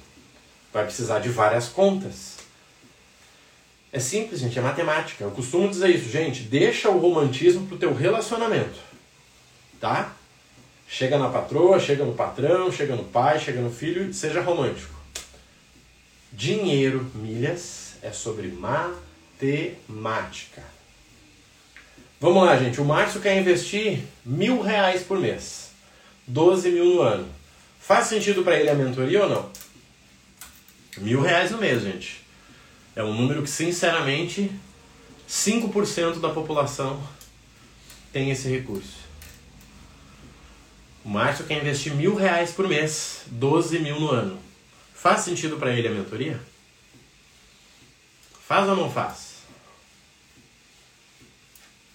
vai 0.72 0.84
precisar 0.84 1.18
de 1.18 1.28
várias 1.28 1.66
contas. 1.66 2.35
É 3.92 3.98
simples, 3.98 4.40
gente, 4.40 4.58
é 4.58 4.62
matemática. 4.62 5.24
Eu 5.24 5.30
costumo 5.30 5.68
dizer 5.68 5.88
isso, 5.90 6.10
gente, 6.10 6.42
deixa 6.42 6.90
o 6.90 6.98
romantismo 6.98 7.66
pro 7.66 7.78
teu 7.78 7.94
relacionamento. 7.94 8.78
Tá? 9.80 10.12
Chega 10.88 11.18
na 11.18 11.28
patroa, 11.28 11.80
chega 11.80 12.04
no 12.04 12.14
patrão, 12.14 12.70
chega 12.70 12.94
no 12.94 13.04
pai, 13.04 13.40
chega 13.40 13.60
no 13.60 13.70
filho, 13.70 14.12
seja 14.12 14.40
romântico. 14.40 14.94
Dinheiro, 16.32 17.10
milhas, 17.14 17.94
é 18.02 18.12
sobre 18.12 18.48
matemática. 18.48 18.92
Vamos 22.20 22.44
lá, 22.44 22.56
gente. 22.56 22.80
O 22.80 22.84
Márcio 22.84 23.20
quer 23.20 23.38
investir 23.38 24.02
mil 24.24 24.62
reais 24.62 25.02
por 25.02 25.18
mês. 25.18 25.70
12 26.26 26.70
mil 26.70 26.84
no 26.84 27.02
ano. 27.02 27.28
Faz 27.80 28.06
sentido 28.06 28.42
para 28.42 28.58
ele 28.58 28.70
a 28.70 28.74
mentoria 28.74 29.22
ou 29.22 29.28
não? 29.28 29.50
Mil 30.98 31.20
reais 31.20 31.50
no 31.50 31.58
mês, 31.58 31.82
gente. 31.82 32.25
É 32.96 33.02
um 33.02 33.12
número 33.12 33.42
que, 33.42 33.50
sinceramente, 33.50 34.50
5% 35.28 36.18
da 36.18 36.30
população 36.30 36.98
tem 38.10 38.30
esse 38.30 38.48
recurso. 38.48 39.04
O 41.04 41.10
Márcio 41.10 41.44
quer 41.44 41.60
investir 41.60 41.94
mil 41.94 42.14
reais 42.14 42.52
por 42.52 42.66
mês, 42.66 43.20
12 43.26 43.78
mil 43.80 44.00
no 44.00 44.10
ano. 44.10 44.38
Faz 44.94 45.20
sentido 45.20 45.58
para 45.58 45.72
ele 45.72 45.86
a 45.86 45.90
mentoria? 45.90 46.40
Faz 48.48 48.66
ou 48.66 48.74
não 48.74 48.90
faz? 48.90 49.36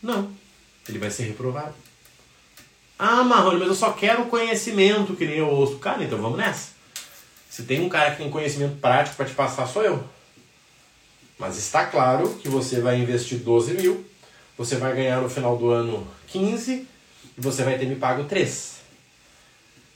Não. 0.04 0.32
ele 0.88 1.00
vai 1.00 1.10
ser 1.10 1.24
reprovado. 1.24 1.74
Ah, 2.98 3.24
Marrone, 3.24 3.58
mas 3.58 3.70
eu 3.70 3.76
só 3.76 3.92
quero 3.92 4.26
conhecimento, 4.26 5.16
que 5.16 5.26
nem 5.26 5.38
eu 5.38 5.48
ouço. 5.48 5.80
Cara, 5.80 6.04
então 6.04 6.22
vamos 6.22 6.38
nessa. 6.38 6.74
Se 7.50 7.64
tem 7.64 7.82
um 7.82 7.90
cara 7.90 8.12
que 8.12 8.18
tem 8.18 8.30
conhecimento 8.30 8.80
prático 8.80 9.16
para 9.16 9.26
te 9.26 9.34
passar, 9.34 9.66
sou 9.66 9.84
eu. 9.84 10.08
Mas 11.42 11.58
está 11.58 11.88
claro 11.88 12.36
que 12.36 12.48
você 12.48 12.80
vai 12.80 13.00
investir 13.00 13.40
12 13.40 13.74
mil, 13.74 14.06
você 14.56 14.76
vai 14.76 14.96
ganhar 14.96 15.20
no 15.20 15.28
final 15.28 15.58
do 15.58 15.72
ano 15.72 16.08
15 16.28 16.88
e 17.36 17.42
você 17.42 17.64
vai 17.64 17.80
ter 17.80 17.88
me 17.88 17.96
pago 17.96 18.26
3. 18.26 18.76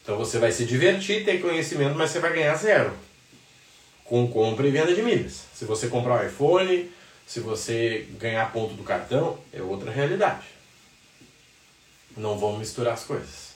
Então 0.01 0.17
você 0.17 0.39
vai 0.39 0.51
se 0.51 0.65
divertir, 0.65 1.23
ter 1.23 1.39
conhecimento, 1.39 1.95
mas 1.95 2.09
você 2.09 2.19
vai 2.19 2.33
ganhar 2.33 2.55
zero. 2.55 2.91
Com 4.03 4.27
compra 4.27 4.65
e 4.65 4.71
venda 4.71 4.95
de 4.95 5.03
milhas. 5.03 5.43
Se 5.53 5.65
você 5.65 5.87
comprar 5.87 6.19
um 6.19 6.25
iPhone, 6.25 6.91
se 7.27 7.41
você 7.41 8.07
ganhar 8.17 8.51
ponto 8.51 8.73
do 8.73 8.81
cartão, 8.81 9.37
é 9.53 9.61
outra 9.61 9.91
realidade. 9.91 10.47
Não 12.17 12.39
vamos 12.39 12.57
misturar 12.57 12.95
as 12.95 13.03
coisas. 13.03 13.53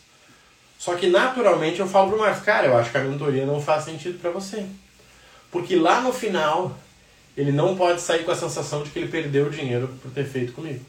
Só 0.77 0.93
que 0.93 1.07
naturalmente 1.07 1.79
eu 1.79 1.87
falo 1.87 2.11
pro 2.11 2.19
Marcos, 2.19 2.43
cara, 2.43 2.67
eu 2.67 2.77
acho 2.77 2.91
que 2.91 2.97
a 2.99 3.03
mentoria 3.03 3.47
não 3.47 3.59
faz 3.59 3.85
sentido 3.85 4.19
para 4.21 4.29
você. 4.29 4.63
Porque 5.49 5.75
lá 5.75 6.01
no 6.01 6.13
final, 6.13 6.77
ele 7.35 7.51
não 7.51 7.75
pode 7.75 8.01
sair 8.01 8.23
com 8.23 8.31
a 8.31 8.35
sensação 8.35 8.83
de 8.83 8.89
que 8.89 8.99
ele 8.99 9.07
perdeu 9.07 9.47
o 9.47 9.49
dinheiro 9.49 9.87
por 10.01 10.11
ter 10.11 10.25
feito 10.25 10.53
comigo. 10.53 10.83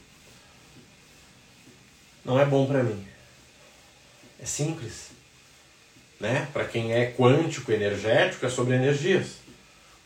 Não 2.24 2.38
é 2.38 2.44
bom 2.44 2.66
para 2.66 2.82
mim. 2.82 3.06
É 4.40 4.46
simples. 4.46 5.10
Né? 6.18 6.48
Para 6.52 6.64
quem 6.64 6.92
é 6.92 7.12
quântico, 7.12 7.72
energético, 7.72 8.44
é 8.44 8.48
sobre 8.48 8.74
energias. 8.74 9.36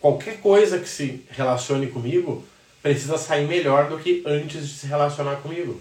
Qualquer 0.01 0.41
coisa 0.41 0.78
que 0.78 0.89
se 0.89 1.24
relacione 1.30 1.87
comigo 1.87 2.45
precisa 2.82 3.16
sair 3.16 3.47
melhor 3.47 3.89
do 3.89 3.99
que 3.99 4.22
antes 4.26 4.68
de 4.68 4.74
se 4.74 4.87
relacionar 4.87 5.37
comigo. 5.37 5.80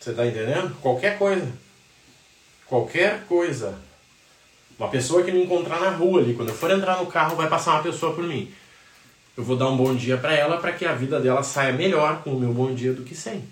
Você 0.00 0.10
está 0.10 0.26
entendendo? 0.26 0.74
Qualquer 0.80 1.18
coisa. 1.18 1.52
Qualquer 2.66 3.24
coisa. 3.26 3.78
Uma 4.78 4.88
pessoa 4.88 5.22
que 5.22 5.30
me 5.30 5.44
encontrar 5.44 5.80
na 5.80 5.90
rua 5.90 6.20
ali, 6.20 6.34
quando 6.34 6.48
eu 6.48 6.54
for 6.54 6.70
entrar 6.70 6.98
no 6.98 7.06
carro, 7.06 7.36
vai 7.36 7.48
passar 7.48 7.72
uma 7.72 7.82
pessoa 7.82 8.14
por 8.14 8.24
mim. 8.24 8.52
Eu 9.36 9.42
vou 9.42 9.56
dar 9.56 9.68
um 9.68 9.76
bom 9.76 9.94
dia 9.94 10.16
para 10.16 10.32
ela 10.32 10.58
para 10.58 10.72
que 10.72 10.84
a 10.84 10.94
vida 10.94 11.18
dela 11.20 11.42
saia 11.42 11.72
melhor 11.72 12.22
com 12.22 12.30
o 12.30 12.40
meu 12.40 12.52
bom 12.52 12.74
dia 12.74 12.92
do 12.92 13.02
que 13.02 13.14
sem. 13.14 13.44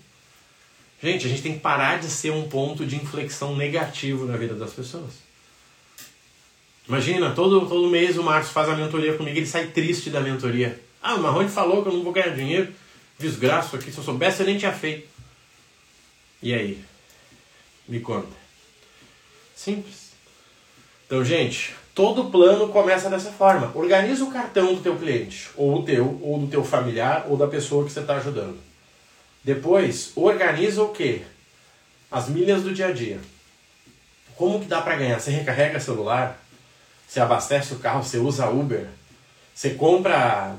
Gente, 1.01 1.25
a 1.25 1.29
gente 1.29 1.41
tem 1.41 1.53
que 1.53 1.59
parar 1.59 1.99
de 1.99 2.09
ser 2.09 2.31
um 2.31 2.47
ponto 2.47 2.85
de 2.85 2.95
inflexão 2.95 3.55
negativo 3.57 4.25
na 4.25 4.37
vida 4.37 4.53
das 4.53 4.71
pessoas. 4.71 5.11
Imagina, 6.87 7.31
todo, 7.31 7.67
todo 7.67 7.89
mês 7.89 8.17
o 8.17 8.23
Marcos 8.23 8.51
faz 8.51 8.69
a 8.69 8.75
mentoria 8.75 9.17
comigo, 9.17 9.37
ele 9.37 9.45
sai 9.45 9.67
triste 9.67 10.09
da 10.09 10.21
mentoria. 10.21 10.81
Ah, 11.01 11.15
o 11.15 11.21
Marrone 11.21 11.49
falou 11.49 11.83
que 11.83 11.89
eu 11.89 11.93
não 11.93 12.03
vou 12.03 12.13
ganhar 12.13 12.29
dinheiro. 12.29 12.73
Desgraço 13.19 13.75
aqui, 13.75 13.91
se 13.91 13.97
eu 13.97 14.03
soubesse 14.03 14.39
eu 14.39 14.45
nem 14.45 14.57
tinha 14.57 14.71
feito. 14.71 15.07
E 16.41 16.53
aí? 16.53 16.83
Me 17.87 17.99
conta. 17.99 18.31
Simples. 19.55 20.11
Então, 21.05 21.23
gente, 21.23 21.75
todo 21.93 22.31
plano 22.31 22.69
começa 22.69 23.09
dessa 23.09 23.31
forma. 23.31 23.71
Organiza 23.75 24.23
o 24.23 24.31
cartão 24.31 24.73
do 24.73 24.81
teu 24.81 24.97
cliente, 24.97 25.49
ou 25.55 25.79
o 25.79 25.83
teu, 25.83 26.19
ou 26.21 26.39
do 26.39 26.47
teu 26.47 26.63
familiar, 26.63 27.25
ou 27.27 27.37
da 27.37 27.47
pessoa 27.47 27.85
que 27.85 27.91
você 27.91 27.99
está 27.99 28.15
ajudando. 28.15 28.57
Depois, 29.43 30.11
organiza 30.15 30.81
o 30.81 30.89
quê? 30.89 31.21
As 32.11 32.29
milhas 32.29 32.63
do 32.63 32.73
dia 32.73 32.87
a 32.87 32.91
dia. 32.91 33.19
Como 34.35 34.59
que 34.59 34.65
dá 34.65 34.81
para 34.81 34.95
ganhar? 34.95 35.19
Você 35.19 35.31
recarrega 35.31 35.79
celular, 35.79 36.39
você 37.07 37.19
abastece 37.19 37.73
o 37.73 37.79
carro, 37.79 38.03
você 38.03 38.17
usa 38.17 38.49
Uber, 38.49 38.87
você 39.53 39.71
compra 39.71 40.55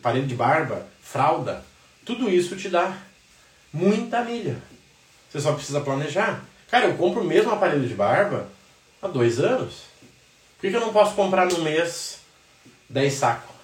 parede 0.00 0.26
de 0.26 0.34
barba, 0.34 0.86
fralda, 1.02 1.64
tudo 2.04 2.30
isso 2.30 2.56
te 2.56 2.68
dá 2.68 2.96
muita 3.72 4.22
milha. 4.22 4.56
Você 5.28 5.40
só 5.40 5.52
precisa 5.52 5.80
planejar. 5.80 6.42
Cara, 6.70 6.86
eu 6.86 6.96
compro 6.96 7.22
o 7.22 7.24
mesmo 7.24 7.50
aparelho 7.50 7.86
de 7.86 7.94
barba 7.94 8.48
há 9.02 9.08
dois 9.08 9.40
anos. 9.40 9.82
Por 10.58 10.62
que, 10.62 10.70
que 10.70 10.76
eu 10.76 10.80
não 10.80 10.92
posso 10.92 11.14
comprar 11.14 11.46
no 11.46 11.60
mês 11.60 12.18
10 12.90 13.14
sacos? 13.14 13.54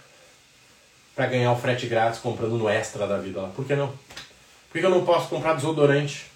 Para 1.16 1.26
ganhar 1.26 1.51
o 1.51 1.57
frete 1.57 1.88
grátis 1.88 2.20
comprando 2.20 2.57
no 2.57 2.68
extra 2.68 3.05
da 3.05 3.18
vida 3.18 3.40
lá. 3.40 3.49
Por 3.49 3.64
que 3.64 3.74
não? 3.74 3.88
Por 3.88 4.74
que, 4.74 4.78
que 4.78 4.86
eu 4.86 4.90
não 4.90 5.05
posso 5.05 5.28
comprar 5.28 5.55
desodorante? 5.55 6.26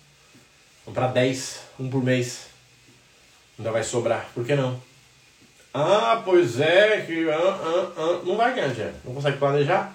Comprar 0.84 1.08
10, 1.08 1.60
um 1.78 1.88
por 1.88 2.02
mês. 2.02 2.46
Ainda 3.56 3.70
vai 3.70 3.84
sobrar. 3.84 4.28
Por 4.34 4.44
que 4.44 4.56
não? 4.56 4.80
Ah, 5.72 6.22
pois 6.24 6.58
é, 6.58 7.02
que. 7.02 7.30
Ah, 7.30 7.38
ah, 7.38 7.92
ah. 7.96 8.20
Não 8.24 8.36
vai 8.36 8.52
ganhar 8.52 8.68
dinheiro. 8.68 8.94
Não 9.04 9.14
consegue 9.14 9.38
planejar. 9.38 9.94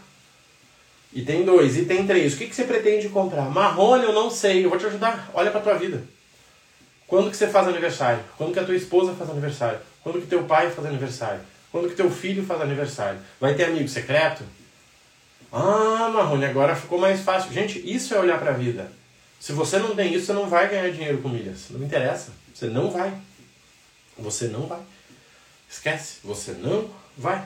E 1.11 1.23
tem 1.23 1.43
dois. 1.43 1.75
E 1.75 1.83
tem 1.83 2.07
três. 2.07 2.33
O 2.33 2.37
que, 2.37 2.47
que 2.47 2.55
você 2.55 2.63
pretende 2.63 3.09
comprar? 3.09 3.49
Marrone, 3.49 4.05
eu 4.05 4.13
não 4.13 4.29
sei. 4.29 4.63
Eu 4.63 4.69
vou 4.69 4.79
te 4.79 4.85
ajudar. 4.85 5.29
Olha 5.33 5.51
pra 5.51 5.59
tua 5.59 5.73
vida. 5.73 6.03
Quando 7.05 7.29
que 7.29 7.35
você 7.35 7.47
faz 7.47 7.67
aniversário? 7.67 8.23
Quando 8.37 8.53
que 8.53 8.59
a 8.59 8.63
tua 8.63 8.75
esposa 8.77 9.13
faz 9.13 9.29
aniversário? 9.29 9.79
Quando 10.03 10.21
que 10.21 10.27
teu 10.27 10.43
pai 10.43 10.69
faz 10.69 10.85
aniversário? 10.85 11.41
Quando 11.71 11.89
que 11.89 11.95
teu 11.95 12.11
filho 12.11 12.45
faz 12.45 12.61
aniversário? 12.61 13.19
Vai 13.39 13.55
ter 13.55 13.63
amigo 13.65 13.87
secreto? 13.87 14.43
Ah, 15.51 16.09
Marrone, 16.13 16.45
agora 16.45 16.75
ficou 16.75 16.99
mais 16.99 17.21
fácil. 17.21 17.51
Gente, 17.51 17.79
isso 17.79 18.13
é 18.13 18.19
olhar 18.19 18.39
para 18.39 18.51
a 18.51 18.57
vida. 18.57 18.91
Se 19.39 19.53
você 19.53 19.79
não 19.79 19.95
tem 19.95 20.13
isso, 20.13 20.27
você 20.27 20.33
não 20.33 20.49
vai 20.49 20.69
ganhar 20.69 20.91
dinheiro 20.91 21.19
com 21.19 21.29
milhas. 21.29 21.67
Não 21.69 21.83
interessa. 21.83 22.31
Você 22.53 22.67
não 22.67 22.91
vai. 22.91 23.13
Você 24.17 24.47
não 24.47 24.67
vai. 24.67 24.81
Esquece, 25.69 26.17
você 26.23 26.51
não 26.51 26.89
vai. 27.17 27.43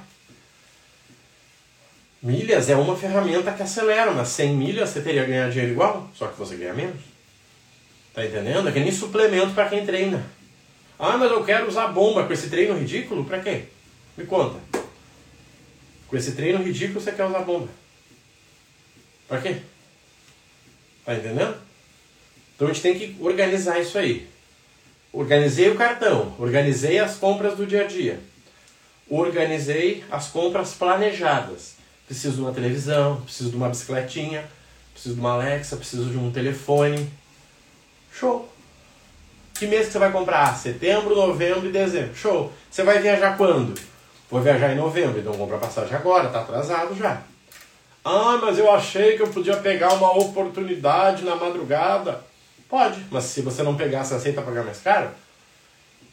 Milhas 2.21 2.69
é 2.69 2.75
uma 2.75 2.95
ferramenta 2.95 3.53
que 3.53 3.63
acelera, 3.63 4.11
mas 4.11 4.29
sem 4.29 4.55
milhas 4.55 4.89
você 4.89 5.01
teria 5.01 5.23
ganhar 5.23 5.49
dinheiro 5.49 5.71
igual, 5.71 6.09
só 6.13 6.27
que 6.27 6.37
você 6.37 6.55
ganha 6.55 6.73
menos. 6.73 6.99
Tá 8.13 8.25
entendendo? 8.25 8.67
É 8.67 8.71
que 8.71 8.79
nem 8.79 8.91
suplemento 8.91 9.53
para 9.53 9.69
quem 9.69 9.85
treina. 9.85 10.25
Ah, 10.99 11.17
mas 11.17 11.31
eu 11.31 11.43
quero 11.43 11.67
usar 11.67 11.87
bomba 11.87 12.25
com 12.25 12.33
esse 12.33 12.49
treino 12.49 12.77
ridículo? 12.77 13.23
Para 13.23 13.39
quê? 13.39 13.65
Me 14.17 14.25
conta. 14.25 14.59
Com 16.07 16.17
esse 16.17 16.31
treino 16.31 16.63
ridículo 16.63 16.99
você 16.99 17.11
quer 17.11 17.25
usar 17.25 17.39
bomba. 17.39 17.69
Para 19.27 19.41
quê? 19.41 19.57
Tá 21.05 21.13
entendendo? 21.15 21.57
Então 22.55 22.67
a 22.67 22.73
gente 22.73 22.81
tem 22.81 22.97
que 22.97 23.15
organizar 23.21 23.79
isso 23.79 23.97
aí. 23.97 24.27
Organizei 25.13 25.69
o 25.69 25.75
cartão, 25.75 26.35
organizei 26.39 26.99
as 26.99 27.15
compras 27.15 27.55
do 27.55 27.65
dia 27.65 27.83
a 27.83 27.87
dia, 27.87 28.19
organizei 29.09 30.03
as 30.11 30.27
compras 30.27 30.73
planejadas. 30.73 31.75
Preciso 32.05 32.35
de 32.35 32.41
uma 32.41 32.53
televisão, 32.53 33.21
preciso 33.21 33.49
de 33.49 33.55
uma 33.55 33.69
bicicletinha, 33.69 34.45
preciso 34.93 35.15
de 35.15 35.21
uma 35.21 35.33
Alexa, 35.33 35.77
preciso 35.77 36.09
de 36.09 36.17
um 36.17 36.31
telefone. 36.31 37.09
Show! 38.11 38.56
Que 39.57 39.65
mês 39.65 39.87
que 39.87 39.93
você 39.93 39.99
vai 39.99 40.11
comprar? 40.11 40.55
Setembro, 40.55 41.15
novembro 41.15 41.67
e 41.67 41.71
dezembro. 41.71 42.15
Show! 42.15 42.53
Você 42.69 42.83
vai 42.83 42.99
viajar 42.99 43.35
quando? 43.35 43.73
Vou 44.29 44.39
viajar 44.39 44.71
em 44.71 44.75
novembro, 44.75 45.19
então 45.19 45.33
compra 45.33 45.57
passagem 45.57 45.95
agora, 45.95 46.29
tá 46.29 46.41
atrasado 46.41 46.95
já. 46.95 47.21
Ah, 48.05 48.37
mas 48.39 48.59
eu 48.59 48.71
achei 48.71 49.15
que 49.15 49.23
eu 49.23 49.29
podia 49.29 49.57
pegar 49.57 49.93
uma 49.93 50.15
oportunidade 50.15 51.23
na 51.23 51.35
madrugada. 51.35 52.21
Pode, 52.69 53.03
mas 53.09 53.23
se 53.23 53.41
você 53.41 53.63
não 53.63 53.75
pegar, 53.75 54.03
você 54.03 54.13
aceita 54.13 54.41
pagar 54.43 54.63
mais 54.63 54.79
caro? 54.79 55.09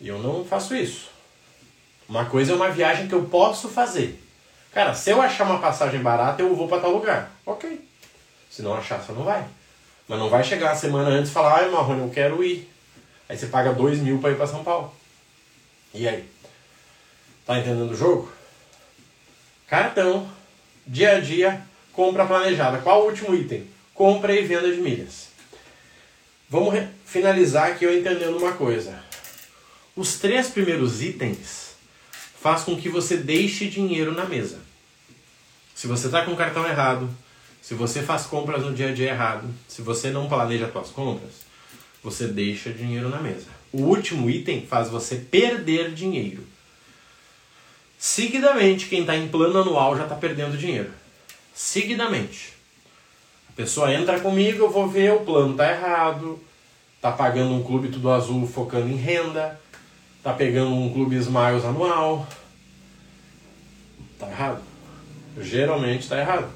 Eu 0.01 0.19
não 0.19 0.45
faço 0.45 0.75
isso. 0.75 1.11
Uma 2.09 2.25
coisa 2.25 2.53
é 2.53 2.57
uma 2.57 2.71
viagem 2.71 3.09
que 3.09 3.15
eu 3.15 3.25
posso 3.25 3.69
fazer. 3.69 4.23
Cara, 4.73 4.95
se 4.95 5.11
eu 5.11 5.21
achar 5.21 5.45
uma 5.45 5.59
passagem 5.59 6.01
barata, 6.01 6.43
eu 6.43 6.55
vou 6.55 6.67
para 6.67 6.81
tal 6.81 6.93
lugar. 6.93 7.31
Ok. 7.45 7.87
Se 8.51 8.63
não 8.63 8.75
achar, 8.75 9.01
você 9.01 9.13
não 9.13 9.25
vai. 9.25 9.45
Mas 10.09 10.19
não 10.19 10.31
vai 10.31 10.43
chegar 10.43 10.71
a 10.71 10.77
semana 10.77 11.11
antes 11.11 11.31
e 11.31 11.35
falar, 11.35 11.59
ai 11.59 11.71
Marrone, 11.71 12.03
eu 12.03 12.11
quero 12.11 12.43
ir. 12.43 12.74
Aí 13.29 13.37
você 13.37 13.47
paga 13.47 13.73
dois 13.73 13.99
mil 14.01 14.19
para 14.19 14.33
ir 14.33 14.37
para 14.37 14.47
São 14.47 14.63
Paulo. 14.63 14.95
E 15.93 16.09
aí? 16.09 16.29
Tá 17.47 17.59
entendendo 17.59 17.91
o 17.91 17.97
jogo? 17.97 18.33
Cartão, 19.67 20.29
dia 20.87 21.17
a 21.17 21.21
dia, 21.21 21.63
compra 21.93 22.27
planejada. 22.27 22.79
Qual 22.79 23.03
o 23.03 23.07
último 23.07 23.35
item? 23.35 23.67
Compra 23.95 24.35
e 24.35 24.45
venda 24.45 24.71
de 24.71 24.81
milhas. 24.81 25.29
Vamos 26.49 26.75
finalizar 27.05 27.73
aqui 27.73 27.85
eu 27.85 27.99
entendendo 27.99 28.37
uma 28.37 28.53
coisa. 28.53 29.03
Os 29.97 30.19
três 30.19 30.49
primeiros 30.49 31.03
itens 31.03 31.75
faz 32.41 32.63
com 32.63 32.77
que 32.77 32.89
você 32.89 33.17
deixe 33.17 33.69
dinheiro 33.69 34.13
na 34.13 34.25
mesa. 34.25 34.59
Se 35.75 35.87
você 35.87 36.07
está 36.07 36.25
com 36.25 36.33
o 36.33 36.37
cartão 36.37 36.67
errado, 36.67 37.09
se 37.63 37.75
você 37.75 38.03
faz 38.03 38.27
compras 38.27 38.63
no 38.63 38.75
dia 38.75 38.91
a 38.91 38.93
dia 38.93 39.11
errado, 39.11 39.49
se 39.67 39.81
você 39.81 40.11
não 40.11 40.29
planeja 40.29 40.71
suas 40.71 40.91
compras, 40.91 41.44
você 42.05 42.27
deixa 42.27 42.71
dinheiro 42.71 43.09
na 43.09 43.19
mesa. 43.19 43.47
O 43.73 43.81
último 43.81 44.29
item 44.29 44.67
faz 44.67 44.91
você 44.91 45.17
perder 45.17 45.93
dinheiro. 45.93 46.45
Seguidamente, 47.99 48.87
quem 48.87 49.01
está 49.01 49.17
em 49.17 49.27
plano 49.27 49.63
anual 49.63 49.97
já 49.97 50.03
está 50.03 50.15
perdendo 50.15 50.59
dinheiro. 50.59 50.91
Seguidamente. 51.55 52.53
A 53.49 53.53
pessoa 53.57 53.93
entra 53.93 54.21
comigo, 54.21 54.65
eu 54.65 54.71
vou 54.71 54.87
ver, 54.87 55.15
o 55.15 55.21
plano 55.21 55.57
tá 55.57 55.71
errado, 55.71 56.39
tá 57.01 57.11
pagando 57.11 57.55
um 57.55 57.63
clube 57.63 57.89
tudo 57.89 58.11
azul 58.11 58.47
focando 58.47 58.89
em 58.89 58.97
renda, 58.97 59.59
tá 60.23 60.35
pegando 60.35 60.75
um 60.75 60.93
clube 60.93 61.17
Smiles 61.17 61.65
anual. 61.65 62.29
Tá 64.19 64.29
errado. 64.29 64.63
Geralmente 65.41 66.09
tá 66.09 66.19
errado. 66.19 66.53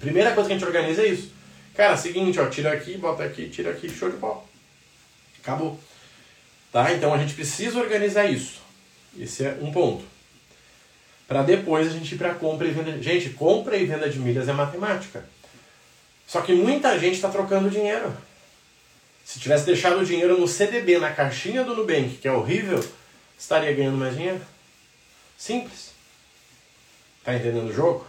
Primeira 0.00 0.32
coisa 0.32 0.48
que 0.48 0.54
a 0.54 0.58
gente 0.58 0.66
organiza 0.66 1.02
é 1.02 1.08
isso. 1.08 1.30
Cara, 1.74 1.96
seguinte, 1.96 2.40
ó, 2.40 2.46
tira 2.46 2.72
aqui, 2.72 2.96
bota 2.98 3.22
aqui, 3.22 3.48
tira 3.48 3.70
aqui, 3.70 3.88
show 3.88 4.10
de 4.10 4.16
bola. 4.16 4.47
Acabou. 5.42 5.78
Tá? 6.72 6.92
Então 6.92 7.12
a 7.12 7.18
gente 7.18 7.34
precisa 7.34 7.78
organizar 7.78 8.26
isso. 8.26 8.60
Esse 9.18 9.44
é 9.44 9.58
um 9.60 9.72
ponto. 9.72 10.04
Para 11.26 11.42
depois 11.42 11.86
a 11.88 11.90
gente 11.90 12.14
ir 12.14 12.18
para 12.18 12.34
compra 12.34 12.66
e 12.66 12.70
venda. 12.70 13.02
Gente, 13.02 13.30
compra 13.30 13.76
e 13.76 13.84
venda 13.84 14.08
de 14.08 14.18
milhas 14.18 14.48
é 14.48 14.52
matemática. 14.52 15.24
Só 16.26 16.40
que 16.40 16.52
muita 16.52 16.98
gente 16.98 17.14
está 17.14 17.28
trocando 17.28 17.70
dinheiro. 17.70 18.14
Se 19.24 19.38
tivesse 19.38 19.66
deixado 19.66 20.00
o 20.00 20.04
dinheiro 20.04 20.38
no 20.38 20.48
CDB, 20.48 20.98
na 20.98 21.12
caixinha 21.12 21.62
do 21.64 21.74
Nubank, 21.74 22.16
que 22.16 22.28
é 22.28 22.32
horrível, 22.32 22.82
estaria 23.38 23.72
ganhando 23.74 23.98
mais 23.98 24.14
dinheiro. 24.14 24.40
Simples. 25.36 25.90
Tá 27.24 27.34
entendendo 27.34 27.68
o 27.68 27.72
jogo? 27.72 28.06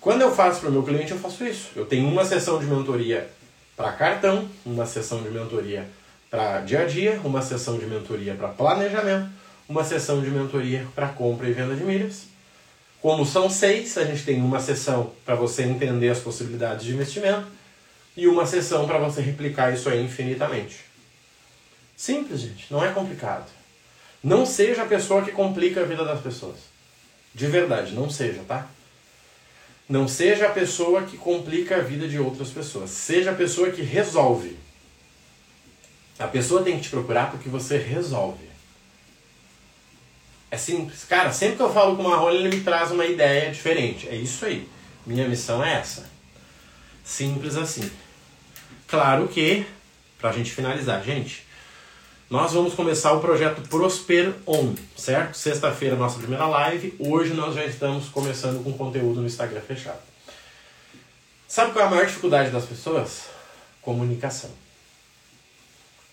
Quando 0.00 0.20
eu 0.22 0.34
faço 0.34 0.60
para 0.60 0.68
o 0.68 0.72
meu 0.72 0.82
cliente, 0.82 1.12
eu 1.12 1.18
faço 1.18 1.44
isso. 1.44 1.70
Eu 1.74 1.86
tenho 1.86 2.06
uma 2.06 2.24
sessão 2.24 2.58
de 2.58 2.66
mentoria 2.66 3.28
para 3.76 3.92
cartão, 3.92 4.48
uma 4.64 4.86
sessão 4.86 5.22
de 5.22 5.30
mentoria 5.30 5.88
para 6.34 6.62
dia 6.62 6.82
a 6.82 6.84
dia, 6.84 7.20
uma 7.22 7.40
sessão 7.40 7.78
de 7.78 7.86
mentoria 7.86 8.34
para 8.34 8.48
planejamento, 8.48 9.30
uma 9.68 9.84
sessão 9.84 10.20
de 10.20 10.28
mentoria 10.28 10.84
para 10.92 11.06
compra 11.06 11.48
e 11.48 11.52
venda 11.52 11.76
de 11.76 11.84
milhas. 11.84 12.24
Como 13.00 13.24
são 13.24 13.48
seis, 13.48 13.96
a 13.96 14.04
gente 14.04 14.24
tem 14.24 14.42
uma 14.42 14.58
sessão 14.58 15.12
para 15.24 15.36
você 15.36 15.62
entender 15.62 16.08
as 16.08 16.18
possibilidades 16.18 16.86
de 16.86 16.92
investimento 16.92 17.46
e 18.16 18.26
uma 18.26 18.46
sessão 18.46 18.84
para 18.84 18.98
você 18.98 19.20
replicar 19.20 19.72
isso 19.72 19.88
aí 19.88 20.02
infinitamente. 20.02 20.80
Simples, 21.96 22.40
gente, 22.40 22.66
não 22.68 22.84
é 22.84 22.90
complicado. 22.90 23.46
Não 24.20 24.44
seja 24.44 24.82
a 24.82 24.86
pessoa 24.86 25.22
que 25.22 25.30
complica 25.30 25.82
a 25.82 25.84
vida 25.84 26.04
das 26.04 26.20
pessoas. 26.20 26.56
De 27.32 27.46
verdade, 27.46 27.92
não 27.92 28.10
seja, 28.10 28.40
tá? 28.48 28.66
Não 29.88 30.08
seja 30.08 30.46
a 30.48 30.50
pessoa 30.50 31.02
que 31.02 31.16
complica 31.16 31.76
a 31.76 31.80
vida 31.80 32.08
de 32.08 32.18
outras 32.18 32.48
pessoas. 32.48 32.90
Seja 32.90 33.30
a 33.30 33.34
pessoa 33.34 33.70
que 33.70 33.82
resolve. 33.82 34.63
A 36.18 36.28
pessoa 36.28 36.62
tem 36.62 36.76
que 36.76 36.84
te 36.84 36.90
procurar 36.90 37.30
porque 37.30 37.48
você 37.48 37.76
resolve. 37.76 38.48
É 40.50 40.56
simples. 40.56 41.04
Cara, 41.04 41.32
sempre 41.32 41.56
que 41.56 41.62
eu 41.62 41.72
falo 41.72 41.96
com 41.96 42.02
o 42.02 42.08
Marrone, 42.08 42.36
ele 42.36 42.56
me 42.56 42.62
traz 42.62 42.92
uma 42.92 43.04
ideia 43.04 43.50
diferente. 43.50 44.08
É 44.08 44.14
isso 44.14 44.44
aí. 44.44 44.68
Minha 45.04 45.28
missão 45.28 45.64
é 45.64 45.74
essa. 45.80 46.08
Simples 47.04 47.56
assim. 47.56 47.90
Claro 48.86 49.26
que, 49.26 49.66
pra 50.18 50.30
gente 50.30 50.52
finalizar, 50.52 51.02
gente, 51.02 51.44
nós 52.30 52.52
vamos 52.52 52.74
começar 52.74 53.12
o 53.12 53.20
projeto 53.20 53.68
Prosper 53.68 54.32
On, 54.46 54.74
certo? 54.96 55.36
Sexta-feira, 55.36 55.96
nossa 55.96 56.18
primeira 56.18 56.46
live. 56.46 56.94
Hoje 57.00 57.34
nós 57.34 57.54
já 57.54 57.64
estamos 57.64 58.08
começando 58.08 58.62
com 58.62 58.72
conteúdo 58.72 59.20
no 59.20 59.26
Instagram 59.26 59.60
fechado. 59.60 60.00
Sabe 61.48 61.72
qual 61.72 61.84
é 61.84 61.88
a 61.88 61.90
maior 61.90 62.06
dificuldade 62.06 62.50
das 62.50 62.64
pessoas? 62.64 63.24
Comunicação. 63.82 64.50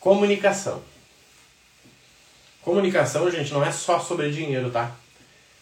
Comunicação. 0.02 0.82
Comunicação, 2.64 3.30
gente, 3.30 3.54
não 3.54 3.64
é 3.64 3.72
só 3.72 4.00
sobre 4.00 4.32
dinheiro, 4.32 4.72
tá? 4.72 4.92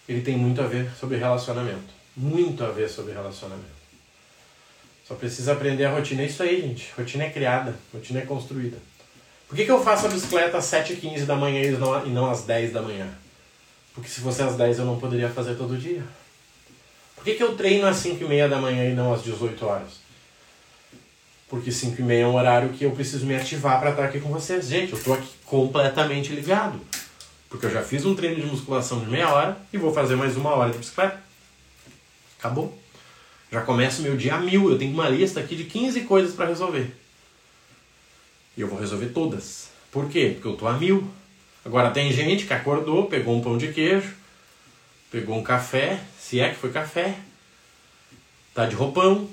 Ele 0.08 0.22
tem 0.22 0.38
muito 0.38 0.62
a 0.62 0.66
ver 0.66 0.90
sobre 0.98 1.18
relacionamento. 1.18 1.94
Muito 2.16 2.64
a 2.64 2.70
ver 2.70 2.90
sobre 2.90 3.12
relacionamento. 3.12 3.80
Só 5.06 5.14
precisa 5.16 5.52
aprender 5.52 5.84
a 5.86 5.92
rotina. 5.92 6.22
É 6.22 6.26
isso 6.26 6.42
aí, 6.42 6.62
gente. 6.62 6.90
Rotina 6.98 7.26
é 7.26 7.30
criada, 7.30 7.76
rotina 7.94 8.20
é 8.20 8.26
construída. 8.26 8.78
Por 9.50 9.58
que, 9.58 9.66
que 9.66 9.72
eu 9.72 9.84
faço 9.84 10.06
a 10.06 10.10
bicicleta 10.10 10.58
às 10.58 10.66
7h15 10.66 11.26
da 11.26 11.36
manhã 11.36 11.62
e 11.62 11.72
não, 11.72 12.08
e 12.08 12.10
não 12.10 12.32
às 12.32 12.44
10 12.44 12.72
da 12.72 12.82
manhã? 12.82 13.10
Porque 13.94 14.08
se 14.08 14.22
fosse 14.22 14.42
às 14.42 14.56
10 14.56 14.80
eu 14.80 14.86
não 14.86 15.00
poderia 15.00 15.28
fazer 15.28 15.56
todo 15.56 15.78
dia. 15.78 16.04
Por 17.14 17.26
que, 17.26 17.36
que 17.36 17.44
eu 17.44 17.58
treino 17.58 17.86
às 17.86 17.98
5h30 17.98 18.48
da 18.48 18.58
manhã 18.58 18.90
e 18.90 18.94
não 18.94 19.14
às 19.14 19.22
18 19.22 19.66
horas? 19.66 20.09
Porque 21.50 21.72
5 21.72 22.00
e 22.00 22.04
meia 22.04 22.24
é 22.24 22.28
um 22.28 22.36
horário 22.36 22.70
que 22.70 22.84
eu 22.84 22.92
preciso 22.92 23.26
me 23.26 23.36
ativar 23.36 23.80
para 23.80 23.90
estar 23.90 24.06
aqui 24.06 24.20
com 24.20 24.30
vocês. 24.30 24.68
Gente, 24.68 24.92
eu 24.92 24.98
estou 25.00 25.16
aqui 25.16 25.28
completamente 25.46 26.32
ligado. 26.32 26.80
Porque 27.50 27.66
eu 27.66 27.72
já 27.72 27.82
fiz 27.82 28.06
um 28.06 28.16
treino 28.16 28.36
de 28.36 28.46
musculação 28.46 29.00
de 29.00 29.08
meia 29.08 29.30
hora 29.30 29.58
e 29.74 29.78
vou 29.78 29.92
fazer 29.92 30.16
mais 30.16 30.38
uma 30.38 30.52
hora 30.52 30.72
de 30.72 30.78
bicicleta. 30.78 31.20
Acabou. 32.38 32.78
Já 33.52 33.62
começo 33.62 34.04
meu 34.04 34.16
dia 34.16 34.36
a 34.36 34.40
mil. 34.40 34.70
Eu 34.70 34.78
tenho 34.78 34.94
uma 34.94 35.10
lista 35.10 35.40
aqui 35.40 35.56
de 35.56 35.64
15 35.64 36.02
coisas 36.02 36.36
para 36.36 36.46
resolver. 36.46 36.96
E 38.56 38.62
eu 38.62 38.68
vou 38.68 38.80
resolver 38.80 39.08
todas. 39.08 39.70
Por 39.92 40.08
quê? 40.08 40.32
Porque 40.36 40.48
eu 40.48 40.56
tô 40.56 40.68
a 40.68 40.74
mil. 40.74 41.10
Agora 41.66 41.90
tem 41.90 42.12
gente 42.12 42.46
que 42.46 42.54
acordou, 42.54 43.08
pegou 43.08 43.36
um 43.36 43.42
pão 43.42 43.58
de 43.58 43.74
queijo, 43.74 44.14
pegou 45.12 45.36
um 45.36 45.44
café, 45.44 46.00
se 46.20 46.40
é 46.40 46.50
que 46.50 46.56
foi 46.56 46.72
café, 46.72 47.16
tá 48.54 48.66
de 48.66 48.76
roupão 48.76 49.28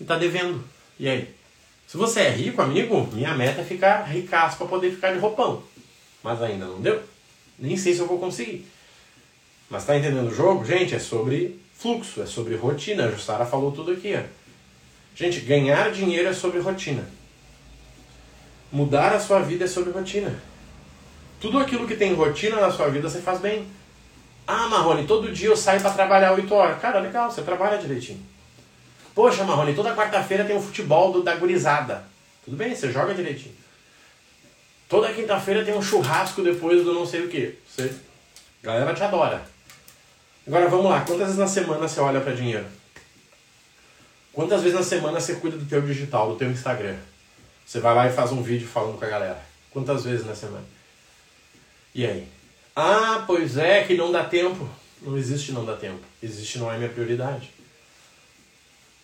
e 0.00 0.04
tá 0.04 0.16
devendo. 0.16 0.64
E 0.98 1.08
aí? 1.08 1.34
Se 1.86 1.96
você 1.96 2.20
é 2.20 2.30
rico, 2.30 2.60
amigo, 2.60 3.08
minha 3.12 3.34
meta 3.34 3.62
é 3.62 3.64
ficar 3.64 4.02
ricaço 4.02 4.58
para 4.58 4.66
poder 4.66 4.90
ficar 4.90 5.12
de 5.12 5.18
roupão. 5.18 5.62
Mas 6.22 6.42
ainda 6.42 6.66
não 6.66 6.80
deu. 6.80 7.02
Nem 7.58 7.76
sei 7.76 7.94
se 7.94 8.00
eu 8.00 8.06
vou 8.06 8.18
conseguir. 8.18 8.66
Mas 9.70 9.84
tá 9.84 9.96
entendendo 9.96 10.28
o 10.28 10.34
jogo? 10.34 10.64
Gente, 10.64 10.94
é 10.94 10.98
sobre 10.98 11.58
fluxo, 11.74 12.22
é 12.22 12.26
sobre 12.26 12.56
rotina. 12.56 13.06
A 13.06 13.10
Jussara 13.10 13.46
falou 13.46 13.72
tudo 13.72 13.92
aqui. 13.92 14.14
Ó. 14.14 14.22
Gente, 15.14 15.40
ganhar 15.40 15.90
dinheiro 15.90 16.28
é 16.28 16.32
sobre 16.32 16.60
rotina. 16.60 17.08
Mudar 18.70 19.14
a 19.14 19.20
sua 19.20 19.40
vida 19.40 19.64
é 19.64 19.68
sobre 19.68 19.90
rotina. 19.90 20.38
Tudo 21.40 21.58
aquilo 21.58 21.86
que 21.86 21.96
tem 21.96 22.12
rotina 22.14 22.60
na 22.60 22.70
sua 22.70 22.88
vida 22.88 23.08
você 23.08 23.20
faz 23.20 23.40
bem. 23.40 23.66
Ah, 24.46 24.68
Marrone, 24.68 25.06
todo 25.06 25.32
dia 25.32 25.48
eu 25.48 25.56
saio 25.56 25.80
para 25.80 25.92
trabalhar 25.92 26.32
8 26.32 26.54
horas. 26.54 26.80
Cara, 26.80 27.00
legal, 27.00 27.30
você 27.30 27.42
trabalha 27.42 27.78
direitinho. 27.78 28.20
Poxa, 29.18 29.42
Marrone, 29.42 29.74
toda 29.74 29.96
quarta-feira 29.96 30.44
tem 30.44 30.54
o 30.54 30.60
um 30.60 30.62
futebol 30.62 31.12
do, 31.12 31.24
da 31.24 31.34
gurizada. 31.34 32.04
Tudo 32.44 32.56
bem, 32.56 32.72
você 32.72 32.92
joga 32.92 33.12
direitinho. 33.12 33.52
Toda 34.88 35.12
quinta-feira 35.12 35.64
tem 35.64 35.74
um 35.74 35.82
churrasco 35.82 36.40
depois 36.40 36.84
do 36.84 36.94
não 36.94 37.04
sei 37.04 37.24
o 37.24 37.28
que. 37.28 37.58
Você, 37.66 37.92
a 38.62 38.66
galera 38.66 38.94
te 38.94 39.02
adora. 39.02 39.42
Agora 40.46 40.68
vamos 40.68 40.88
lá, 40.88 41.00
quantas 41.00 41.26
vezes 41.26 41.36
na 41.36 41.48
semana 41.48 41.88
você 41.88 41.98
olha 41.98 42.20
para 42.20 42.32
dinheiro? 42.32 42.64
Quantas 44.32 44.62
vezes 44.62 44.78
na 44.78 44.84
semana 44.84 45.18
você 45.18 45.34
cuida 45.34 45.56
do 45.56 45.66
teu 45.66 45.82
digital, 45.82 46.30
do 46.30 46.36
teu 46.36 46.52
Instagram? 46.52 46.94
Você 47.66 47.80
vai 47.80 47.96
lá 47.96 48.06
e 48.06 48.12
faz 48.12 48.30
um 48.30 48.40
vídeo 48.40 48.68
falando 48.68 49.00
com 49.00 49.04
a 49.04 49.08
galera. 49.08 49.42
Quantas 49.72 50.04
vezes 50.04 50.24
na 50.24 50.36
semana? 50.36 50.64
E 51.92 52.06
aí? 52.06 52.28
Ah, 52.76 53.24
pois 53.26 53.56
é, 53.56 53.82
que 53.82 53.96
não 53.96 54.12
dá 54.12 54.22
tempo. 54.22 54.70
Não 55.02 55.18
existe 55.18 55.50
não 55.50 55.64
dá 55.64 55.74
tempo. 55.74 56.02
Existe 56.22 56.60
não 56.60 56.72
é 56.72 56.78
minha 56.78 56.88
prioridade. 56.88 57.57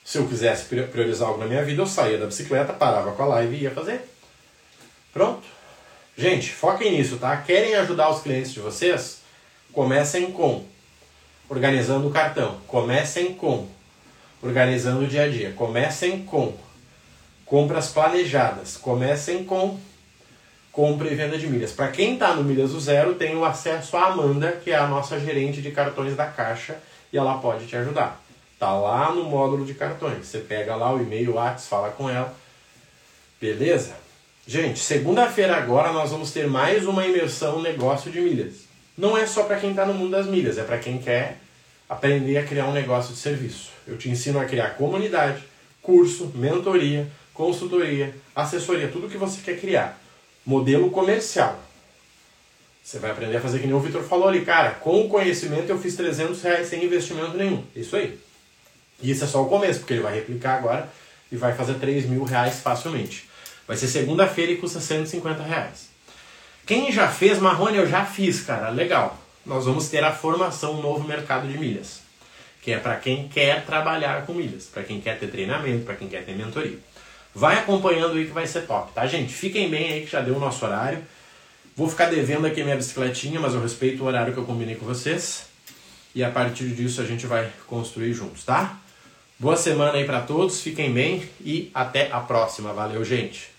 Se 0.04 0.18
eu 0.18 0.28
quisesse 0.28 0.66
priorizar 0.66 1.28
algo 1.28 1.40
na 1.40 1.46
minha 1.46 1.64
vida, 1.64 1.80
eu 1.80 1.86
saía 1.86 2.18
da 2.18 2.26
bicicleta, 2.26 2.74
parava 2.74 3.12
com 3.12 3.22
a 3.22 3.26
live 3.26 3.56
e 3.56 3.62
ia 3.62 3.70
fazer. 3.70 4.02
Pronto. 5.12 5.46
Gente, 6.16 6.52
foquem 6.52 6.92
nisso, 6.92 7.16
tá? 7.16 7.36
Querem 7.38 7.74
ajudar 7.76 8.10
os 8.10 8.22
clientes 8.22 8.52
de 8.52 8.60
vocês? 8.60 9.20
Comecem 9.72 10.30
com 10.30 10.64
organizando 11.48 12.06
o 12.06 12.10
cartão. 12.10 12.60
Comecem 12.66 13.34
com 13.34 13.66
organizando 14.42 15.04
o 15.04 15.08
dia 15.08 15.24
a 15.24 15.28
dia. 15.28 15.52
Comecem 15.52 16.24
com 16.24 16.54
compras 17.46 17.88
planejadas. 17.88 18.76
Comecem 18.76 19.44
com 19.44 19.80
compra 20.70 21.08
e 21.08 21.14
venda 21.14 21.38
de 21.38 21.46
milhas. 21.46 21.72
Para 21.72 21.88
quem 21.88 22.14
está 22.14 22.34
no 22.34 22.42
Milhas 22.42 22.72
do 22.72 22.80
Zero, 22.80 23.14
tem 23.14 23.36
o 23.36 23.44
acesso 23.44 23.96
à 23.96 24.06
Amanda, 24.06 24.52
que 24.52 24.72
é 24.72 24.76
a 24.76 24.88
nossa 24.88 25.18
gerente 25.20 25.62
de 25.62 25.70
cartões 25.70 26.16
da 26.16 26.26
Caixa, 26.26 26.76
e 27.12 27.16
ela 27.16 27.38
pode 27.38 27.66
te 27.66 27.76
ajudar. 27.76 28.23
Tá 28.58 28.72
lá 28.72 29.12
no 29.12 29.24
módulo 29.24 29.64
de 29.64 29.74
cartões. 29.74 30.26
Você 30.26 30.38
pega 30.38 30.76
lá 30.76 30.92
o 30.92 31.00
e-mail, 31.00 31.32
o 31.32 31.34
WhatsApp, 31.34 31.68
fala 31.68 31.90
com 31.90 32.08
ela. 32.08 32.34
Beleza? 33.40 33.94
Gente, 34.46 34.78
segunda-feira 34.78 35.56
agora 35.56 35.92
nós 35.92 36.10
vamos 36.10 36.30
ter 36.30 36.46
mais 36.46 36.86
uma 36.86 37.06
imersão 37.06 37.62
negócio 37.62 38.10
de 38.10 38.20
milhas. 38.20 38.64
Não 38.96 39.16
é 39.16 39.26
só 39.26 39.44
para 39.44 39.58
quem 39.58 39.70
está 39.70 39.84
no 39.86 39.94
mundo 39.94 40.10
das 40.10 40.26
milhas, 40.26 40.58
é 40.58 40.62
para 40.62 40.78
quem 40.78 40.98
quer 40.98 41.38
aprender 41.88 42.36
a 42.36 42.44
criar 42.44 42.66
um 42.66 42.72
negócio 42.72 43.14
de 43.14 43.18
serviço. 43.18 43.70
Eu 43.86 43.96
te 43.96 44.08
ensino 44.08 44.38
a 44.38 44.44
criar 44.44 44.76
comunidade, 44.76 45.42
curso, 45.82 46.30
mentoria, 46.34 47.06
consultoria, 47.32 48.14
assessoria, 48.34 48.88
tudo 48.88 49.08
que 49.08 49.16
você 49.16 49.40
quer 49.40 49.58
criar. 49.58 49.98
Modelo 50.44 50.90
comercial. 50.90 51.58
Você 52.82 52.98
vai 52.98 53.10
aprender 53.10 53.38
a 53.38 53.40
fazer 53.40 53.60
que 53.60 53.66
nem 53.66 53.74
o 53.74 53.80
Vitor 53.80 54.02
falou 54.02 54.28
ali, 54.28 54.44
cara, 54.44 54.72
com 54.72 55.06
o 55.06 55.08
conhecimento 55.08 55.70
eu 55.70 55.78
fiz 55.78 55.96
300 55.96 56.42
reais 56.42 56.68
sem 56.68 56.84
investimento 56.84 57.34
nenhum. 57.36 57.64
Isso 57.74 57.96
aí. 57.96 58.18
E 59.04 59.10
isso 59.10 59.22
é 59.22 59.26
só 59.26 59.42
o 59.42 59.48
começo, 59.50 59.80
porque 59.80 59.92
ele 59.92 60.02
vai 60.02 60.14
replicar 60.14 60.54
agora 60.54 60.88
e 61.30 61.36
vai 61.36 61.52
fazer 61.52 61.74
3 61.74 62.06
mil 62.06 62.24
reais 62.24 62.60
facilmente. 62.60 63.28
Vai 63.68 63.76
ser 63.76 63.86
segunda-feira 63.86 64.52
e 64.52 64.56
custa 64.56 64.80
150 64.80 65.42
reais. 65.42 65.90
Quem 66.64 66.90
já 66.90 67.06
fez 67.06 67.38
Marrone, 67.38 67.76
eu 67.76 67.86
já 67.86 68.06
fiz, 68.06 68.40
cara. 68.40 68.70
Legal. 68.70 69.18
Nós 69.44 69.66
vamos 69.66 69.90
ter 69.90 70.02
a 70.02 70.10
formação 70.10 70.80
Novo 70.80 71.06
Mercado 71.06 71.46
de 71.46 71.58
Milhas, 71.58 72.00
que 72.62 72.72
é 72.72 72.78
para 72.78 72.96
quem 72.96 73.28
quer 73.28 73.66
trabalhar 73.66 74.24
com 74.24 74.32
milhas, 74.32 74.64
para 74.64 74.82
quem 74.82 75.02
quer 75.02 75.18
ter 75.18 75.26
treinamento, 75.26 75.84
para 75.84 75.96
quem 75.96 76.08
quer 76.08 76.24
ter 76.24 76.34
mentoria. 76.34 76.78
Vai 77.34 77.58
acompanhando 77.58 78.16
aí 78.16 78.24
que 78.24 78.32
vai 78.32 78.46
ser 78.46 78.62
top, 78.62 78.90
tá, 78.94 79.06
gente? 79.06 79.34
Fiquem 79.34 79.68
bem 79.68 79.92
aí 79.92 80.00
que 80.06 80.12
já 80.12 80.22
deu 80.22 80.36
o 80.36 80.40
nosso 80.40 80.64
horário. 80.64 81.02
Vou 81.76 81.90
ficar 81.90 82.06
devendo 82.06 82.46
aqui 82.46 82.64
minha 82.64 82.76
bicicletinha, 82.76 83.38
mas 83.38 83.52
eu 83.52 83.60
respeito 83.60 84.02
o 84.02 84.06
horário 84.06 84.32
que 84.32 84.38
eu 84.38 84.46
combinei 84.46 84.76
com 84.76 84.86
vocês. 84.86 85.44
E 86.14 86.24
a 86.24 86.30
partir 86.30 86.68
disso 86.68 87.02
a 87.02 87.04
gente 87.04 87.26
vai 87.26 87.50
construir 87.66 88.14
juntos, 88.14 88.44
tá? 88.44 88.80
Boa 89.44 89.58
semana 89.58 89.98
aí 89.98 90.06
para 90.06 90.22
todos, 90.22 90.62
fiquem 90.62 90.90
bem 90.90 91.22
e 91.44 91.70
até 91.74 92.10
a 92.10 92.18
próxima. 92.18 92.72
Valeu, 92.72 93.04
gente. 93.04 93.53